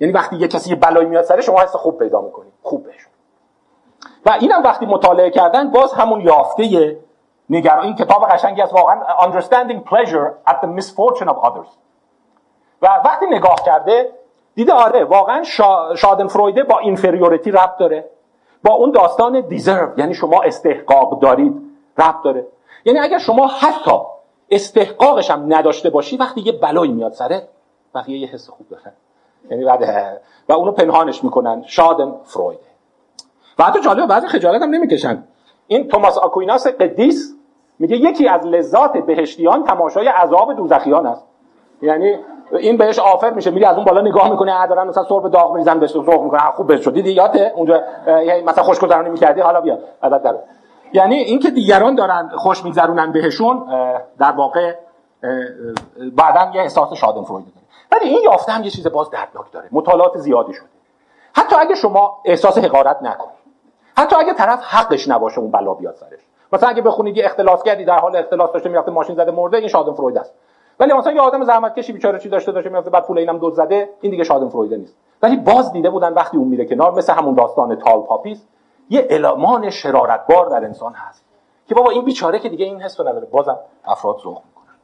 یعنی 0.00 0.12
وقتی 0.12 0.36
یه 0.36 0.48
کسی 0.48 0.74
بلایی 0.74 1.06
میاد 1.06 1.24
سره 1.24 1.42
شما 1.42 1.60
حس 1.60 1.76
خوب 1.76 1.98
پیدا 1.98 2.20
می‌کنید 2.20 2.52
خوب 2.62 2.84
بهشون 2.84 3.12
و 4.26 4.30
اینم 4.40 4.62
وقتی 4.62 4.86
مطالعه 4.86 5.30
کردن 5.30 5.70
باز 5.70 5.92
همون 5.92 6.20
یافته 6.20 6.96
نگران 7.50 7.84
این 7.84 7.94
کتاب 7.94 8.26
قشنگی 8.28 8.62
است 8.62 8.74
واقعا 8.74 9.02
understanding 9.20 9.88
pleasure 9.90 10.50
at 10.50 10.54
the 10.54 10.80
misfortune 10.80 11.28
of 11.28 11.36
others. 11.44 11.68
و 12.82 12.86
وقتی 13.04 13.26
نگاه 13.26 13.62
کرده 13.66 14.12
دیده 14.54 14.72
آره 14.72 15.04
واقعا 15.04 15.42
شا... 15.42 15.94
شادن 15.94 16.26
فرویده 16.26 16.62
با 16.62 16.78
اینفریوریتی 16.78 17.50
ربط 17.50 17.76
داره. 17.76 18.10
با 18.64 18.74
اون 18.74 18.90
داستان 18.90 19.40
دیزرو 19.40 19.98
یعنی 19.98 20.14
شما 20.14 20.42
استحقاق 20.42 21.20
دارید 21.20 21.62
ربط 21.98 22.22
داره. 22.24 22.46
یعنی 22.84 22.98
اگر 22.98 23.18
شما 23.18 23.46
حتی 23.46 23.98
استحقاقش 24.50 25.30
هم 25.30 25.54
نداشته 25.54 25.90
باشی 25.90 26.16
وقتی 26.16 26.40
یه 26.40 26.52
بلایی 26.52 26.92
میاد 26.92 27.12
سرت 27.12 27.48
بقیه 27.94 28.18
یه 28.18 28.28
حس 28.28 28.48
خوب 28.48 28.68
دارن. 28.68 28.92
یعنی 29.50 29.64
بعد 29.64 29.82
و 30.48 30.52
اونو 30.52 30.72
پنهانش 30.72 31.24
می‌کنن. 31.24 31.62
شادن 31.66 32.12
فرویده 32.24 32.62
و 33.58 33.64
حتی 33.64 33.80
جالبه 33.80 34.06
بعضی 34.06 34.26
خجالت 34.26 34.62
هم 34.62 34.70
نمی‌کشن. 34.70 35.24
این 35.66 35.88
توماس 35.88 36.18
آکویناس 36.18 36.66
قدیس 36.66 37.34
میگه 37.78 37.96
یکی 37.96 38.28
از 38.28 38.46
لذات 38.46 38.98
بهشتیان 38.98 39.64
تماشای 39.64 40.08
عذاب 40.08 40.54
دوزخیان 40.54 41.06
است. 41.06 41.24
یعنی 41.82 42.18
این 42.52 42.76
بهش 42.76 42.98
آفر 42.98 43.30
میشه 43.30 43.50
میری 43.50 43.64
از 43.64 43.76
اون 43.76 43.84
بالا 43.84 44.00
نگاه 44.00 44.30
می‌کنه 44.30 44.66
دارن 44.66 44.88
مثلا 44.88 45.04
سرب 45.04 45.30
داغ 45.30 45.52
میریزن 45.52 45.78
بهش 45.80 45.90
سرخ 45.90 46.20
می‌کنه 46.20 46.40
خوب 46.40 46.66
بهش 46.66 46.80
شد. 46.80 46.92
دیدی؟ 46.92 47.10
یاته 47.12 47.52
اونجا 47.56 47.82
مثلا 48.46 48.64
خوشگذرانی 48.64 49.10
می‌کردی 49.10 49.40
حالا 49.40 49.60
بیا 49.60 49.78
عدد 50.02 50.22
داره 50.22 50.38
یعنی 50.92 51.16
اینکه 51.16 51.50
دیگران 51.50 51.94
دارن 51.94 52.30
خوش 52.36 52.64
میگذرونن 52.64 53.12
بهشون 53.12 53.64
در 54.18 54.32
واقع 54.32 54.74
بعدا 56.16 56.50
یه 56.54 56.60
احساس 56.60 56.92
شادن 56.92 57.22
فروید. 57.22 57.57
ولی 57.92 58.08
این 58.08 58.22
یافته 58.24 58.52
هم 58.52 58.64
یه 58.64 58.70
چیز 58.70 58.86
باز 58.86 59.10
دردناک 59.10 59.52
داره. 59.52 59.68
مطالعات 59.72 60.18
زیادی 60.18 60.52
شده. 60.52 60.66
حتی 61.34 61.56
اگه 61.56 61.74
شما 61.74 62.20
احساس 62.24 62.58
حقارت 62.58 63.02
نکنید 63.02 63.38
حتی 63.96 64.16
اگه 64.16 64.34
طرف 64.34 64.62
حقش 64.62 65.08
نباشه 65.08 65.38
اون 65.38 65.50
بلا 65.50 65.74
بیاد 65.74 65.94
سرش. 65.94 66.20
مثلا 66.52 66.68
اگه 66.68 66.82
بخونید 66.82 67.16
یه 67.16 67.24
اختلاس 67.24 67.62
کردی 67.62 67.84
در 67.84 67.98
حال 67.98 68.16
اختلاس 68.16 68.52
داشته 68.52 68.68
می‌رفته 68.68 68.90
ماشین 68.90 69.16
زده 69.16 69.30
مرده 69.30 69.56
این 69.56 69.68
شادن 69.68 69.92
فروید 69.92 70.18
است. 70.18 70.34
ولی 70.80 70.92
مثلا 70.92 71.12
یه 71.12 71.20
آدم 71.20 71.44
زحمت 71.44 71.74
کشی 71.74 71.92
بیچاره 71.92 72.18
چی 72.18 72.28
داشته 72.28 72.52
داشته 72.52 72.70
می‌رفته 72.70 72.90
بعد 72.90 73.06
پول 73.06 73.18
اینم 73.18 73.38
دو 73.38 73.50
زده 73.50 73.90
این 74.00 74.10
دیگه 74.10 74.24
شادن 74.24 74.48
فروید 74.48 74.74
نیست. 74.74 74.96
ولی 75.22 75.36
باز 75.36 75.72
دیده 75.72 75.90
بودن 75.90 76.12
وقتی 76.12 76.36
اون 76.36 76.48
میره 76.48 76.64
کنار 76.64 76.92
مثل 76.92 77.12
همون 77.12 77.34
داستان 77.34 77.76
تال 77.76 78.00
پاپیس 78.00 78.46
یه 78.90 79.06
المان 79.10 79.70
شرارتبار 79.70 80.48
در 80.48 80.64
انسان 80.64 80.92
هست. 80.92 81.24
که 81.68 81.74
بابا 81.74 81.90
این 81.90 82.04
بیچاره 82.04 82.38
که 82.38 82.48
دیگه 82.48 82.64
این 82.64 82.82
حس 82.82 83.00
نداره. 83.00 83.26
بازم 83.26 83.58
افراد 83.84 84.18
ذوق 84.18 84.42
می‌کنن. 84.46 84.74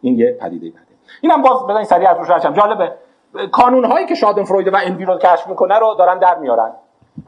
این 0.00 0.18
یه 0.18 0.32
پدیده 0.40 0.70
بده 0.70 0.93
اینم 1.20 1.42
باز 1.42 1.66
بزنین 1.66 1.84
سریع 1.84 2.10
از 2.10 2.16
روش 2.16 2.56
جالبه. 2.56 2.92
کانون 3.52 3.84
هایی 3.84 4.06
که 4.06 4.14
شادن 4.14 4.44
فروید 4.44 4.68
و 4.74 4.76
انوی 4.82 5.04
رو 5.04 5.18
کشف 5.18 5.46
می‌کنه 5.46 5.78
رو 5.78 5.94
دارن 5.98 6.18
در 6.18 6.38
میارن. 6.38 6.72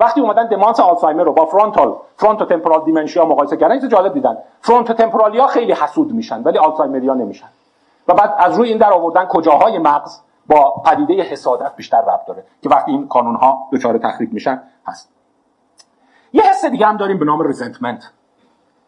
وقتی 0.00 0.20
اومدن 0.20 0.46
دمانس 0.46 0.80
آلزایمر 0.80 1.24
رو 1.24 1.32
با 1.32 1.44
فرونتال 1.44 1.96
فرونتو 2.16 2.44
تمپورال 2.44 2.84
دیمنشیا 2.84 3.24
مقایسه 3.24 3.56
کردن 3.56 3.72
این 3.72 3.88
جالب 3.88 4.14
دیدن. 4.14 4.38
فرونتو 4.60 4.92
تمپورالیا 4.92 5.46
خیلی 5.46 5.72
حسود 5.72 6.12
میشن 6.12 6.42
ولی 6.42 6.58
آلزایمریا 6.58 7.14
نمیشن. 7.14 7.48
و 8.08 8.14
بعد 8.14 8.34
از 8.38 8.58
روی 8.58 8.68
این 8.68 8.78
در 8.78 8.92
آوردن 8.92 9.24
کجاهای 9.24 9.78
مغز 9.78 10.20
با 10.46 10.82
پدیده 10.84 11.22
حسادت 11.22 11.76
بیشتر 11.76 12.00
ربط 12.00 12.26
داره 12.26 12.44
که 12.62 12.68
وقتی 12.68 12.90
این 12.90 13.08
کانون 13.08 13.34
ها 13.34 13.68
دچار 13.72 13.98
تخریب 13.98 14.32
میشن 14.32 14.62
هست. 14.86 15.12
یه 16.32 16.42
حس 16.42 16.64
دیگه 16.64 16.86
هم 16.86 16.96
داریم 16.96 17.18
به 17.18 17.24
نام 17.24 17.42
resentment 17.42 18.10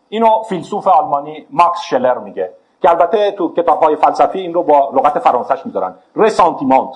اینو 0.09 0.42
فیلسوف 0.42 0.88
آلمانی 0.88 1.46
ماکس 1.51 1.81
شلر 1.81 2.18
میگه. 2.18 2.53
که 2.83 2.91
البته 2.91 3.31
تو 3.31 3.55
کتاب 3.55 3.83
های 3.83 3.97
فلسفی 3.97 4.41
این 4.41 4.55
رو 4.55 4.62
با 4.62 4.91
لغت 4.91 5.19
فرانسش 5.19 5.67
می‌ذارن. 5.67 5.95
ressentiment 6.16 6.90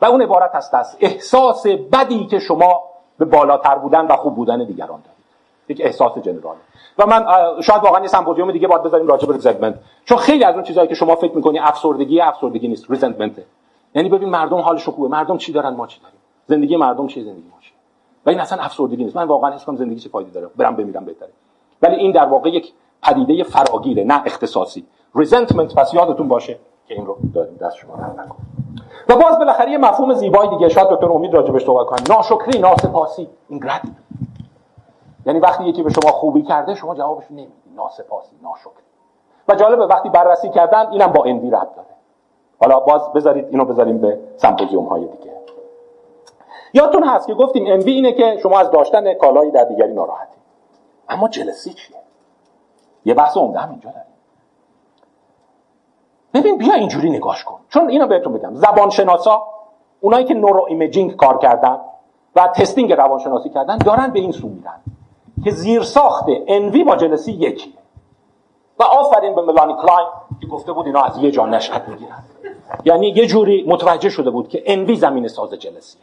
و 0.00 0.04
اون 0.06 0.22
عبارت 0.22 0.54
هست 0.54 0.74
از 0.74 0.96
احساس 1.00 1.66
بدی 1.66 2.26
که 2.26 2.38
شما 2.38 2.82
به 3.18 3.24
بالاتر 3.24 3.74
بودن 3.74 4.06
و 4.06 4.16
خوب 4.16 4.34
بودن 4.34 4.64
دیگران 4.64 4.88
دارید. 4.88 5.18
یک 5.68 5.80
احساس 5.84 6.18
general 6.18 6.53
ه 6.53 6.58
و 6.98 7.06
من 7.06 7.26
شاید 7.60 7.82
واقعا 7.82 8.00
یه 8.00 8.08
سمپوزیوم 8.08 8.52
دیگه 8.52 8.68
باید 8.68 8.82
بذاریم 8.82 9.06
راجع 9.06 9.26
به 9.26 9.32
resentment 9.32 9.74
چون 10.04 10.18
خیلی 10.18 10.44
از 10.44 10.54
اون 10.54 10.64
چیزهایی 10.64 10.88
که 10.88 10.94
شما 10.94 11.14
فکر 11.14 11.36
می‌کنی 11.36 11.58
افسردگی 11.58 12.20
افسردگی 12.20 12.68
نیست. 12.68 12.90
resentment 12.90 13.32
یعنی 13.94 14.08
ببین 14.08 14.28
مردم 14.28 14.56
حالش 14.56 14.88
خوبه 14.88 15.08
مردم 15.08 15.38
چی 15.38 15.52
دارن؟ 15.52 15.70
ما 15.70 15.86
چی 15.86 16.00
داریم؟ 16.00 16.18
زندگی 16.46 16.76
مردم 16.76 17.06
چی 17.06 17.24
زندگی 17.24 17.48
ما 17.50 17.58
و 18.26 18.30
این 18.30 18.40
اصلا 18.40 18.62
افسردگی 18.62 19.04
نیست. 19.04 19.16
من 19.16 19.24
واقعا 19.24 19.50
حس 19.50 19.66
زندگی 19.66 20.00
چه 20.00 20.08
فایده 20.08 20.30
داره. 20.30 20.50
برم 20.56 20.76
بمیرم 20.76 21.04
بهتره. 21.04 21.28
ولی 21.82 21.96
این 21.96 22.12
در 22.12 22.24
واقع 22.24 22.50
یک 22.50 22.72
پدیده 23.02 23.42
فراگیره 23.42 24.04
نه 24.04 24.22
اختصاصی. 24.26 24.86
resentment 25.14 25.74
پس 25.74 25.94
یادتون 25.94 26.28
باشه 26.28 26.58
که 26.86 26.94
این 26.94 27.06
رو 27.06 27.16
داریم. 27.34 27.56
دست 27.56 27.76
شما 27.76 27.96
درد 27.96 28.22
نکنه. 28.22 28.36
و 29.08 29.16
باز 29.16 29.38
بالاخره 29.38 29.70
یه 29.70 29.78
مفهوم 29.78 30.14
زیبایی 30.14 30.50
دیگه 30.50 30.68
شاید 30.68 30.88
دکتر 30.88 31.12
امید 31.12 31.34
راجبش 31.34 31.64
صحبت 31.64 31.86
کنن 31.86 32.16
ناشکری 32.16 32.58
ناسپاسی. 32.58 33.28
ingratitude 33.48 33.82
یعنی 35.26 35.38
وقتی 35.40 35.64
یکی 35.64 35.82
به 35.82 35.90
شما 35.90 36.12
خوبی 36.12 36.42
کرده 36.42 36.74
شما 36.74 36.94
جوابش 36.94 37.30
نمی‌دید 37.30 37.52
ناسپاسی 37.76 38.36
ناشکری. 38.42 38.72
و 39.48 39.54
جالبه 39.54 39.86
وقتی 39.86 40.08
بررسی 40.08 40.48
کردن 40.48 40.86
اینم 40.90 41.06
با 41.06 41.24
envy 41.24 41.50
ربط 41.50 41.74
داره. 41.74 41.88
حالا 42.60 42.80
باز 42.80 43.12
بذارید 43.12 43.46
اینو 43.50 43.64
بذاریم 43.64 43.98
به 43.98 44.18
سمپوزیوم 44.36 44.84
های 44.84 45.06
دیگه. 45.06 45.32
یادتون 46.72 47.04
هست 47.04 47.26
که 47.26 47.34
گفتیم 47.34 47.66
envy 47.66 47.92
اینه 47.92 48.12
که 48.12 48.38
شما 48.42 48.58
از 48.58 48.70
داشتن 48.70 49.14
کالایی 49.14 49.50
در 49.50 49.64
دیگری 49.64 49.92
ناراحتی. 49.92 50.36
اما 51.08 51.28
jealousy 51.28 51.72
چیه؟ 51.72 51.96
یه 53.04 53.14
بحث 53.14 53.36
عمده 53.36 53.58
هم 53.58 53.70
اینجا 53.70 53.90
داریم. 53.90 54.12
ببین 56.34 56.58
بیا 56.58 56.74
اینجوری 56.74 57.10
نگاش 57.10 57.44
کن. 57.44 57.58
چون 57.68 57.88
اینو 57.88 58.06
بهتون 58.06 58.32
بگم 58.32 58.54
زبانشناسا 58.54 59.42
اونایی 60.00 60.24
که 60.24 60.34
neuroimaging 60.34 61.16
کار 61.16 61.38
کردن 61.38 61.78
و 62.36 62.48
testing 62.48 62.92
روانشناسی 62.92 63.50
کردن 63.50 63.78
دارن 63.78 64.10
به 64.10 64.18
این 64.18 64.32
سو 64.32 64.48
میرن 64.48 64.80
که 65.44 65.50
زیر 65.50 65.82
ساخت 65.82 66.24
envy 66.46 66.84
با 66.84 66.96
jealousy 66.96 67.32
یکیه. 67.32 67.72
و 68.78 68.82
آفرین 68.82 69.34
به 69.34 69.42
ملانی 69.42 69.74
کلاین 69.74 70.06
که 70.40 70.46
گفته 70.46 70.72
بود 70.72 70.86
اینا 70.86 71.02
از 71.02 71.18
یه 71.18 71.30
جا 71.30 71.46
نشأت 71.46 71.88
می‌گیرن. 71.88 72.24
یعنی 72.84 73.08
یه 73.08 73.26
جوری 73.26 73.64
متوجه 73.68 74.08
شده 74.08 74.30
بود 74.30 74.48
که 74.48 74.62
envy 74.66 74.96
زمینه 74.96 75.28
ساز 75.28 75.54
jealousy 75.54 75.92
ه. 75.92 76.02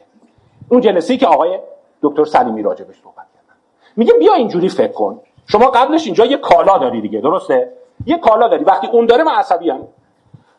اون 0.70 0.82
jealousy 0.82 1.18
که 1.18 1.28
آقای 1.28 1.60
دکتر 2.02 2.26
سلیمی 2.26 2.64
راجبش 2.64 3.02
صحبت 3.04 3.16
کردن. 3.16 3.56
میگه 3.96 4.14
بیا 4.14 4.34
اینجوری 4.34 4.70
فکر 4.70 4.92
کن. 4.92 5.20
شما 5.48 5.66
قبلش 5.66 6.06
اینجا 6.06 6.26
یه 6.26 6.38
کالا 6.38 6.78
داری 6.78 7.02
دیگه 7.02 7.22
درسته؟ 7.22 7.72
یه 8.06 8.18
کالا 8.18 8.48
داری. 8.48 8.64
وقتی 8.64 8.88
اون 8.88 9.06
داره 9.06 9.24
من 9.24 9.32
عصبی‌ام. 9.32 9.88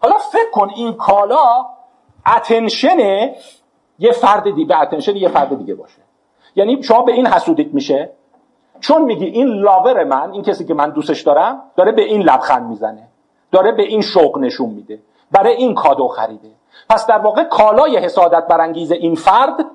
حالا 0.00 0.18
فکر 0.18 0.50
کن 0.52 0.70
این 0.76 0.92
کالا 0.92 1.66
attention 2.36 3.30
یه 3.98 4.12
فرد 4.12 4.44
دیگه 4.44 4.64
به 4.64 4.80
attention 4.80 5.16
یه 5.16 5.28
فرد 5.28 5.58
دیگه 5.58 5.74
باشه. 5.74 6.02
یعنی 6.56 6.82
شما 6.82 7.02
به 7.02 7.12
این 7.12 7.26
حسودیت 7.26 7.74
میشه. 7.74 8.10
چون 8.80 9.02
میگی 9.02 9.24
این 9.24 9.48
لاور 9.48 10.04
من 10.04 10.32
این 10.32 10.42
کسی 10.42 10.64
که 10.64 10.74
من 10.74 10.90
دوستش 10.90 11.22
دارم 11.22 11.62
داره 11.76 11.92
به 11.92 12.02
این 12.02 12.22
لبخند 12.22 12.68
می‌زنه. 12.68 13.08
داره 13.52 13.72
به 13.72 13.82
این 13.82 14.00
شوق 14.00 14.38
نشون 14.38 14.70
میده. 14.70 14.98
برای 15.32 15.54
این 15.54 15.74
کادو 15.74 16.08
خریده. 16.08 16.50
پس 16.90 17.06
در 17.06 17.18
واقع 17.18 17.44
کالای 17.44 17.96
حسادت 17.96 18.46
برانگیز 18.46 18.92
این 18.92 19.14
فرد 19.14 19.66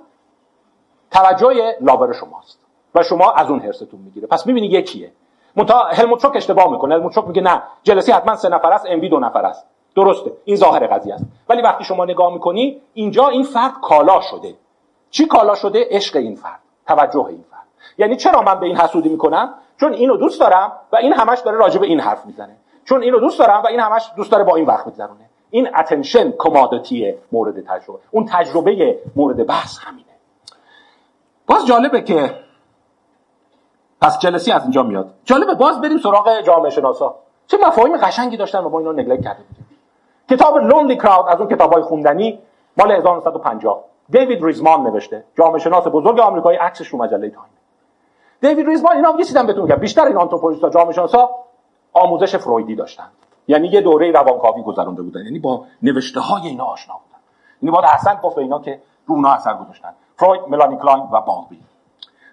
توجه 1.11 1.77
لاور 1.81 2.13
شماست. 2.13 2.59
و 2.95 3.03
شما 3.03 3.31
از 3.31 3.49
اون 3.49 3.59
حرصتون 3.59 3.99
می‌گیره. 3.99 4.27
پس 4.27 4.47
می‌بینی 4.47 4.67
یکیه. 4.67 5.11
منتها 5.55 5.83
هلموت 5.83 6.35
اشتباه 6.35 6.71
می‌کنه. 6.71 6.95
هلموت 6.95 7.17
میگه 7.17 7.41
نه. 7.41 7.61
jealousy 7.83 8.11
حتما 8.11 8.35
سه 8.35 8.49
نفر 8.49 8.73
است 8.73 8.85
ام 8.89 8.99
دو 8.99 9.19
نفر 9.19 9.45
است. 9.45 9.67
درسته 9.95 10.31
این 10.45 10.55
ظاهر 10.55 10.87
قضیه 10.87 11.13
است. 11.13 11.25
ولی 11.49 11.61
وقتی 11.61 11.83
شما 11.83 12.05
نگاه 12.05 12.33
می‌کنی 12.33 12.81
اینجا 12.93 13.27
این 13.27 13.43
فرد 13.43 13.73
کالا 13.81 14.21
شده. 14.21 14.55
چی 15.09 15.25
کالا 15.25 15.55
شده؟ 15.55 15.87
عشق 15.89 16.15
این 16.15 16.35
فرد 16.35 16.59
توجه 16.87 17.25
این 17.25 17.45
فرد. 17.51 17.67
یعنی 17.97 18.15
چرا 18.15 18.41
من 18.41 18.59
به 18.59 18.65
این 18.65 18.77
حسودی 18.77 19.09
می‌کنم؟ 19.09 19.53
چون 19.79 19.93
اینو 19.93 20.17
دوست 20.17 20.39
دارم 20.39 20.71
و 20.91 20.95
این 20.95 21.13
همش 21.13 21.39
داره 21.39 21.57
راجع 21.57 21.79
به 21.79 21.87
این 21.87 21.99
حرف 21.99 22.25
می‌زنه. 22.25 22.55
چون 22.85 23.01
اینو 23.01 23.19
دوست 23.19 23.39
دارم 23.39 23.61
و 23.63 23.67
این 23.67 23.79
همش 23.79 24.11
دوست 24.15 24.31
داره 24.31 24.43
با 24.43 24.55
این 24.55 24.65
وقت 24.65 24.87
میگذرونه. 24.87 25.29
این 25.49 25.75
اتنشن 25.75 26.31
کمادتی 26.31 27.13
مورد 27.31 27.65
تجربه. 27.65 27.99
اون 28.11 28.25
تجربه 28.25 28.99
مورد 29.15 29.47
بحث 29.47 29.79
همینه. 29.79 30.05
باز 31.47 31.67
جالبه 31.67 32.01
که 32.01 32.35
پس 34.01 34.19
جلسی 34.19 34.51
از 34.51 34.61
اینجا 34.61 34.83
میاد. 34.83 35.13
جالبه 35.25 35.53
باز 35.53 35.81
بریم 35.81 35.97
سراغ 35.97 36.41
جامعه 36.41 36.69
شناسا. 36.69 37.15
چه 37.47 37.57
مفاهیم 37.67 37.97
قشنگی 37.97 38.37
داشتن 38.37 38.59
و 38.59 38.69
ما 38.69 38.79
اینا 38.79 38.91
neglect 38.91 39.23
کرده 39.23 39.43
بودیم 39.43 39.67
کتاب 40.31 40.57
Lonely 40.57 40.95
Crowd 40.95 41.27
از 41.27 41.39
اون 41.39 41.49
کتابای 41.49 41.81
خوندنی 41.81 42.39
مال 42.77 42.91
1950 42.91 43.83
دیوید 44.09 44.43
ریزمان 44.43 44.83
نوشته. 44.87 45.23
جامعه 45.37 45.59
شناس 45.59 45.87
بزرگ 45.87 46.19
آمریکایی 46.19 46.57
عکسش 46.57 46.87
رو 46.87 46.99
مجله 46.99 47.29
تایم 47.29 47.49
دیوید 48.41 48.67
ریزمان 48.67 48.95
اینا 48.95 49.15
یه 49.17 49.25
چیزی 49.25 49.43
بهتون 49.43 49.63
میگم. 49.63 49.75
بیشتر 49.75 50.05
این 50.05 50.17
anthropologist 50.17 50.66
ها 50.66 50.69
جامعه 50.69 50.93
شناسا 50.93 51.29
آموزش 51.93 52.35
فرویدی 52.35 52.75
داشتن. 52.75 53.07
یعنی 53.47 53.67
یه 53.67 53.81
دوره 53.81 54.11
روانکاوی 54.11 54.63
گذرونده 54.63 55.01
بودن. 55.01 55.25
یعنی 55.25 55.39
با 55.39 55.65
نوشته 55.83 56.19
های 56.19 56.47
اینا 56.47 56.63
آشنا 56.63 56.93
بودن. 56.93 57.21
یعنی 57.61 57.71
باید 57.71 57.85
احسن 57.85 58.19
گفت 58.23 58.37
اینا 58.37 58.59
که 58.59 58.81
رو 59.05 59.15
اونا 59.15 59.31
اثر 59.31 59.53
گذاشتن. 59.53 59.93
فروید 60.17 60.41
ملانی 60.47 60.77
کلاین 60.77 61.03
و 61.11 61.21
بالبی 61.21 61.59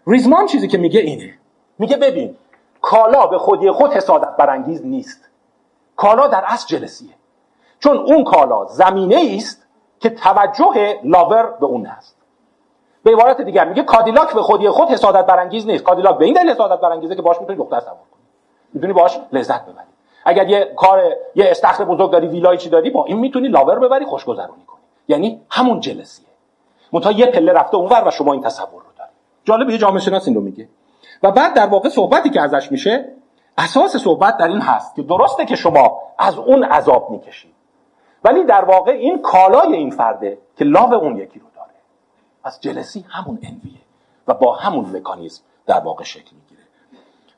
ریزمان 0.07 0.47
چیزی 0.47 0.69
که 0.69 0.79
میگه 0.79 1.01
اینه. 1.01 1.35
میگه 1.79 1.97
ببین 1.97 2.37
کالا 2.83 3.27
به 3.27 3.39
خودی 3.39 3.71
خود 3.71 3.93
حسادت 3.93 4.37
برانگیز 4.37 4.87
نیست. 4.87 5.29
کالا 5.97 6.27
در 6.27 6.45
اصل 6.47 6.67
جلسیه. 6.67 7.11
چون 7.81 7.97
اون 7.97 8.24
کالا 8.24 8.64
زمینه 8.64 9.35
است 9.37 9.66
که 10.01 10.11
توجه 10.11 11.01
لاور 11.05 11.43
به 11.61 11.66
اون 11.66 11.87
هست 11.87 12.16
به 13.03 13.12
عبارت 13.12 13.41
دیگر 13.41 13.68
میگه 13.68 13.83
کادیلاک 13.83 14.35
به 14.35 14.43
خودی 14.43 14.68
خود 14.68 14.89
حسادت 14.89 15.26
برانگیز 15.26 15.66
نیست. 15.66 15.85
کادیلاک 15.85 16.18
به 16.18 16.24
این 16.24 16.35
دلیل 16.35 16.51
حسادت 16.51 16.81
برانگیزه 16.81 17.16
که 17.16 17.22
باش 17.22 17.41
می‌تونی 17.41 17.59
دختر 17.59 17.81
سوار 17.81 17.95
کنی. 17.95 18.22
می‌تونی 18.72 18.93
باش 18.93 19.18
لذت 19.33 19.62
ببری. 19.62 19.87
اگر 20.24 20.49
یه 20.49 20.72
کار 20.76 21.03
یه 21.35 21.51
استخر 21.51 21.85
بزرگ 21.85 22.11
داری 22.11 22.26
ویلای 22.26 22.59
چی 22.59 22.68
داری 22.68 22.91
با 22.91 23.05
این 23.05 23.18
می‌تونی 23.18 23.49
لاور 23.49 23.79
ببری 23.79 24.05
خوشگذرونی 24.05 24.64
کنی. 24.66 24.81
یعنی 25.09 25.41
همون 25.51 25.81
جلسیه. 25.81 26.26
منتها 26.93 27.12
یه 27.12 27.26
پله 27.26 27.53
رفته 27.53 27.76
اونور 27.76 28.09
و 28.09 28.11
شما 28.11 28.33
این 28.33 28.43
تصور 28.43 28.83
رو 28.83 28.93
داری. 28.99 29.11
جالب 29.45 29.70
یه 29.70 29.79
جامعه 29.79 30.01
شناس 30.01 30.26
این 30.29 30.37
رو 30.37 30.43
میگه. 30.43 30.68
و 31.22 31.31
بعد 31.33 31.55
در 31.55 31.66
واقع 31.66 31.89
صحبتی 31.89 32.31
که 32.31 32.41
ازش 32.41 32.72
میشه 32.72 33.05
اساس 33.59 33.97
صحبت 33.97 34.37
در 34.37 34.49
این 34.49 34.61
هست 34.61 34.95
که 34.95 35.03
درسته 35.03 35.45
که 35.45 35.57
شما 35.57 36.03
از 36.18 36.39
اون 36.39 36.64
عذاب 36.64 37.11
می‌کشید. 37.11 37.58
ولی 38.25 38.45
در 38.45 38.64
واقع 38.64 38.93
این 38.93 39.23
کالای 39.23 39.73
این 39.73 39.91
فرده 39.91 40.39
که 40.57 40.64
لاو 40.64 40.95
اون 40.95 41.16
یکی 41.16 41.39
رو 41.39 41.47
داره 41.55 41.71
پس 42.45 42.61
جلسی 42.61 43.05
همون 43.09 43.39
انویه 43.43 43.81
و 44.29 44.35
با 44.35 44.55
همون 44.55 44.97
مکانیزم 44.97 45.43
در 45.66 45.81
واقع 45.81 46.05
شکل 46.05 46.37
می‌گیره. 46.37 46.62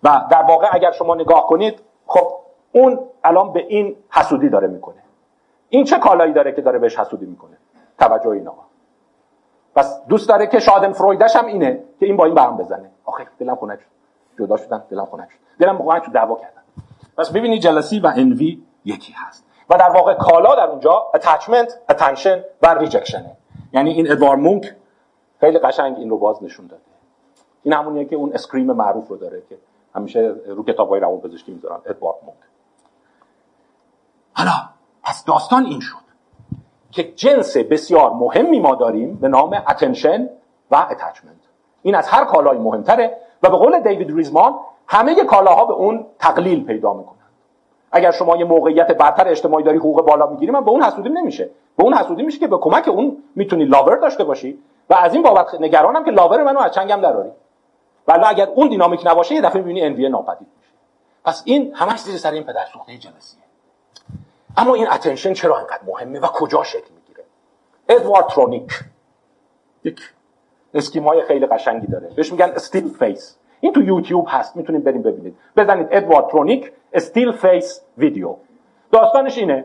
و 0.03 0.26
در 0.31 0.43
واقع 0.43 0.68
اگر 0.72 0.93
شما 0.93 1.14
نگاه 1.14 1.47
کنید 1.47 1.83
خب 2.07 2.33
اون 2.72 2.99
الان 3.24 3.53
به 3.53 3.66
این 3.68 3.97
حسودی 4.11 4.49
داره 4.49 4.68
می‌کنه. 4.68 5.03
این 5.68 5.85
چه 5.85 5.99
کالایی 5.99 6.33
داره 6.33 6.53
که 6.53 6.62
داره 6.62 6.78
بهش 6.78 6.99
حسودی 6.99 7.26
می‌کنه؟ 7.26 7.57
توجه 7.99 8.28
این 8.28 8.49
آقا. 8.49 8.62
پس 9.74 10.07
دوست 10.09 10.28
داره 10.28 10.47
که 10.47 10.59
شادن 10.59 10.93
فرویدش 10.93 11.37
هم 11.37 11.47
اینه 11.47 11.85
که 12.01 12.07
این 12.07 12.16
با 12.16 12.24
این 12.24 12.35
برام 12.35 12.57
بزنه. 12.57 12.91
آخه 13.05 13.26
دلم 13.39 13.57
خنک 13.57 13.78
جدا 14.39 14.57
شدن 14.57 14.83
دلم 14.91 15.05
خنک 15.05 15.28
دلم 15.59 15.78
خنک 15.78 16.05
شد 16.05 16.12
دعوا 16.12 16.35
کردن 16.35 16.62
پس 17.18 17.31
ببینید 17.33 17.62
جلسی 17.62 18.01
و 18.01 18.12
انوی 18.16 18.62
یکی 18.85 19.12
هست. 19.16 19.45
و 19.71 19.77
در 19.79 19.91
واقع 19.91 20.14
کالا 20.14 20.55
در 20.55 20.66
اونجا 20.66 21.07
attachment, 21.16 21.93
attention 21.93 22.39
و 22.62 22.75
rejection. 22.75 23.23
یعنی 23.73 23.91
این 23.91 24.11
ادوار 24.11 24.37
مونک 24.37 24.75
خیلی 25.41 25.59
قشنگ 25.59 25.97
این 25.99 26.11
رو 26.11 26.18
باز 26.18 26.43
نشون 26.43 26.66
داده. 26.66 26.83
این 27.62 27.75
همونیه 27.75 28.05
که 28.05 28.16
اون 28.16 28.33
اسکریم 28.33 28.73
معروف 28.73 29.09
رو 29.09 29.16
داره 29.16 29.43
که 29.49 29.59
همیشه 29.95 30.35
رو 30.47 30.64
کتابای 30.64 31.01
روان 31.01 31.21
پزشکی 31.21 31.53
می‌ذارن 31.53 31.81
ادوارد 31.87 32.16
مونک. 32.23 32.39
حالا 34.35 34.53
پس 35.03 35.25
داستان 35.25 35.64
این 35.64 35.81
شد 35.81 35.97
که 36.91 37.12
جنس 37.12 37.57
بسیار 37.57 38.11
مهمی 38.11 38.61
ما 38.61 38.75
داریم 38.75 39.16
به 39.16 39.29
نام 39.29 39.62
attention 39.68 40.28
و 40.71 40.77
attachment 40.91 41.37
این 41.83 41.95
از 41.95 42.09
هر 42.09 42.25
کالایی 42.25 42.61
مهمتره 42.61 43.16
و 43.43 43.51
به 43.51 43.57
قول 43.57 43.81
دیوید 43.81 44.16
ریزمان 44.16 44.55
همه 44.87 45.25
کالاها 45.25 45.64
به 45.64 45.73
اون 45.73 46.07
تقلیل 46.18 46.64
پیدا 46.64 46.93
می‌کنن 46.93 47.20
اگر 47.93 48.11
شما 48.11 48.36
یه 48.36 48.45
موقعیت 48.45 48.86
برتر 48.86 49.28
اجتماعی 49.28 49.64
داری 49.64 49.78
حقوق 49.78 50.07
بالا 50.07 50.26
می‌گیری 50.26 50.53
من 50.53 50.64
به 50.64 50.70
اون 50.70 50.82
حسودیم 50.83 51.09
نمیشه. 51.09 51.51
به 51.76 51.82
اون 51.84 51.95
حسودیم 51.95 52.22
میشه 52.22 52.38
که 52.38 52.47
به 52.47 52.59
کمک 52.59 52.88
اون 52.88 53.22
می‌تونی 53.36 53.64
لاور 53.64 53.97
داشته 53.97 54.24
باشی. 54.24 54.59
و 54.91 54.95
از 54.95 55.14
این 55.14 55.22
بابت 55.22 55.55
نگرانم 55.61 56.05
که 56.05 56.11
لاور 56.11 56.43
منو 56.43 56.59
از 56.59 56.72
چنگم 56.72 57.01
دراری. 57.01 57.30
ولی 58.09 58.24
اگر 58.24 58.49
اون 58.49 58.68
دینامیک 58.68 59.01
نباشه 59.05 59.34
یه 59.34 59.41
دفعه 59.41 59.59
می‌بینی 59.59 59.82
envy 59.83 60.09
ناپدید 60.09 60.49
میشه. 60.59 60.72
پس 61.24 61.43
این 61.45 61.74
همش 61.74 62.01
زیر 62.01 62.16
سر 62.16 62.30
این 62.30 62.45
پدر 62.45 62.64
سوخته 62.72 62.93
جنسیه 62.93 63.41
اما 64.57 64.74
این 64.74 64.88
attention 64.91 65.33
چرا 65.32 65.59
انقدر 65.59 65.80
مهمه 65.86 66.20
و 66.20 66.26
کجا 66.26 66.62
شکل 66.62 66.95
می‌گیره؟ 66.95 67.24
ادوارد 67.88 68.26
ترونیک 68.26 68.80
یک 69.84 70.01
schema 70.74 71.16
ی 71.16 71.22
خیلی 71.22 71.47
قشنگی 71.47 71.86
داره. 71.86 72.09
بهش 72.16 72.32
میگن 72.32 72.53
still 72.57 72.89
face 72.89 73.37
این 73.61 73.73
تو 73.73 73.83
یوتیوب 73.83 74.27
هست 74.29 74.57
می‌تونید 74.57 74.85
بریم 74.85 75.03
ببینید. 75.03 75.37
بزنید 75.57 75.89
ادوارد 75.91 76.29
ترونیک 76.29 76.73
still 76.93 77.33
face 77.33 77.83
ویدیو 77.99 78.37
داستانش 78.93 79.39
اینه. 79.39 79.65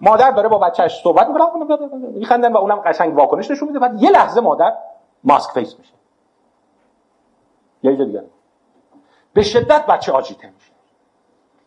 مادر 0.00 0.30
داره 0.30 0.48
با 0.48 0.58
بچهش 0.58 1.00
صحبت 1.02 1.28
می‌کنه. 1.28 1.86
میخندن 1.96 2.52
و 2.52 2.56
اونم 2.56 2.76
قشنگ 2.76 3.16
واکنش 3.16 3.50
نشون 3.50 3.68
میده. 3.68 3.80
بعد 3.80 4.02
یه 4.02 4.10
لحظه 4.10 4.40
مادر 4.40 4.72
mask 5.24 5.50
face 5.50 5.78
میشه. 5.78 5.92
یه 7.82 8.04
دیگه. 8.04 8.24
به 9.34 9.42
شدت 9.42 9.86
بچه 9.86 10.12
agité 10.12 10.50
میشه. 10.54 10.72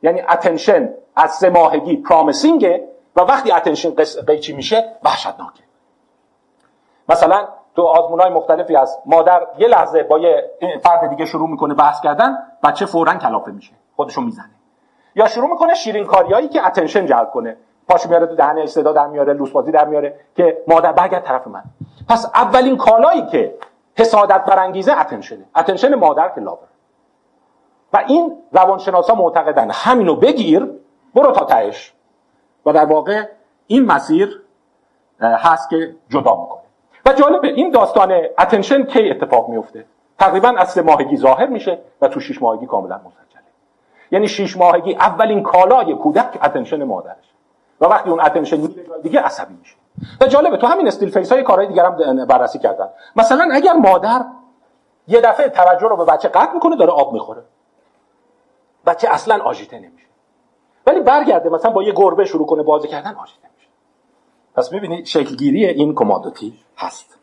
یعنی 0.03 0.21
attention 0.21 0.93
از 1.15 1.31
سه 1.31 1.49
ماهگی 1.49 1.97
promising 1.97 2.78
ه 2.78 2.87
و 3.15 3.21
وقتی 3.21 3.51
attention 3.51 3.89
قیچی 4.27 4.53
میشه 4.53 4.91
وحشتناکه. 5.03 5.63
مثلا 7.09 7.47
تو 7.75 7.81
آزمون 7.81 8.19
های 8.19 8.29
مختلفی 8.29 8.75
از 8.75 8.99
مادر 9.05 9.47
یه 9.57 9.67
لحظه 9.67 10.03
با 10.03 10.19
یه 10.19 10.51
فرد 10.83 11.09
دیگه 11.09 11.25
شروع 11.25 11.49
می‌کنه 11.49 11.73
بحث 11.73 12.01
کردن 12.01 12.37
بچه 12.63 12.85
فورا 12.85 13.13
کلافه 13.13 13.51
میشه 13.51 13.73
خودشو 13.95 14.21
می‌زنه. 14.21 14.49
یا 15.15 15.27
شروع 15.27 15.49
می‌کنه 15.49 15.73
شیرین 15.73 16.05
کاریایی 16.05 16.47
که 16.47 16.67
attention 16.67 17.05
جلب 17.05 17.31
کنه. 17.31 17.57
پاش 17.89 18.05
میاره 18.05 18.27
تو 18.27 18.35
دهنش 18.35 18.69
صدا 18.69 18.93
در 18.93 19.07
میاره 19.07 19.33
لوس 19.33 19.51
بازی 19.51 19.71
در 19.71 19.85
میاره 19.85 20.19
که 20.35 20.63
مادر 20.67 20.91
برگرد 20.91 21.23
طرف 21.23 21.47
من. 21.47 21.63
پس 22.09 22.25
اولین 22.25 22.77
کالایی 22.77 23.25
که 23.25 23.55
حسادت 23.97 24.45
برانگیزه 24.45 24.99
attention 24.99 25.45
ه 25.55 25.59
attention 25.59 25.95
مادر 25.95 26.29
که 26.29 26.41
لاور 26.41 26.67
و 27.93 28.03
این 28.07 28.37
روانشناسا 28.51 29.15
معتقدن. 29.15 29.71
همینو 29.71 30.15
بگیر 30.15 30.71
برو 31.15 31.31
تا 31.31 31.45
تهش. 31.45 31.93
و 32.65 32.73
در 32.73 32.85
واقع 32.85 33.23
این 33.67 33.85
مسیر 33.85 34.41
هست 35.21 35.69
که 35.69 35.95
جدا 36.09 36.35
می‌کنه. 36.41 36.61
و 37.05 37.13
جالبه 37.13 37.47
این 37.47 37.71
داستان 37.71 38.11
attention 38.39 38.83
کی 38.83 39.09
اتفاق 39.09 39.49
میفته 39.49 39.85
تقریبا 40.19 40.49
از 40.49 40.69
سه 40.69 40.81
ماهگی 40.81 41.17
ظاهر 41.17 41.45
میشه 41.45 41.79
و 42.01 42.07
تو 42.07 42.19
شش 42.19 42.41
ماهگی 42.41 42.65
کاملا 42.65 42.95
مسجله. 42.95 43.41
یعنی 44.11 44.27
شش 44.27 44.57
ماهگی 44.57 44.95
اولین 44.95 45.43
کالای 45.43 45.95
کودک 45.95 46.39
attention 46.43 46.83
مادرش 46.83 47.31
و 47.81 47.85
وقتی 47.85 48.09
اون 48.09 48.21
attention 48.21 48.69
دیگه 49.03 49.19
عصبی 49.19 49.53
میشه. 49.53 49.75
و 50.21 50.27
جالبه 50.27 50.57
تو 50.57 50.67
همین 50.67 50.87
still 50.87 51.09
face 51.09 51.31
های 51.31 51.43
کارهای 51.43 51.67
دیگر 51.67 51.85
هم 51.85 52.25
بررسی 52.25 52.59
کردن. 52.59 52.89
مثلا 53.15 53.49
اگر 53.53 53.73
مادر 53.73 54.25
یه 55.07 55.21
دفعه 55.21 55.49
توجه 55.49 55.87
رو 55.87 55.97
به 55.97 56.05
بچه 56.05 56.27
قطع 56.29 56.53
می‌کنه 56.53 56.75
داره 56.75 56.91
آب 56.91 57.13
می‌خوره. 57.13 57.41
بچه 58.85 59.09
اصلا 59.11 59.43
agité 59.43 59.79
نمیشه. 59.79 60.07
ولی 60.87 60.99
برگرده 60.99 61.49
مثلا 61.49 61.71
با 61.71 61.83
یه 61.83 61.91
گربه 61.91 62.25
شروع 62.25 62.47
کنه 62.47 62.63
بازی 62.63 62.87
کردن 62.87 63.15
agité 63.15 63.47
پس 64.55 64.71
می‌بینی 64.71 65.05
شکلگیری 65.05 65.65
این 65.65 65.95
commodity 65.95 66.59
هست. 66.77 67.17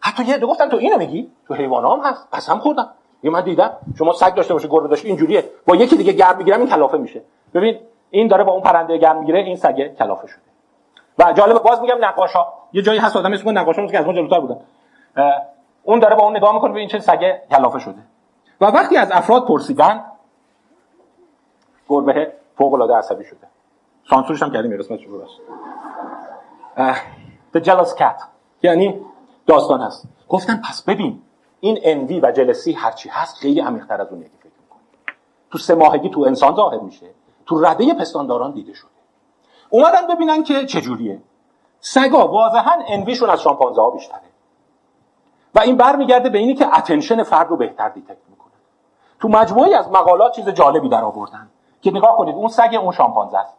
حتی 0.00 0.24
یه 0.24 0.38
گفتن 0.38 0.68
تو 0.68 0.76
اینو 0.76 0.98
میگی 0.98 1.30
تو 1.48 1.54
حیوان 1.54 1.84
هم 1.84 2.10
هست 2.10 2.28
قسم 2.32 2.58
خوردم. 2.58 2.90
یه 3.22 3.30
من 3.30 3.44
دیدم 3.44 3.76
شما 3.98 4.12
سگ 4.12 4.34
داشته 4.34 4.54
باشه 4.54 4.68
گربه 4.68 4.88
داشته 4.88 5.08
اینجوریه. 5.08 5.44
با 5.66 5.76
یکی 5.76 5.96
دیگه 5.96 6.12
گرم 6.12 6.38
می‌گیرم 6.38 6.60
این 6.60 6.68
کلافه 6.68 6.98
میشه. 6.98 7.22
ببین 7.54 7.78
این 8.10 8.28
داره 8.28 8.44
با 8.44 8.52
اون 8.52 8.62
پرنده 8.62 8.98
گرم 8.98 9.18
می‌گیره 9.18 9.38
این 9.38 9.56
سگه 9.56 9.94
کلافه 9.98 10.26
شده. 10.26 10.42
و 11.18 11.32
جالب 11.32 11.62
باز 11.62 11.80
میگم 11.80 12.04
نقاشا. 12.04 12.46
یه 12.72 12.82
جایی 12.82 12.98
هست 12.98 13.16
آدم 13.16 13.32
اسم 13.32 13.58
نقاشا 13.58 13.86
که 13.86 13.98
از 13.98 14.06
ما 14.06 14.12
جلوتر 14.12 14.40
بودن. 14.40 14.56
اون 15.82 15.98
داره 15.98 16.14
با 16.16 16.22
اون 16.24 16.36
نگاه 16.36 16.54
می‌کنه 16.54 16.76
این 16.76 16.88
چه 16.88 16.98
سگه 16.98 17.42
کلافه 17.50 17.78
شده. 17.78 18.02
و 18.60 18.64
وقتی 18.66 18.96
از 18.96 19.10
افراد 19.12 19.46
پرسیدن 19.46 20.04
گربه 21.88 22.32
فوق 22.58 22.74
العاده 22.74 22.94
عصبی 22.94 23.24
شده. 23.24 23.46
سانسورش 24.10 24.42
هم 24.42 24.52
کردیم 24.52 24.78
قسمتش 24.78 25.04
رو 25.04 25.24
The 27.54 27.60
jealous 27.60 27.94
cat 27.98 28.22
یعنی 28.62 29.00
داستان 29.46 29.80
هست. 29.80 30.04
گفتن 30.28 30.62
پس 30.68 30.82
ببین 30.82 31.22
این 31.60 31.78
انوی 31.82 32.20
و 32.20 32.32
جلسی 32.32 32.72
هرچی 32.72 33.08
هست 33.08 33.36
خیلی 33.36 33.60
عمیق‌تر 33.60 34.00
از 34.00 34.08
اون 34.08 34.22
که 34.22 34.28
فکر 34.28 34.50
می‌کنی. 34.62 34.80
تو 35.50 35.58
سه 35.58 35.74
ماهگی 35.74 36.08
تو 36.10 36.20
انسان 36.20 36.54
ظاهر 36.54 36.78
میشه. 36.78 37.06
تو 37.46 37.60
رده 37.60 37.94
پستانداران 37.94 38.52
دیده 38.52 38.74
شده. 38.74 38.90
اومدن 39.70 40.06
ببینن 40.06 40.42
که 40.42 40.66
چجوریه. 40.66 41.22
سگا 41.80 42.28
واضحا 42.28 42.72
envy 42.88 43.09
شون 43.09 43.30
از 43.30 43.42
شامپانزه 43.42 43.80
ها 43.80 43.90
بیشتره. 43.90 44.20
و 45.54 45.60
این 45.60 45.76
برمیگرده 45.76 46.28
به 46.28 46.38
اینی 46.38 46.54
که 46.54 46.78
attention 46.78 47.22
فرد 47.22 47.48
رو 47.48 47.56
بهتر 47.56 47.88
detect 47.88 48.16
می‌کنه. 48.28 48.52
تو 49.20 49.28
مجموعی 49.28 49.74
از 49.74 49.88
مقالات 49.88 50.32
چیز 50.32 50.48
جالبی 50.48 50.88
در 50.88 51.04
آوردن 51.04 51.48
که 51.82 51.90
نگاه 51.90 52.16
کنید 52.16 52.34
اون 52.34 52.48
سگ 52.48 52.78
اون 52.82 52.92
شامپانزه 52.92 53.38
است. 53.38 53.56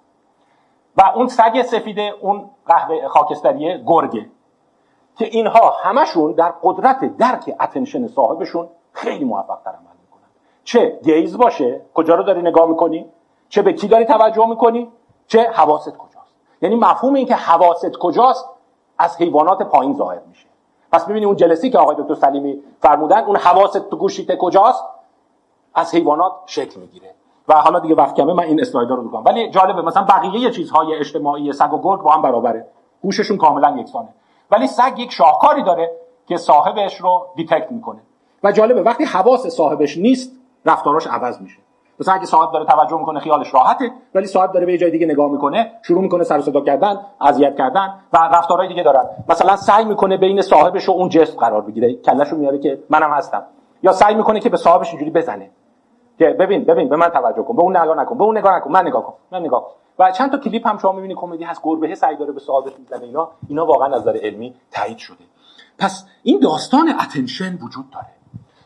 و 0.97 1.11
اون 1.15 1.27
سگ 1.27 1.61
سفیده 1.61 2.13
اون 2.21 2.49
قهوه 2.65 3.07
خاکستری 3.07 3.83
گرگه 3.83 4.25
که 5.15 5.25
اینها 5.25 5.73
همشون 5.83 6.31
در 6.31 6.53
قدرت 6.63 7.17
درک 7.17 7.55
attention 7.59 8.07
صاحبشون 8.07 8.69
خیلی 8.93 9.25
موفق 9.25 9.59
تر 9.65 9.71
عمل 9.71 9.95
می‌کنن. 10.01 10.29
چه 10.63 10.99
گیز 11.03 11.37
باشه 11.37 11.81
کجا 11.93 12.15
رو 12.15 12.23
داری 12.23 12.41
نگاه 12.41 12.69
می‌کنی؟ 12.69 13.09
چه 13.49 13.61
به 13.61 13.73
کی 13.73 13.87
داری 13.87 14.05
توجه 14.05 14.45
می‌کنی؟ 14.45 14.91
چه 15.27 15.49
حواست 15.49 15.97
کجاست؟ 15.97 16.35
یعنی 16.61 16.75
مفهوم 16.75 17.13
این 17.13 17.25
که 17.25 17.35
حواست 17.35 17.97
کجاست 17.97 18.49
از 18.97 19.17
حیوانات 19.17 19.61
پایین 19.61 19.93
ظاهر 19.93 20.19
میشه. 20.29 20.47
پس 20.91 21.05
ببینید 21.05 21.25
اون 21.25 21.35
جلسی 21.35 21.69
که 21.69 21.77
آقای 21.77 21.95
دکتر 21.99 22.13
سلیمی 22.13 22.63
فرمودن 22.79 23.23
اون 23.23 23.35
حواست 23.35 23.89
تو 23.89 23.97
گوشیت 23.97 24.37
کجاست؟ 24.37 24.83
از 25.73 25.95
حیوانات 25.95 26.33
شکل 26.45 26.79
می‌گیره. 26.79 27.15
و 27.51 27.53
حالا 27.53 27.79
دیگه 27.79 27.95
وقت 27.95 28.15
کمه 28.15 28.33
من 28.33 28.43
این 28.43 28.61
اسلایدر 28.61 28.95
رو 28.95 29.03
میگم 29.03 29.23
ولی 29.25 29.49
جالبه 29.49 29.81
مثلا 29.81 30.03
بقیه 30.03 30.49
چیزهای 30.49 30.95
اجتماعی 30.95 31.53
سگ 31.53 31.73
و 31.73 31.81
گرگ 31.81 32.01
با 32.01 32.11
هم 32.11 32.21
برابره. 32.21 32.65
هوششون 33.03 33.37
کاملا 33.37 33.77
یکسانه. 33.77 34.09
ولی 34.51 34.67
سگ 34.67 34.99
یک 34.99 35.11
شاهکاری 35.11 35.63
داره 35.63 35.91
که 36.27 36.37
صاحبش 36.37 37.01
رو 37.01 37.25
detect 37.35 37.71
می‌کنه. 37.71 37.99
و 38.43 38.51
جالبه 38.51 38.81
وقتی 38.81 39.03
حواس 39.03 39.47
صاحبش 39.47 39.97
نیست 39.97 40.31
رفتاراش 40.65 41.07
عوض 41.07 41.41
میشه. 41.41 41.57
مثلا 41.99 42.13
اگه 42.13 42.25
صاحب 42.25 42.51
داره 42.51 42.65
توجه 42.65 42.97
می‌کنه 42.97 43.19
خیالش 43.19 43.53
راحته 43.53 43.91
ولی 44.15 44.25
صاحب 44.25 44.51
داره 44.51 44.65
به 44.65 44.77
جای 44.77 44.91
دیگه 44.91 45.05
نگاه 45.05 45.31
می‌کنه 45.31 45.71
شروع 45.81 46.01
می‌کنه 46.01 46.23
سر 46.23 46.41
صدا 46.41 46.61
کردن 46.61 46.99
اذیت 47.21 47.57
کردن 47.57 47.93
و 48.13 48.17
رفتارهای 48.17 48.67
دیگه 48.67 48.83
دارن. 48.83 49.03
مثلا 49.29 49.55
سعی 49.55 49.85
می‌کنه 49.85 50.17
بین 50.17 50.41
صاحبش 50.41 50.89
و 50.89 50.91
اون 50.91 51.09
object 51.09 51.39
قرار 51.39 51.61
بگیره. 51.61 51.93
کلهشو 51.93 52.35
میاره 52.35 52.59
که 52.59 52.83
منم 52.89 53.11
هستم. 53.11 53.43
یا 53.83 53.91
سعی 53.91 54.15
می‌کنه 54.15 54.39
که 54.39 54.49
به 54.49 54.57
صاحبش 54.57 54.89
اینجوری 54.89 55.11
بزنه. 55.11 55.49
که 56.21 56.29
ببین 56.29 56.63
ببین 56.63 56.89
به 56.89 56.95
من 56.95 57.09
توجه 57.09 57.43
کن 57.43 57.55
به 57.55 57.61
اون 57.61 57.77
نگاه 57.77 57.97
نکن 57.97 58.17
به 58.17 58.23
اون 58.23 58.37
نگاه 58.37 58.55
نکن 58.55 58.71
من 58.71 58.87
نگاه 58.87 59.05
کن 59.05 59.13
من 59.31 59.39
نگاه 59.39 59.63
کن. 59.63 59.71
و 59.99 60.11
چند 60.11 60.31
تا 60.31 60.37
کلیپ 60.37 60.67
هم 60.67 60.77
شما 60.77 60.91
می‌بینید 60.91 61.17
کمدی 61.17 61.43
هست 61.43 61.61
گربه 61.63 61.95
سعی 61.95 62.15
داره 62.15 62.31
به 62.31 62.39
صاحبش 62.39 62.79
می‌زنه 62.79 63.03
اینا 63.03 63.29
اینا 63.49 63.65
واقعا 63.65 63.95
از 63.95 64.01
نظر 64.01 64.17
علمی 64.17 64.55
تایید 64.71 64.97
شده. 64.97 65.23
پس 65.79 66.05
این 66.23 66.39
داستان 66.39 66.89
اتنشن 66.89 67.53
وجود 67.63 67.85
داره. 67.93 68.07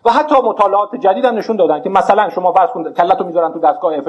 و 0.05 0.09
حتی 0.09 0.35
مطالعات 0.41 0.95
جدید 0.95 1.25
هم 1.25 1.35
نشون 1.35 1.55
دادن 1.55 1.81
که 1.81 1.89
مثلا 1.89 2.29
شما 2.29 2.53
فرض 2.53 2.69
کن 2.69 2.93
کلتو 2.93 3.23
می‌ذارن 3.23 3.53
تو 3.53 3.59
دستگاه 3.59 3.93
اف 3.97 4.07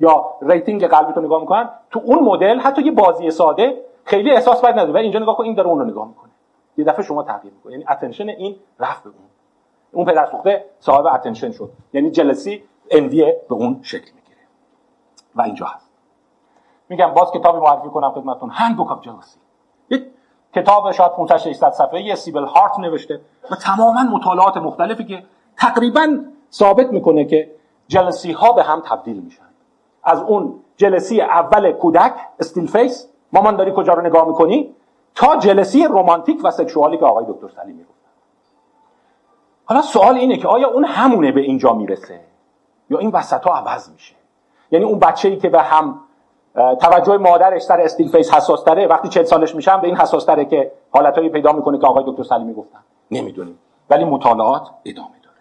یا 0.00 0.24
ریتینگ 0.42 0.86
قلبی 0.86 1.12
تو 1.12 1.20
نگاه 1.20 1.40
می‌کنن 1.40 1.68
تو 1.90 2.00
اون 2.04 2.18
مدل 2.18 2.58
حتی 2.60 2.82
یه 2.82 2.92
بازی 2.92 3.30
ساده 3.30 3.84
خیلی 4.04 4.30
احساس 4.30 4.60
باید 4.60 4.74
نداره. 4.74 4.92
و 4.92 4.96
اینجا 4.96 5.20
نگاه 5.20 5.36
کن 5.36 5.44
این 5.44 5.54
داره 5.54 5.68
اون 5.68 5.78
رو 5.78 5.84
نگاه 5.84 6.08
می‌کنه. 6.08 6.30
یه 6.76 6.84
دفعه 6.84 7.02
شما 7.02 7.22
تغییر 7.22 7.54
می‌کنه 7.54 7.72
یعنی 7.72 7.84
اتنشن 7.90 8.28
این 8.28 8.56
رفت 8.80 9.04
به 9.04 9.10
اون. 9.10 9.28
اون 9.92 10.04
پدر 10.04 10.26
سوخته 10.26 10.64
صاحب 10.80 11.06
اتنشن 11.06 11.50
شد. 11.50 11.70
یعنی 11.92 12.10
جلسی 12.10 12.62
انویه 12.90 13.40
به 13.48 13.54
اون 13.54 13.80
شکل 13.82 14.10
می‌گیره. 14.14 14.40
و 15.34 15.42
اینجا 15.42 15.66
هست. 15.66 15.90
میگم 16.88 17.06
باز 17.06 17.30
کتابی 17.30 17.58
معرفی 17.58 17.88
کنم 17.88 18.10
خدمتتون. 18.10 18.50
هند 18.50 18.76
بوک 18.76 19.02
جلسی 19.02 19.38
یک 19.90 20.06
کتاب 20.54 20.92
شاید 20.92 21.12
500 21.12 21.36
600 21.36 21.70
صفحه‌ای 21.70 22.16
سیبل 22.16 22.44
هارت 22.44 22.78
نوشته 22.78 23.20
و 23.50 23.54
تماما 23.54 24.02
مطالعات 24.02 24.56
مختلفی 24.56 25.04
که 25.04 25.24
تقریبا 25.56 26.18
ثابت 26.52 26.92
می‌کنه 26.92 27.24
که 27.24 27.50
jealousy 27.88 28.32
ها 28.32 28.52
به 28.52 28.62
هم 28.62 28.80
تبدیل 28.80 29.20
میشن. 29.20 29.42
از 30.04 30.22
اون 30.22 30.60
jealousy 30.76 31.20
اول 31.20 31.72
کودک 31.72 32.14
still 32.40 32.66
face 32.66 33.08
مامان 33.32 33.56
داری 33.56 33.72
کجا 33.76 33.92
رو 33.92 34.02
نگاه 34.02 34.28
می‌کنی؟ 34.28 34.74
تا 35.14 35.36
jealousy 35.36 35.84
romantic 35.84 36.40
و 36.44 36.50
sexual 36.50 36.91
ی 36.91 36.98
که 36.98 37.04
آقای 37.04 37.24
دکتر 37.28 37.48
سلیمی 37.48 37.82
گفتن 37.82 38.10
حالا 39.64 39.82
سوال 39.82 40.14
اینه 40.14 40.36
که 40.36 40.48
آیا 40.48 40.68
اون 40.68 40.84
همونه 40.84 41.32
به 41.32 41.40
اینجا 41.40 41.72
می‌رسه؟ 41.72 42.20
یا 42.92 42.98
این 42.98 43.10
وسط 43.10 43.44
ها 43.44 43.54
عوض 43.54 43.90
میشه. 43.90 44.14
یعنی 44.70 44.84
اون 44.84 44.98
بچه 44.98 45.28
ای 45.28 45.36
که 45.36 45.48
به 45.48 45.62
هم 45.62 46.00
توجه 46.54 47.16
مادرش 47.16 47.62
سر 47.62 47.80
still 47.80 48.08
face 48.08 48.34
حساس 48.34 48.62
تره 48.62 48.86
وقتی 48.86 49.08
چهل 49.08 49.24
سالش 49.24 49.54
میشه 49.54 49.73
هم 49.73 49.80
به 49.80 49.86
این 49.86 49.96
حساس 49.96 50.24
تره 50.24 50.44
که 50.44 50.72
حالتهایی 50.90 51.30
پیدا 51.30 51.52
می‌کنه 51.52 51.78
که 51.78 51.86
آقای 51.86 52.04
دکتر 52.06 52.22
سلیمی 52.22 52.54
گفتن. 52.54 52.78
نمی‌دونیم. 53.10 53.58
ولی 53.90 54.04
مطالعات 54.04 54.70
ادامه 54.84 55.14
داره. 55.22 55.36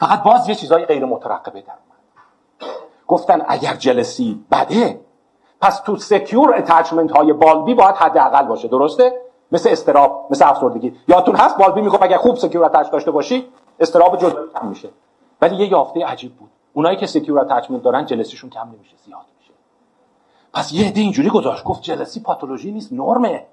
فقط 0.00 0.22
باز 0.22 0.48
یه 0.48 0.54
چیزای 0.54 0.84
غیر 0.84 1.04
مترقبه 1.04 1.60
در 1.60 1.72
گفتن 3.08 3.42
اگر 3.48 3.74
jealousy 3.74 4.44
بده 4.52 5.00
پس 5.60 5.80
تو 5.80 5.96
secure 5.96 6.54
attachment 6.54 7.10
های 7.10 7.32
بالبی 7.32 7.74
باید 7.74 7.94
حداقل 7.94 8.46
باشه. 8.46 8.68
درسته؟ 8.68 9.20
مثل 9.52 9.70
اضطراب 9.70 10.26
مثل 10.30 10.48
افسردگی. 10.48 10.96
یادتون 11.08 11.36
هست؟ 11.36 11.58
بالبی 11.58 11.80
میگه 11.80 12.02
اگر 12.02 12.16
خوب 12.16 12.36
secure 12.36 12.64
attach 12.64 12.90
داشته 12.90 13.10
باشی 13.10 13.48
اضطراب 13.80 14.16
جدا 14.16 14.44
میشه. 14.62 14.88
ولی 15.42 15.56
یه 15.56 15.72
یافته 15.72 16.04
عجیب 16.06 16.34
بود. 16.36 16.50
اونایی 16.72 16.96
که 16.96 17.06
secure 17.06 17.38
attachment 17.38 17.82
دارن 17.82 18.06
jealousy 18.06 18.35
شون 18.35 18.50
کم 18.50 18.68
نمیشه 18.68 18.96
زیاد 18.96 19.26
میشه. 19.38 19.52
پس 20.54 20.72
یه 20.72 20.88
عده 20.88 21.00
اینجوری 21.00 21.28
گذاشت. 21.28 21.64
گفت 21.64 21.82
jealousy 21.82 22.20
پاتولوژی 22.20 22.72
نیست 22.72 22.92
نرمه. 22.92 23.46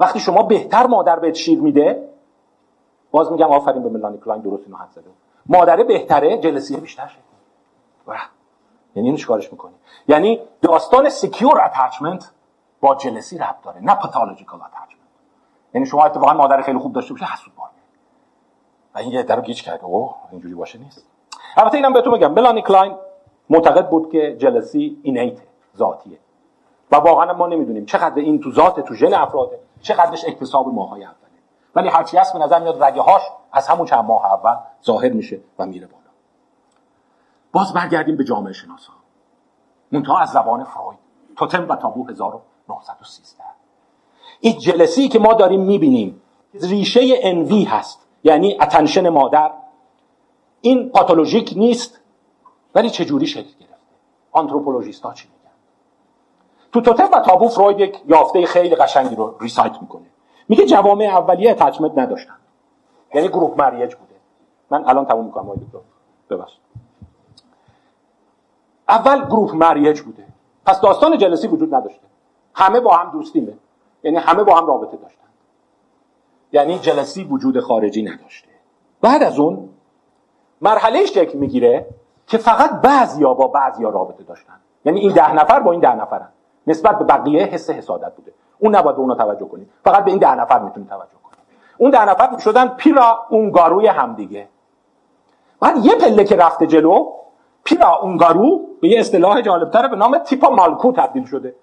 وقتی 0.00 0.20
شما 0.20 0.42
بهتر 0.42 0.86
مادر 0.86 1.18
بهت 1.18 1.34
شیر 1.34 1.60
میده 1.60 2.08
باز 3.10 3.32
میگم 3.32 3.52
آفرین 3.52 3.82
به 3.82 3.88
ملانی 3.88 4.18
کلاین 4.18 4.42
درست 4.42 4.64
اینو 4.64 4.76
حدس 4.76 4.90
زده. 4.90 5.10
مادره 5.46 5.84
بهتره 5.84 6.38
jealousy 6.38 6.76
بیشتر 6.76 7.06
شه 7.06 7.18
یعنی 8.94 9.08
اینو 9.08 9.18
چیکارش 9.18 9.52
می‌کنی؟ 9.52 9.74
یعنی 10.08 10.40
داستان 10.62 11.08
secure 11.08 11.60
attachment 11.64 12.32
با 12.80 12.94
jealousy 12.94 13.38
ربط 13.38 13.62
داره 13.62 13.80
نه 13.80 13.94
pathological 13.94 14.60
attachment 14.60 15.06
یعنی 15.74 15.86
شما 15.86 16.04
اتفاقا 16.04 16.32
مادر 16.32 16.62
خیلی 16.62 16.78
خوب 16.78 16.92
داشته 16.92 17.14
باشه 17.14 17.24
حسود 17.24 17.54
بار 17.54 17.68
و 18.94 18.98
این 18.98 19.12
یه 19.12 19.22
عده 19.22 19.34
رو 19.34 19.42
گیج 19.42 19.62
کرده. 19.62 19.84
اوه 19.84 20.14
اینجوری 20.30 20.54
باشه 20.54 20.78
نیست. 20.78 21.06
البته 21.56 21.76
اینم 21.76 21.92
بهتون 21.92 22.14
بگم 22.14 22.32
ملانی 22.32 22.62
کلاین 22.62 22.96
معتقد 23.50 23.88
بود 23.90 24.12
که 24.12 24.36
jealousy 24.38 25.00
innate 25.02 25.38
ذاتیه. 25.76 26.18
و 26.92 26.96
واقعا 26.96 27.32
ما 27.32 27.46
نمی‌دونیم 27.46 27.86
چقدر 27.86 28.18
این 28.18 28.40
تو 28.40 28.52
ذات 28.52 28.80
تو 28.80 28.94
ژن 28.94 29.14
افراده 29.14 29.60
چقدرش 29.80 30.24
اکتساب 30.24 30.74
ماهای 30.74 31.04
اوله. 31.04 31.16
ولی 31.74 31.88
هرچی 31.88 32.16
هست 32.16 32.32
به 32.32 32.38
نظر 32.38 32.58
میاد 32.58 32.82
رگه 32.82 33.02
هاش 33.02 33.22
از 33.52 33.68
همون 33.68 33.86
چند 33.86 34.04
ماه 34.04 34.32
اول 34.32 34.56
ظاهر 34.84 35.12
میشه 35.12 35.40
و 35.58 35.66
میره 35.66 35.86
بالا. 35.86 36.02
باز 37.52 37.72
برگردیم 37.72 38.16
به 38.16 38.24
جامعه 38.24 38.52
شناسا. 38.52 38.92
منتها 39.92 40.18
از 40.18 40.30
زبان 40.30 40.64
فروید 40.64 40.98
توتم 41.36 41.68
و 41.68 41.76
تابو 41.76 42.08
1913 42.08 43.42
این 44.40 44.58
jealousy 44.58 45.08
که 45.08 45.18
ما 45.18 45.34
داریم 45.34 45.60
می‌بینیم 45.60 46.22
ریشه 46.62 47.00
envy 47.22 47.64
هست 47.64 48.06
یعنی 48.24 48.58
attention 48.60 49.08
مادر 49.08 49.50
این 50.66 50.90
پاتولوژیک 50.90 51.52
نیست 51.56 52.00
ولی 52.74 52.90
چجوری 52.90 53.26
شکل 53.26 53.50
گرفته؟ 53.60 53.76
anthropologist 54.32 55.02
ها 55.02 55.12
چی 55.12 55.28
میگن؟ 55.28 55.54
تو 56.72 56.80
توتم 56.80 57.08
و 57.12 57.20
تابو 57.20 57.48
فروید 57.48 57.80
یک 57.80 58.02
یافته 58.06 58.46
خیلی 58.46 58.74
قشنگی 58.74 59.16
رو 59.16 59.36
recite 59.40 59.82
می‌کنه. 59.82 60.06
میگه 60.48 60.66
جوامع 60.66 61.04
اولیه 61.04 61.50
attachment 61.50 61.98
نداشتن. 61.98 62.36
یعنی 63.14 63.28
group 63.28 63.62
marriage 63.62 63.94
بوده. 63.94 64.14
من 64.70 64.88
الان 64.88 65.04
تموم 65.04 65.24
می‌کنم 65.26 65.44
آقای 65.44 65.58
دکتر. 65.58 65.78
ببخشید. 66.30 66.60
اول 68.88 69.24
group 69.26 69.54
marriage 69.54 70.00
بوده. 70.00 70.26
پس 70.66 70.80
داستان 70.80 71.18
جلسی 71.18 71.48
وجود 71.48 71.74
نداشته. 71.74 72.06
همه 72.54 72.80
با 72.80 72.96
هم 72.96 73.10
دوستیمه. 73.10 73.52
یعنی 74.02 74.16
همه 74.16 74.44
با 74.44 74.54
هم 74.58 74.66
رابطه 74.66 74.96
داشتن. 74.96 75.28
یعنی 76.52 76.78
جلسی 76.78 77.24
وجود 77.24 77.60
خارجی 77.60 78.02
نداشته. 78.02 78.48
بعد 79.00 79.22
از 79.22 79.38
اون 79.38 79.68
مرحله 80.60 81.06
شکل 81.06 81.38
می‌گیره 81.38 81.86
که 82.26 82.38
فقط 82.38 82.70
بعضیا 82.70 83.34
با 83.34 83.46
بعضیا 83.46 83.88
رابطه 83.88 84.24
داشتن. 84.24 84.52
یعنی 84.84 85.00
این 85.00 85.12
ده 85.12 85.34
نفر 85.34 85.60
با 85.60 85.72
این 85.72 85.80
ده 85.80 85.94
نفرن. 85.94 86.28
نسبت 86.66 86.98
به 86.98 87.04
بقیه 87.04 87.44
حس 87.44 87.70
حسادت 87.70 88.12
بوده. 88.16 88.32
اون 88.58 88.76
نباید 88.76 88.96
به 88.96 89.02
اونا 89.02 89.14
توجه 89.14 89.48
کنید 89.48 89.70
فقط 89.84 90.04
به 90.04 90.10
این 90.10 90.20
ده 90.20 90.34
نفر 90.34 90.58
می‌تونید 90.58 90.88
توجه 90.88 91.10
کنید 91.24 91.38
اون 91.78 91.90
ده 91.90 92.04
نفر 92.04 92.38
شدن 92.38 92.68
پیرا 92.68 93.26
اونگاروی 93.28 93.86
همدیگه. 93.86 94.48
بعد 95.60 95.84
یه 95.84 95.94
پله 95.94 96.24
که 96.24 96.36
رفته 96.36 96.66
جلو 96.66 97.06
پیرا 97.64 97.98
اونگارو 97.98 98.60
به 98.80 98.88
یه 98.88 99.00
اصطلاح 99.00 99.40
جالبتره 99.40 99.88
به 99.88 99.96
نام 99.96 100.18
تیپا 100.18 100.50
مالکو 100.50 100.92
تبدیل 100.92 101.24
شده. 101.24 101.54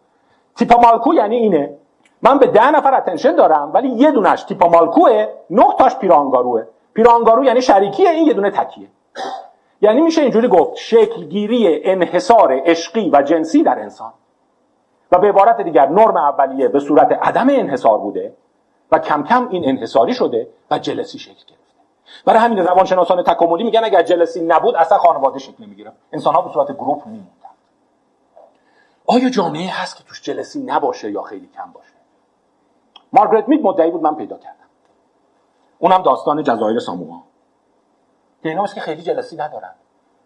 تیپا 0.55 0.79
مالکو 0.79 1.13
یعنی 1.13 1.35
اینه. 1.35 1.77
من 2.21 2.37
به 2.37 2.47
ده 2.47 2.71
نفر 2.71 2.95
اتنشن 2.95 3.35
دارم 3.35 3.71
ولی 3.73 3.89
یه 3.89 4.11
دونش 4.11 4.43
تیپا 4.43 4.67
مالکوه 4.67 5.27
نه 5.49 5.65
تاش 5.79 5.95
پیرانگاروه 5.95 6.63
پیرانگارو 6.93 7.43
یعنی 7.43 7.61
شریکیه 7.61 8.09
این 8.09 8.27
یه 8.27 8.33
دونه 8.33 8.51
تکیه. 8.51 8.87
یعنی 9.81 10.01
میشه 10.01 10.21
اینجوری 10.21 10.47
گفت 10.47 10.75
شکلگیری 10.75 11.83
انحصار 11.83 12.61
عشقی 12.65 13.09
و 13.13 13.21
جنسی 13.21 13.63
در 13.63 13.79
انسان. 13.79 14.13
و 15.11 15.17
به 15.17 15.29
عبارت 15.29 15.61
دیگر 15.61 15.89
نرم 15.89 16.17
اولیه 16.17 16.67
به 16.67 16.79
صورت 16.79 17.11
عدم 17.11 17.49
انحصار 17.49 17.97
بوده 17.97 18.33
و 18.91 18.99
کم 18.99 19.23
کم 19.23 19.47
این 19.51 19.69
انحصاری 19.69 20.13
شده 20.13 20.47
و 20.71 20.79
جلسی 20.79 21.19
شکل 21.19 21.33
گرفته. 21.33 21.63
برای 22.25 22.39
همین 22.39 22.59
روانشناسان 22.59 23.23
تکاملی 23.23 23.63
میگن 23.63 23.83
اگر 23.83 24.01
جلسی 24.03 24.41
نبود 24.41 24.75
اصلا 24.75 24.97
خانواده 24.97 25.39
شکل 25.39 25.63
نمی‌گیره 25.63 25.91
انسان 26.13 26.35
ها 26.35 26.41
به 26.41 26.53
صورت 26.53 26.71
گروپ 26.71 27.05
میموندن 27.05 27.29
آیا 29.05 29.29
جامعه 29.29 29.69
هست 29.69 29.97
که 29.97 30.03
توش 30.03 30.21
جلسی 30.21 30.63
نباشه 30.63 31.11
یا 31.11 31.21
خیلی 31.21 31.49
کم 31.55 31.71
باشه؟ 31.73 31.93
مارگرت 33.13 33.49
مید 33.49 33.63
مدعی 33.63 33.91
بود 33.91 34.01
من 34.01 34.15
پیدا 34.15 34.37
کردم. 34.37 34.62
اونم 35.79 36.01
داستان 36.01 36.43
جزایر 36.43 36.79
ساموها 36.79 37.23
که 38.43 38.49
اینا 38.49 38.65
که 38.65 38.81
خیلی 38.81 39.01
جلسی 39.01 39.35
ندارن. 39.35 39.71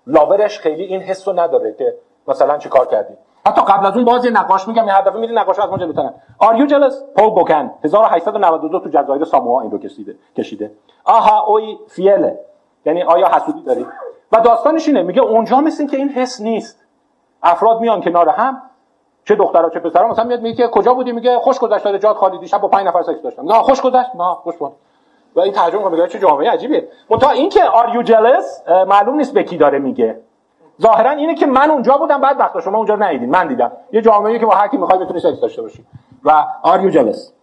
لاورش 0.08 0.60
خیلی 0.60 0.84
این 0.84 1.02
حس 1.02 1.28
رو 1.28 1.40
نداره 1.40 1.74
که 1.74 1.96
مثلا 2.28 2.58
چه 2.58 2.70
کار 2.70 2.86
کردی. 2.86 3.14
حتی 3.46 3.62
قبل 3.62 3.86
از 3.86 3.96
اون 3.96 4.06
باز 4.06 4.26
یه 4.26 4.32
نقاش 4.32 4.68
میگم 4.68 4.88
یه 4.88 4.94
هر 4.94 5.02
دفعه 5.02 5.20
میری 5.20 5.34
نقاش 5.34 5.60
از 5.60 5.70
ما 5.70 5.78
جلوترن 5.78 6.14
آر 6.40 6.56
یو 6.56 6.66
جلس 6.66 7.04
پول 7.16 7.30
بوکن 7.30 7.72
1892 7.84 8.80
تو 8.80 8.90
جزایر 8.90 9.24
ساموها 9.24 9.62
این 9.62 9.72
رو 9.72 9.78
کشیده 9.78 10.16
کشیده. 10.38 10.72
آها 11.06 11.46
اوی 11.46 11.78
فیله. 11.88 12.40
یعنی 12.86 13.04
آیا 13.04 13.28
حسودی 13.36 13.64
داری؟ 13.64 13.86
و 14.32 14.40
داستانش 14.40 14.88
اینه 14.88 15.02
میگه 15.02 15.22
اونجا 15.22 15.62
مثل 15.62 15.88
که 15.88 15.98
این 15.98 16.10
حس 16.10 16.42
نیست. 16.42 16.86
افراد 17.44 17.80
میان 17.82 18.02
کنار 18.02 18.30
هم 18.30 18.62
چه 19.26 19.36
دخترها 19.36 19.70
چه 19.70 19.80
پسرها 19.80 20.08
مثلا 20.08 20.26
میاد 20.26 20.42
میگه 20.42 20.68
کجا 20.68 20.94
بودی؟ 20.94 21.12
میگه 21.12 21.40
خوش 21.40 21.60
گذشت 21.60 21.84
داره 21.84 22.00
جات 22.00 22.18
خالی 22.18 22.38
دیشب 22.38 22.62
با 22.62 22.68
5 22.68 22.88
نفر 22.88 23.02
سکس 23.02 23.22
داشتم. 23.22 23.52
نه 23.52 23.54
خوش 23.54 23.82
گذشت. 23.82 24.16
نه 24.16 24.34
خوش 24.34 24.58
بود 24.58 24.72
و 25.36 25.40
این 25.40 25.54
ترجمه 25.54 25.90
میگه 25.90 26.08
چه 26.08 26.20
جامعه 26.20 26.52
عجیبیه. 26.52 26.88
منتها 27.10 27.32
اینکه 27.32 27.64
آر 27.64 27.96
یو 27.96 28.02
جلس 28.02 28.64
معلوم 28.88 29.16
نیست 29.16 29.34
به 29.34 29.44
کی 29.44 29.58
داره 29.58 29.80
میگه. 29.80 30.20
ظاهرا 30.82 31.12
اینه 31.12 31.36
که 31.36 31.46
من 31.46 31.72
اونجا 31.72 31.98
بودم 31.98 32.22
بعد 32.22 32.40
وقتا 32.40 32.62
شما 32.62 32.78
اونجا 32.78 32.96
ندیدین. 32.96 33.30
من 33.30 33.48
دیدم. 33.48 33.72
یه 33.92 34.02
جامعه 34.02 34.40
که 34.40 34.46
با 34.46 34.56
هر 34.56 34.68
کی 34.68 34.78
می‌خوای 34.78 35.00
بتونی 35.00 35.20
سکس 35.20 35.40
داشته 35.42 35.62
باشی 35.62 35.86
و 36.24 36.46
آر 36.62 36.82
یو 36.82 36.90
جلس 36.90 37.34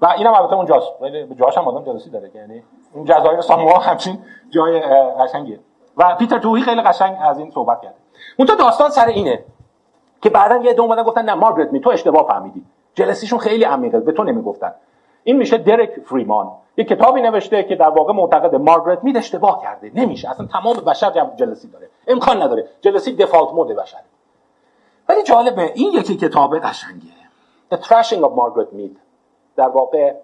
و 0.00 0.06
اینم 0.06 0.34
البته 0.34 0.54
اونجاست. 0.54 0.92
ولی 1.00 1.24
به 1.24 1.34
جاش 1.34 1.58
هم 1.58 1.68
آدم 1.68 1.92
جلسی 1.92 2.10
داره. 2.10 2.30
یعنی 2.34 2.62
این 2.94 3.04
جزایر 3.04 3.40
ساموها 3.40 3.78
همچین 3.78 4.18
جای 4.50 4.80
قشنگیه. 5.20 5.60
و 5.96 6.14
پیتر 6.14 6.38
توهی 6.38 6.62
خیلی 6.62 6.82
قشنگ 6.82 7.16
از 7.22 7.38
این 7.38 7.50
صحبت 7.50 7.82
کرده. 7.82 7.94
اون 8.38 8.48
تو 8.48 8.54
داستان 8.54 8.90
سر 8.90 9.06
اینه 9.06 9.44
که 10.22 10.30
بعدا 10.30 10.56
یه 10.56 10.74
دو 10.74 10.82
اومدن 10.82 11.02
گفتن 11.02 11.24
نه 11.24 11.34
مارگرت 11.34 11.72
می 11.72 11.80
تو 11.80 11.90
اشتباه 11.90 12.26
فهمیدی. 12.26 12.64
جلسیشون 12.94 13.38
خیلی 13.38 13.64
عمیقه 13.64 14.00
به 14.00 14.12
تو 14.12 14.24
نمی‌گفتن. 14.24 14.74
این 15.24 15.36
میشه 15.36 15.58
درک 15.58 16.00
فریمان. 16.04 16.50
یه 16.76 16.84
کتابی 16.84 17.22
نوشته 17.22 17.62
که 17.62 17.76
در 17.76 17.88
واقع 17.88 18.12
معتقد 18.12 18.54
مارگرت 18.54 19.04
مید 19.04 19.16
اشتباه 19.16 19.62
کرده. 19.62 19.90
نمیشه. 19.94 20.30
اصلا 20.30 20.46
تمام 20.46 20.76
بشر 20.76 21.30
جلسی 21.36 21.68
داره. 21.68 21.88
امکان 22.06 22.42
نداره. 22.42 22.68
جلسی 22.80 23.16
دفالت 23.16 23.52
مود 23.52 23.68
بشر 23.68 23.98
ولی 25.08 25.22
جالبه 25.22 25.72
این 25.74 25.92
یکی 25.92 26.16
کتاب 26.16 26.58
قشنگه. 26.58 27.12
The 27.72 27.76
Trashing 27.76 28.22
of 28.22 28.32
Margaret 28.40 28.76
Mead. 28.76 28.96
در 29.56 29.68
واقع 29.68 30.14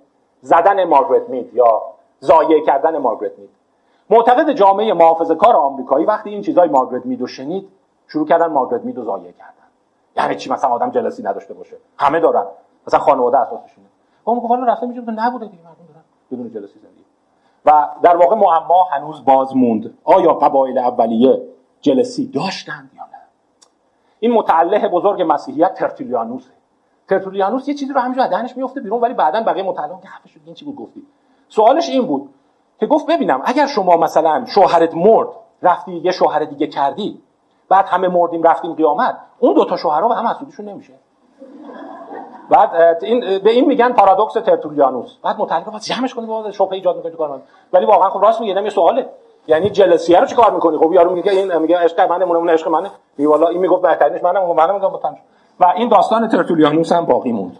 زدن 0.40 0.84
مارگرت 0.84 1.30
مید 1.30 1.54
یا 1.54 1.82
ضایع 2.22 2.64
کردن 2.66 2.98
مارگرت 2.98 3.38
مید. 3.38 3.50
معتقد 4.10 4.52
جامعه 4.52 4.92
محافظه 4.92 5.34
کار 5.34 5.56
آمریکایی 5.56 6.06
وقتی 6.06 6.30
این 6.30 6.42
چیزای 6.42 6.68
مارگرت 6.68 7.06
میدو 7.06 7.26
شنید 7.26 7.68
شروع 8.08 8.26
کردن 8.26 8.46
مارگرت 8.46 8.84
میدو 8.84 9.04
ضایع 9.04 9.32
کردن. 9.32 9.52
یعنی 10.16 10.36
چی؟ 10.36 10.50
مثلا 10.50 10.70
آدم 10.70 10.90
جلسی 10.90 11.22
نداشته 11.22 11.54
باشه. 11.54 11.76
همه 11.98 12.20
دارن. 12.20 12.44
مثلا 12.86 13.00
خانواده 13.00 13.38
اساسشونه. 13.38 13.86
خب 14.24 14.32
میگه 14.32 14.48
والا 14.48 14.72
رفته 14.72 14.86
میشه 14.86 15.00
نبوده 15.00 15.46
دیگه 15.46 15.62
مردم 15.64 15.97
بدون 16.32 16.50
جلسی 16.50 16.78
زندگی. 16.78 17.04
و 17.66 17.88
در 18.02 18.16
واقع 18.16 18.36
معما 18.36 18.84
هنوز 18.92 19.24
باز 19.24 19.56
موند. 19.56 19.98
آیا 20.04 20.32
قبایل 20.32 20.78
اولیه 20.78 21.42
جلسی 21.80 22.26
داشتند 22.26 22.90
یا 22.96 23.02
نه؟ 23.02 23.18
این 24.20 24.32
متعلق 24.32 24.88
بزرگ 24.88 25.24
مسیحیت 25.28 25.74
ترتولیانوسه 25.74 26.50
ترتولیانوس 27.08 27.68
یه 27.68 27.74
چیزی 27.74 27.92
رو 27.92 28.00
همینجا 28.00 28.26
دهنش 28.26 28.56
میفته 28.56 28.80
بیرون 28.80 29.00
ولی 29.00 29.14
بعدا 29.14 29.42
بقیه 29.42 29.62
متعلق 29.62 30.00
که 30.00 30.28
شد 30.28 30.40
این 30.44 30.54
چی 30.54 30.64
بود 30.64 30.76
گفتی. 30.76 31.06
سوالش 31.48 31.88
این 31.88 32.06
بود 32.06 32.30
که 32.80 32.86
گفت 32.86 33.06
ببینم 33.06 33.42
اگر 33.44 33.66
شما 33.66 33.96
مثلا 33.96 34.44
شوهرت 34.46 34.94
مرد 34.94 35.28
رفتی 35.62 35.92
یه 35.92 36.10
شوهر 36.10 36.44
دیگه 36.44 36.66
کردی 36.66 37.22
بعد 37.68 37.86
همه 37.86 38.08
مردیم 38.08 38.42
رفتیم 38.42 38.72
قیامت 38.72 39.18
اون 39.38 39.54
دوتا 39.54 39.76
شوهرها 39.76 40.08
به 40.08 40.14
هم 40.14 40.26
حسودیشون 40.26 40.68
نمیشه. 40.68 40.92
بعد 42.50 43.04
این 43.04 43.38
به 43.38 43.50
این 43.50 43.64
میگن 43.64 43.92
پارادوکس 43.92 44.32
ترتولیانوس. 44.32 45.16
بعد 45.24 45.38
متعلق 45.38 45.64
باید 45.64 45.82
جمعش 45.82 46.14
کنی 46.14 46.26
بعد 46.26 46.50
شبهه 46.50 46.72
ایجاد 46.72 46.96
می‌کنی 46.96 47.12
تو 47.12 47.18
کار 47.18 47.40
ولی 47.72 47.86
واقعا 47.86 48.10
خب 48.10 48.22
راست 48.22 48.40
میگه 48.40 48.62
یه 48.62 48.70
سواله. 48.70 49.08
یعنی 49.46 49.70
جلسی 49.70 50.14
رو 50.14 50.26
چیکار 50.26 50.54
می‌کنی؟ 50.54 50.78
خب 50.78 50.92
یارو 50.92 51.10
میگه 51.10 51.32
این 51.32 51.58
میگه 51.58 51.78
عشق 51.78 52.00
منه 52.00 52.24
مون 52.24 52.50
عشق 52.50 52.68
منه. 52.68 52.90
می 53.18 53.26
والا 53.26 53.48
این 53.48 53.60
می‌گفت 53.60 53.82
بهترینش 53.82 54.22
منم 54.22 54.52
منم 54.52 54.74
میگم 54.74 54.88
با 54.88 55.00
و 55.60 55.72
این 55.76 55.88
داستان 55.88 56.28
ترتولیانوس 56.28 56.92
هم 56.92 57.04
باقی 57.04 57.32
موند. 57.32 57.58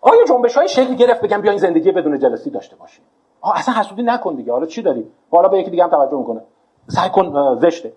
آیا 0.00 0.24
جنبش 0.24 0.56
های 0.56 0.68
شکل 0.68 0.94
گرفت 0.94 1.20
بگم 1.20 1.40
بیا 1.40 1.50
این 1.50 1.60
زندگی 1.60 1.92
بدون 1.92 2.18
جلسی 2.18 2.50
داشته 2.50 2.76
باشیم؟ 2.76 3.04
آه 3.40 3.58
اصلا 3.58 3.74
حسودی 3.74 4.02
نکن 4.02 4.34
دیگه. 4.34 4.52
حالا 4.52 4.66
چی 4.66 4.82
داری 4.82 5.06
حالا 5.30 5.48
به 5.48 5.58
یکی 5.58 5.70
دیگه 5.70 5.84
هم 5.84 5.90
توجه 5.90 6.16
می‌کنه. 6.16 6.40
سعی 6.88 7.10
کن 7.10 7.54
زشته. 7.60 7.92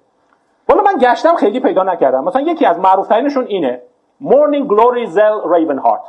حالا 0.69 0.81
من 0.81 0.97
گشتم 0.97 1.35
خیلی 1.35 1.59
پیدا 1.59 1.83
نکردم. 1.83 2.23
مثلا 2.23 2.41
یکی 2.41 2.65
از 2.65 2.79
معروف 2.79 3.07
ترینشون 3.07 3.45
اینه. 3.45 3.81
مورنینگ 4.23 4.67
گلوری 4.67 5.05
زل 5.05 5.53
ریون 5.53 5.77
هارت 5.77 6.01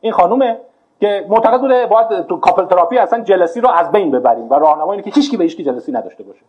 این 0.00 0.12
خانومه 0.12 0.60
که 1.00 1.26
معتقد 1.28 1.60
بوده 1.60 1.86
باید 1.86 2.26
تو 2.26 2.36
couple 2.36 2.64
therapy 2.64 2.98
اصلا 2.98 3.20
jealousy 3.20 3.60
رو 3.60 3.68
از 3.68 3.92
بین 3.92 4.10
ببریم 4.10 4.50
و 4.50 4.54
راهنما 4.54 4.92
اینه 4.92 5.02
که 5.02 5.10
هیچکی 5.10 5.36
به 5.36 5.44
هیچکی 5.44 5.64
jealousy 5.64 5.92
نداشته 5.92 6.24
باشه. 6.24 6.42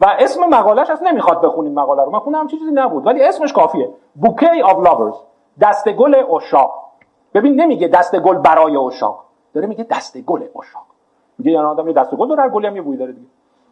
و 0.00 0.16
اسم 0.18 0.44
مقالش 0.44 0.90
اصلا 0.90 1.10
نمی‌خواد 1.10 1.40
بخونیم 1.42 1.72
مقاله 1.72 2.04
رو. 2.04 2.10
من 2.10 2.18
خوندم 2.18 2.46
چیزی 2.46 2.64
نبود 2.74 3.06
ولی 3.06 3.22
اسمش 3.22 3.52
کافیه. 3.52 3.90
bouquet 4.14 4.62
of 4.62 4.86
lovers 4.86 5.14
دست 5.60 5.88
گل 5.88 6.24
عشاق 6.36 6.82
ببین 7.34 7.60
نمیگه 7.60 7.88
دست 7.88 8.20
گل 8.20 8.38
برای 8.38 8.76
عشاق 8.76 9.24
داره 9.54 9.66
میگه 9.66 9.84
دست 9.84 10.18
گل 10.18 10.42
عشاق 10.42 10.82
میگه 11.38 11.50
یعنی 11.50 11.66
آدم 11.66 11.88
یه 11.88 11.92
دست 11.92 12.14
گل 12.14 12.28
داره 12.28 12.48
گلی 12.48 12.66
هم 12.66 12.76
یه 12.76 12.82
بوی 12.82 12.96
داره 12.96 13.12
دیگه. 13.12 13.26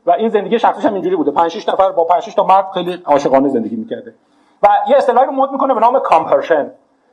و 0.07 0.11
این 0.11 0.29
زندگی 0.29 0.59
شخصیش 0.59 0.85
هم 0.85 0.95
اینجوری 0.95 1.17
بوده. 1.17 1.31
5 1.31 1.51
6 1.51 1.69
نفر 1.69 1.93
با 1.93 2.05
5 2.05 2.23
6 2.23 2.35
تا 2.35 2.45
مرد 2.45 2.71
خیلی 2.71 3.03
عاشقانه 3.05 3.49
زندگی 3.49 3.77
می‌کرده. 3.77 4.15
و 4.63 4.69
یه 4.89 4.97
اصطلاحی 4.97 5.27
رو 5.27 5.33
مد 5.33 5.53
می‌کنه 5.53 5.75
به 5.75 5.81
نام 5.81 5.99
compersion. 5.99 6.71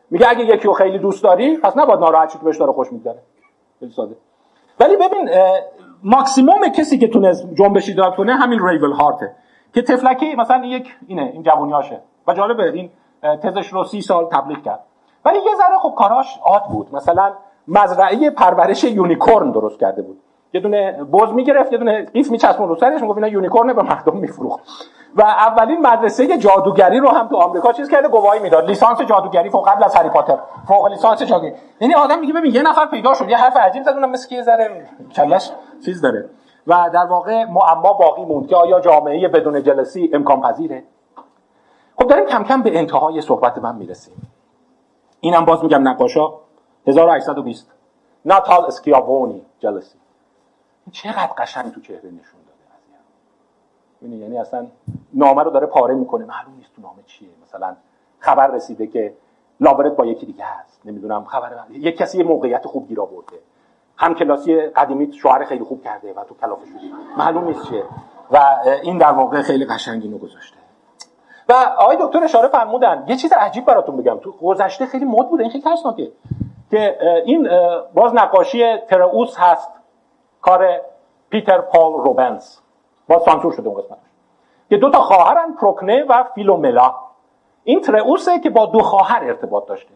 میگه 0.10 0.30
اگه 0.30 0.46
یکی 0.46 0.68
رو 0.68 0.74
خیلی 0.74 1.00
دوست 1.00 1.24
داری 1.24 1.58
پس 1.58 1.78
نباید 1.78 2.00
ناراحت 2.00 2.30
شی 2.30 2.38
بهش 2.38 2.58
داره 2.58 2.72
خوش 2.72 2.92
میگذره. 2.92 3.20
خیلی 3.80 3.92
ساده. 3.92 4.16
ولی 4.80 4.96
ببین 4.96 5.30
ماکسیموم 6.04 6.68
کسی 6.68 6.98
که 6.98 7.08
تونست 7.08 7.48
جنبش 7.54 7.90
ایجاد 7.90 8.16
کنه 8.16 8.34
همین 8.34 8.68
ریون 8.68 8.92
هارته 8.92 9.36
که 9.74 9.82
تفلکی 9.82 10.36
مثلا 10.36 10.66
یک 10.66 10.96
اینه 11.08 11.30
این 11.34 11.44
جوونیاشه 11.44 12.02
و 12.28 12.34
جالبه 12.34 12.72
این 12.72 12.92
تزش 13.44 13.68
رو 13.68 13.84
سی 13.84 14.02
سال 14.02 14.26
تبلیغ 14.26 14.64
کرد. 14.64 14.80
ولی 15.26 15.38
یه 15.38 15.56
ذره 15.56 15.78
خب 15.82 15.94
کاراش 15.98 16.40
odd 16.44 16.64
بود. 16.64 16.96
مثلا 16.96 17.34
مزرعه 17.68 18.30
پرورش 18.30 18.84
unicorn 18.84 19.52
درست 19.52 19.80
کرده 19.80 20.02
بود. 20.02 20.20
یه 20.54 20.62
دونه 20.62 21.04
بز 21.04 21.34
می‌گرفت 21.34 21.72
یه 21.72 21.78
دونه 21.78 22.06
قیف 22.06 22.32
میچسبون 22.32 22.70
رو 22.70 22.76
سرش 22.76 23.02
می‌گفت 23.02 23.18
اینا 23.18 23.28
unicorn 23.28 23.74
به 23.74 23.84
مردم 23.84 24.18
میفروخت. 24.18 24.60
و 25.16 25.22
اولین 25.22 25.88
مدرسه 25.88 26.38
جادوگری 26.38 27.00
رو 27.00 27.10
هم 27.10 27.28
تو 27.28 27.38
آمریکا 27.38 27.74
چیز 27.74 27.90
کرده 27.90 28.08
گواهی 28.08 28.40
می‌داد. 28.40 28.66
لیسانس 28.66 29.02
جادوگری 29.02 29.50
فوق 29.50 29.70
قبل 29.70 29.84
از 29.84 29.96
هری 29.96 30.10
پاتر. 30.10 30.38
فوق 30.68 30.88
لیسانس 30.88 31.24
جادوگری. 31.24 31.56
یعنی 31.80 31.94
آدم 31.94 32.20
میگه 32.20 32.34
ببین 32.34 32.56
یه 32.56 32.62
نفر 32.62 32.86
پیدا 32.86 33.14
شد 33.14 33.30
یه 33.30 33.38
حرف 33.38 33.58
عجیب 33.58 33.84
زد 33.84 33.90
اونم 33.90 34.10
مثل 34.10 34.36
یه 34.36 34.42
ذره 34.42 34.86
کلش 35.16 35.52
چیز 35.86 36.02
داره. 36.02 36.30
و 36.68 36.90
در 36.94 37.06
واقع 37.06 37.44
معما 37.46 37.94
باقی 37.94 38.26
موند 38.26 38.48
که 38.48 38.56
آیا 38.56 38.80
جامعه 38.80 39.28
بدون 39.28 39.64
جلسی 39.64 40.12
امکان 40.14 40.42
پذیره؟ 40.42 40.84
خب 42.00 42.08
داریم 42.08 42.26
کم 42.26 42.44
کم 42.44 42.62
به 42.62 42.80
انتهای 42.80 43.22
صحبت 43.22 43.58
من 43.58 43.76
می‌رسیم. 43.76 44.32
اینم 45.20 45.46
باز 45.46 45.64
میگم 45.64 45.88
نقاشا 45.88 46.30
1820 46.88 47.74
ناتال 48.26 48.66
اسکیابونی 48.66 49.42
جلسی 49.60 49.98
چقدر 50.92 51.34
قشنگ 51.38 51.72
تو 51.72 51.82
چهره 51.82 52.00
نشون 52.00 52.40
داده 54.02 54.16
یعنی 54.16 54.38
اصلا 54.38 54.68
نامه 55.14 55.44
رو 55.44 55.52
داره 55.52 55.68
پاره 55.68 55.96
می‌کنه. 55.96 56.26
معلوم 56.26 56.54
نیست 56.58 56.76
تو 56.76 56.82
نامه 56.82 57.04
چیه. 57.06 57.30
مثلا 57.44 57.76
خبر 58.20 58.48
رسیده 58.48 58.88
که 58.88 59.14
لاورت 59.60 59.96
با 59.96 60.06
یکی 60.06 60.26
دیگه 60.26 60.44
هست. 60.44 60.82
نمی‌دونم 60.86 61.26
خبر 61.26 61.52
یک 61.72 61.98
کسی 61.98 62.18
یه 62.18 62.24
موقعیت 62.24 62.68
خوب 62.68 62.88
گیر 62.88 63.02
آورده. 63.02 63.40
هم 63.98 64.16
کلاسی 64.16 64.62
قدیمی 64.62 65.14
شوهر 65.14 65.46
خیلی 65.46 65.64
خوب 65.64 65.84
کرده 65.84 66.14
و 66.14 66.24
تو 66.24 66.36
کلافه 66.36 66.66
شدی. 66.66 66.94
معلوم 67.18 67.44
نیست 67.44 67.70
چیه. 67.70 67.84
و 68.32 68.38
این 68.82 68.98
در 68.98 69.12
واقع 69.12 69.42
خیلی 69.42 69.66
قشنگ 69.66 70.04
اینو 70.04 70.18
گذاشته. 70.18 70.58
و 71.50 71.54
آقای 71.54 71.98
دکتر 72.02 72.24
اشاره 72.24 72.48
فرمودن. 72.48 73.06
یه 73.08 73.16
چیز 73.16 73.34
عجیب 73.34 73.66
براتون 73.66 73.98
بگم. 73.98 74.18
تو 74.18 74.32
گذشته 74.32 74.86
خیلی 74.86 75.06
مد 75.06 75.30
بوده. 75.30 75.44
این 75.44 75.52
خیلی 75.52 75.64
ترسناکه. 75.64 76.12
که 76.72 76.98
این 77.26 77.50
باز 77.94 78.14
نقاشی 78.14 78.78
تراوس 78.78 79.38
هست. 79.38 79.70
کار 80.42 80.82
پیتر 81.30 81.62
پال 81.62 81.94
روبنز. 81.94 82.58
باز 83.10 83.24
سانسور 83.24 83.52
شده 83.52 83.70
اون 83.70 83.82
قسمتش. 83.82 84.02
که 84.70 84.78
دو 84.78 84.90
تا 84.90 85.02
خواهرن 85.02 85.54
پروکنه 85.54 86.06
و 86.10 86.24
فیلوملا. 86.36 86.94
این 87.64 87.82
تراوسه 87.82 88.40
که 88.40 88.50
با 88.50 88.66
دو 88.66 88.80
خواهر 88.80 89.24
ارتباط 89.24 89.66
داشته. 89.66 89.94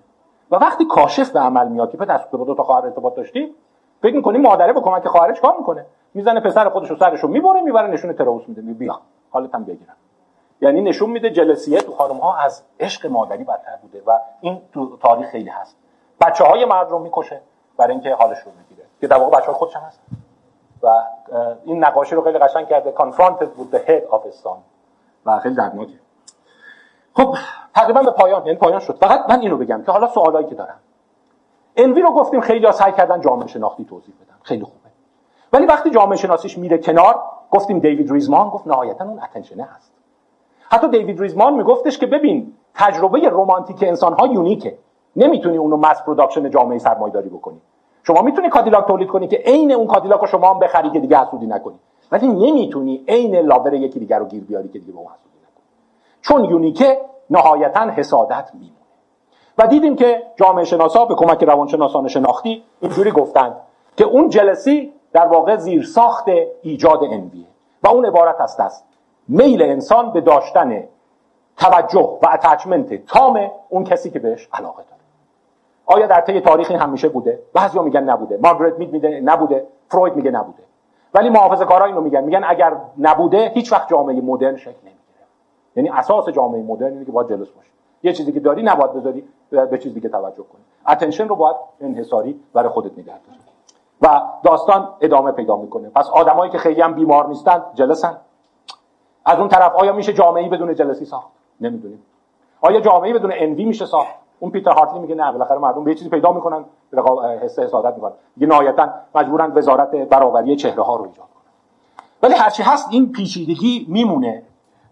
و 0.51 0.55
وقتی 0.55 0.85
کاشف 0.85 1.29
به 1.29 1.39
عمل 1.39 1.67
میاد 1.67 1.91
که 1.91 1.97
پدر 1.97 2.17
با 2.31 2.45
دو 2.45 2.55
تا 2.55 2.63
خواهر 2.63 2.85
ارتباط 2.85 3.15
داشتی 3.15 3.55
فکر 4.01 4.15
می‌کنی 4.15 4.37
مادره 4.37 4.73
به 4.73 4.81
کمک 4.81 5.07
خواهرش 5.07 5.41
کار 5.41 5.55
می‌کنه؟ 5.57 5.85
می‌زنه 6.13 6.39
پسر 6.39 6.69
خودش 6.69 6.89
رو 6.89 6.95
سرش 6.95 7.19
رو 7.19 7.29
می‌بره 7.29 7.61
می‌بره 7.61 7.87
نشون 7.87 8.13
تراوس 8.13 8.43
میده. 8.47 8.61
می 8.61 8.73
بیا 8.73 8.99
حالت 9.31 9.55
هم 9.55 9.63
بگیرم. 9.63 9.95
یعنی 10.61 10.81
نشون 10.81 11.09
میده 11.09 11.29
جلسیه 11.29 11.81
تو 11.81 11.91
خانم 11.91 12.17
ها 12.17 12.37
از 12.37 12.63
عشق 12.79 13.07
مادری 13.07 13.43
بدتر 13.43 13.75
بوده 13.81 14.01
و 14.07 14.19
این 14.41 14.61
تو 14.73 14.97
تاریخ 14.97 15.29
خیلی 15.29 15.49
هست. 15.49 15.77
بچه 16.21 16.43
های 16.43 16.65
مرد 16.65 16.91
رو 16.91 16.99
می‌کشه 16.99 17.41
برای 17.77 17.91
اینکه 17.91 18.13
حالش 18.13 18.39
رو 18.39 18.51
می‌گیره 18.57 18.87
که 19.01 19.07
در 19.07 19.17
واقع 19.17 19.37
بچه 19.37 19.51
خودش 19.51 19.75
هم 19.75 19.81
هست 19.81 19.99
و 20.83 21.03
این 21.63 21.83
نقاشی 21.83 22.15
رو 22.15 22.21
خیلی 22.21 22.37
قشنگ 22.37 22.67
کرده. 22.67 22.93
Confronted 22.97 23.59
with 23.59 23.75
the 23.75 23.79
head 23.87 24.13
of 24.13 24.47
و 25.25 25.39
خیلی 25.39 25.55
دردناکه. 25.55 25.93
خب 27.13 27.35
تقریبا 27.75 28.01
به 28.01 28.11
پایان 28.11 28.45
یعنی 28.45 28.57
پایان 28.57 28.79
شد. 28.79 28.97
فقط 28.97 29.29
من 29.29 29.39
اینو 29.39 29.57
بگم 29.57 29.83
که 29.83 29.91
حالا 29.91 30.07
سوالایی 30.07 30.47
که 30.47 30.55
دارم. 30.55 30.79
انوی 31.75 32.01
رو 32.01 32.11
گفتیم 32.11 32.41
خیلی 32.41 32.65
ها 32.65 32.71
سعی 32.71 32.91
کردن 32.91 33.21
جامعه 33.21 33.47
شناختی 33.47 33.85
توضیح 33.85 34.15
بدن. 34.15 34.35
خیلی 34.43 34.63
خوبه. 34.63 34.77
ولی 35.53 35.65
وقتی 35.65 35.89
جامعه 35.89 36.17
شناسیش 36.17 36.57
میره 36.57 36.77
کنار 36.77 37.19
گفتیم 37.51 37.79
دیوید 37.79 38.11
ریزمان 38.11 38.49
گفت 38.49 38.67
نهایتا 38.67 39.05
اون 39.05 39.19
اتنشنه 39.23 39.63
هست. 39.63 39.91
حتی 40.69 40.87
دیوید 40.87 41.21
ریزمان 41.21 41.53
میگفتش 41.53 41.97
که 41.97 42.05
ببین 42.05 42.53
تجربه 42.75 43.29
رمانتیک 43.29 43.83
انسان 43.83 44.13
ها 44.13 44.27
یونیکه. 44.27 44.77
نمی‌تونی 45.15 45.57
اونو 45.57 45.77
mass 45.77 46.01
production 46.01 46.49
جامعه 46.49 46.77
سرمایه‌داری 46.77 47.29
بکنی. 47.29 47.61
شما 48.03 48.21
می‌تونی 48.21 48.49
کادیلاک 48.49 48.87
تولید 48.87 49.07
کنی 49.07 49.27
که 49.27 49.37
عین 49.45 49.71
اون 49.71 49.87
کادیلاک 49.87 50.21
رو 50.21 50.27
شما 50.27 50.53
هم 50.53 50.59
بخری 50.59 50.89
که 50.89 50.99
دیگه 50.99 51.17
حسودی 51.17 51.45
نکنی. 51.45 51.79
ولی 52.11 52.27
نمی‌تونی 52.27 53.03
عین 53.07 53.35
لاور 53.35 53.73
یکی 53.73 53.99
دیگر 53.99 54.19
رو 54.19 54.25
گیر 54.25 54.43
بیاری 54.43 54.69
که 54.69 54.79
دیگه 54.79 54.91
به 54.91 54.97
اون 54.99 55.07
حسودی 55.07 55.37
نکنی. 55.43 55.63
چون 56.21 56.45
unique 56.45 56.93
ه 56.93 57.01
نهایتا 57.29 57.79
حسادت 57.79 58.49
میمونه. 58.53 58.75
و 59.57 59.67
دیدیم 59.67 59.95
که 59.95 60.23
جامعه 60.35 60.65
شناسا 60.65 61.05
به 61.05 61.15
کمک 61.15 61.43
روانشناسان 61.43 62.07
شناختی 62.07 62.63
اینجوری 62.81 63.11
گفتند 63.11 63.55
که 63.97 64.05
اون 64.05 64.29
jealousy 64.29 64.93
در 65.13 65.27
واقع 65.27 65.55
زیر 65.55 65.83
ساخت 65.83 66.25
ایجاد 66.61 67.03
envy 67.03 67.37
ه 67.37 67.45
و 67.83 67.87
اون 67.87 68.05
عبارت 68.05 68.41
است 68.41 68.59
از 68.59 68.83
میل 69.27 69.61
انسان 69.61 70.11
به 70.11 70.21
داشتن 70.21 70.83
توجه 71.57 72.19
و 72.21 72.27
اتچمنت 72.33 73.05
تام 73.05 73.51
اون 73.69 73.83
کسی 73.83 74.09
که 74.09 74.19
بهش 74.19 74.49
علاقه 74.53 74.83
داره. 74.83 75.00
آیا 75.91 76.07
در 76.07 76.21
طی 76.21 76.39
تاریخ 76.39 76.71
این 76.71 76.79
همیشه 76.79 77.09
بوده؟ 77.09 77.39
بعضیا 77.53 77.81
میگن 77.81 78.03
نبوده. 78.03 78.39
مارگرت 78.43 78.79
مید 78.79 78.93
میگه 78.93 79.09
نبوده. 79.09 79.67
فروید 79.89 80.15
میگه 80.15 80.31
نبوده. 80.31 80.63
ولی 81.13 81.29
محافظه 81.29 81.65
کارا 81.65 81.85
اینو 81.85 82.01
میگن. 82.01 82.23
میگن 82.23 82.43
اگر 82.47 82.77
نبوده 82.99 83.51
هیچ 83.53 83.71
وقت 83.71 83.89
جامعه 83.89 84.21
مدرن 84.21 84.57
شکل 84.57 84.77
نمی‌گیره. 84.81 85.25
یعنی 85.75 85.89
اساس 85.89 86.29
جامعه 86.29 86.63
مدرن 86.63 86.91
اینه 86.91 87.05
که 87.05 87.11
باید 87.11 87.29
جلوس 87.29 87.49
باشی 87.49 87.69
یه 88.03 88.13
چیزی 88.13 88.31
که 88.31 88.39
داری 88.39 88.63
نباید 88.63 88.93
بذاری 88.93 89.23
به 89.51 89.77
چیزی 89.77 89.95
دیگه 89.95 90.09
توجه 90.09 90.43
کنی. 90.43 90.61
اتنشن 90.87 91.27
رو 91.27 91.35
باید 91.35 91.55
انحصاری 91.81 92.39
برای 92.53 92.69
خودت 92.69 92.91
نگه 92.91 93.05
داری. 93.05 93.39
و 94.01 94.21
داستان 94.43 94.89
ادامه 95.01 95.31
پیدا 95.31 95.55
می‌کنه. 95.55 95.89
پس 95.89 96.09
آدمایی 96.09 96.51
که 96.51 96.57
خیلی 96.57 96.81
هم 96.81 96.93
بیمار 96.93 97.27
نیستن 97.27 97.63
جلسن. 97.73 98.17
از 99.25 99.39
اون 99.39 99.47
طرف 99.47 99.75
آیا 99.75 99.93
میشه 99.93 100.13
جامعه 100.13 100.49
بدون 100.49 100.75
جلسی 100.75 101.05
ساخت؟ 101.05 101.27
نمی‌دونیم. 101.61 102.01
آیا 102.61 102.79
جامعه 102.79 103.13
بدون 103.13 103.31
انوی 103.35 103.65
میشه 103.65 103.85
ساخت؟ 103.85 104.15
اون 104.41 104.51
پیتر 104.51 104.71
هارتلی 104.71 104.99
میگه 104.99 105.15
نه 105.15 105.31
بالاخره 105.31 105.57
مردم 105.57 105.83
به 105.83 105.95
چیزی 105.95 106.09
پیدا 106.09 106.31
می‌کنن 106.31 106.65
حس 107.41 107.59
حسادت 107.59 107.95
می‌کنن. 107.95 108.11
دیگه 108.35 108.47
نهایتا 108.47 108.89
مجبورن 109.15 109.51
وزارت 109.55 109.95
برابری 109.95 110.55
چهره 110.55 110.83
ها 110.83 110.95
رو 110.95 111.03
ایجاد 111.03 111.25
کنن. 111.25 111.53
ولی 112.23 112.33
هرچی 112.33 112.63
هست 112.63 112.87
این 112.91 113.11
پیچیدگی 113.11 113.85
میمونه. 113.89 114.43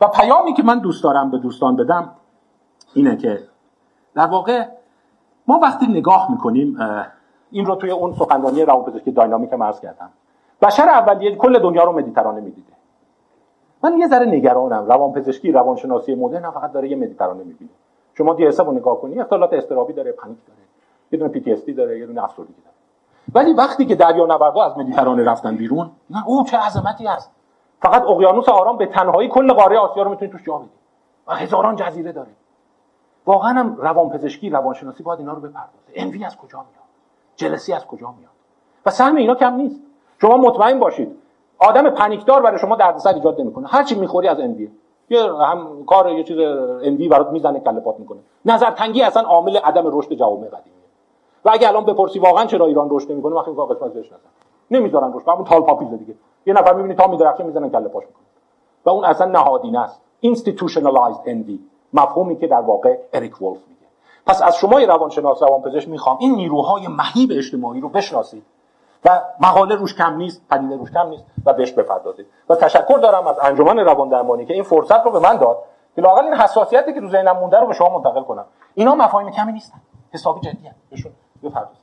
و 0.01 0.07
پیامی 0.07 0.53
که 0.53 0.63
من 0.63 0.79
دوست 0.79 1.03
دارم 1.03 1.31
به 1.31 1.37
دوستان 1.37 1.75
بدم 1.75 2.11
اینه 2.93 3.15
که 3.15 3.39
در 4.15 4.27
واقع 4.27 4.65
ما 5.47 5.59
وقتی 5.59 5.87
نگاه 5.87 6.31
می‌کنیم 6.31 6.77
این 7.51 7.65
رو 7.65 7.75
توی 7.75 7.91
اون 7.91 8.13
سخنرانی 8.13 8.65
روانپزشکی 8.65 9.11
داینامیک 9.11 9.53
مرز 9.53 9.79
کردم. 9.79 10.09
بشر 10.61 10.89
اولیه 10.89 11.35
کل 11.35 11.59
دنیا 11.59 11.83
رو 11.83 11.91
مدیترانه 11.91 12.41
می‌دیده. 12.41 12.73
من 13.83 13.97
یه 13.97 14.07
ذره 14.07 14.25
نگرانم. 14.25 14.85
روانپزشکی 14.85 15.51
روانشناسی 15.51 16.15
مدرن 16.15 16.51
فقط 16.51 16.71
داره 16.71 16.89
یه 16.89 16.95
مدیترانه 16.95 17.43
می‌بینه. 17.43 17.71
شما 18.20 18.34
دی 18.34 18.45
رو 18.45 18.72
نگاه 18.72 19.01
کنی 19.01 19.20
اختلالات 19.20 19.53
استرابی 19.53 19.93
داره 19.93 20.11
پنیک 20.11 20.38
داره 20.47 20.59
یه 21.11 21.20
دونه 21.20 21.32
پی 21.32 21.74
داره 21.74 21.99
یه 21.99 22.05
دونه 22.05 22.24
افسردگی 22.24 22.53
داره. 22.53 22.76
ولی 23.34 23.53
وقتی 23.53 23.86
که 23.86 23.95
دریا 23.95 24.26
نوردا 24.26 24.63
از 24.63 24.78
مدیترانه 24.78 25.24
رفتن 25.24 25.55
بیرون 25.55 25.91
نه 26.09 26.28
او 26.28 26.43
چه 26.43 26.57
عظمتی 26.57 27.07
هست 27.07 27.32
فقط 27.82 28.03
اقیانوس 28.03 28.49
آرام 28.49 28.78
به 28.78 28.86
تنهایی 28.86 29.30
کل 29.30 29.53
قاره 29.53 29.78
آسیا 29.78 30.03
رو 30.03 30.09
می‌تونی 30.09 30.32
توش 30.32 30.43
جا 30.43 30.57
بدی. 30.57 30.70
و 31.28 31.36
هزاران 31.36 31.76
جزیره 31.76 32.11
داره. 32.11 32.30
واقعا 33.26 33.53
هم 33.53 33.76
روانپزشکی 33.76 34.49
روانشناسی 34.49 35.03
باید 35.03 35.20
اینا 35.20 35.34
رو 35.34 35.39
بپردازه. 35.39 35.91
انوی 35.93 36.26
از 36.26 36.38
کجا 36.38 36.57
میاد؟ 36.57 36.84
جلسی 37.36 37.74
از 37.74 37.88
کجا 37.88 38.13
میاد؟ 38.17 38.32
و 38.86 38.89
سهم 38.89 39.15
اینا 39.15 39.36
کم 39.36 39.53
نیست. 39.53 39.82
شما 40.22 40.38
مطمئن 40.38 40.80
باشید. 40.80 41.15
آدم 41.59 41.89
پنیکدار 41.89 42.41
برای 42.41 42.59
شما 42.59 42.76
دردسر 42.76 43.13
ایجاد 43.13 43.41
نمی‌کنه. 43.41 43.67
هر 43.67 43.84
چی 43.84 43.95
می‌خوری 43.95 44.28
از 44.28 44.39
انوی 44.39 44.72
یه 45.10 45.24
هم 45.24 45.86
کار 45.86 46.10
یه 46.10 46.24
چیز 46.24 46.38
انوی 46.84 47.07
برات 47.07 47.30
می‌زنه 47.32 47.60
کله 47.60 47.80
پات 47.80 47.99
می‌کنه. 47.99 48.20
نظر 48.45 48.72
تنگی 48.72 49.01
اصلا 49.01 49.24
عامل 49.24 49.57
عدم 49.57 49.97
رشد 49.97 50.14
جوامع 50.14 50.47
قدیمیه. 50.47 50.80
و 51.45 51.49
اگه 51.53 51.68
الان 51.68 51.86
بپرسی 51.86 52.20
واقعا 52.20 52.45
چرا 52.45 52.66
ایران 52.66 52.88
رشد 52.91 53.12
نمی‌کنه 53.12 53.36
وقتی 53.36 53.51
میگه 53.51 53.66
قسمت 53.66 53.93
بهش 53.93 54.05
نزن. 54.05 54.20
نمی‌ذارن 54.72 55.14
رشد 55.14 55.28
همون 55.28 55.43
تال 55.43 55.62
پاپیز 55.62 55.89
دیگه. 55.89 56.16
یه 56.45 56.53
نفر 56.53 56.74
می‌بینی 56.74 56.95
تا 56.95 57.07
میدرخشه 57.07 57.43
می‌زنن 57.43 57.70
کله 57.70 57.88
پاش 57.88 58.03
می‌کنه 58.07 58.24
و 58.86 58.89
اون 58.89 59.05
اصلا 59.05 59.28
نهادینه 59.28 59.80
است. 59.80 60.01
Institutionalized 60.26 61.28
envy 61.28 61.60
مفهومی 61.93 62.36
که 62.38 62.47
در 62.47 62.62
واقع 62.62 62.97
اریک 63.14 63.41
ولف 63.41 63.57
میگه. 63.68 63.88
پس 64.26 64.41
از 64.41 64.57
شما 64.57 64.80
روانشناس 64.80 65.43
روانپزشک 65.43 65.89
می‌خوام 65.89 66.18
این 66.20 66.36
نیروهای 66.36 66.88
مهیب 66.88 67.30
اجتماعی 67.34 67.82
رو 67.82 67.89
بشناسید. 67.89 68.43
و 69.05 69.21
مقاله 69.39 69.75
روش 69.75 69.95
کم 69.95 70.15
نیست 70.15 70.41
پدیده 70.49 70.75
روش 70.75 70.91
کم 70.91 71.07
نیست 71.07 71.25
و 71.45 71.53
بهش 71.53 71.71
بپردازید. 71.71 72.25
و 72.49 72.55
تشکر 72.55 72.97
دارم 72.97 73.27
از 73.27 73.35
انجمن 73.41 73.79
روان 73.79 74.09
درمانی 74.09 74.45
که 74.45 74.53
این 74.53 74.63
فرصت 74.63 75.05
رو 75.05 75.11
به 75.11 75.19
من 75.19 75.37
داد 75.37 75.57
که 75.95 76.01
لاقل 76.01 76.23
این 76.23 76.33
حساسیتی 76.33 76.93
که 76.93 76.99
رو 76.99 77.09
ذهنم 77.09 77.37
مونده 77.37 77.59
رو 77.59 77.67
به 77.67 77.73
شما 77.73 77.97
منتقل 77.97 78.23
کنم. 78.23 78.45
اینا 78.75 78.95
مفاهیم 78.95 79.31
کمی 79.31 79.51
نیستن. 79.51 79.81
حسابی 80.13 80.41
جدی 80.41 80.71
بهشون 80.89 81.11
بپردازید 81.43 81.79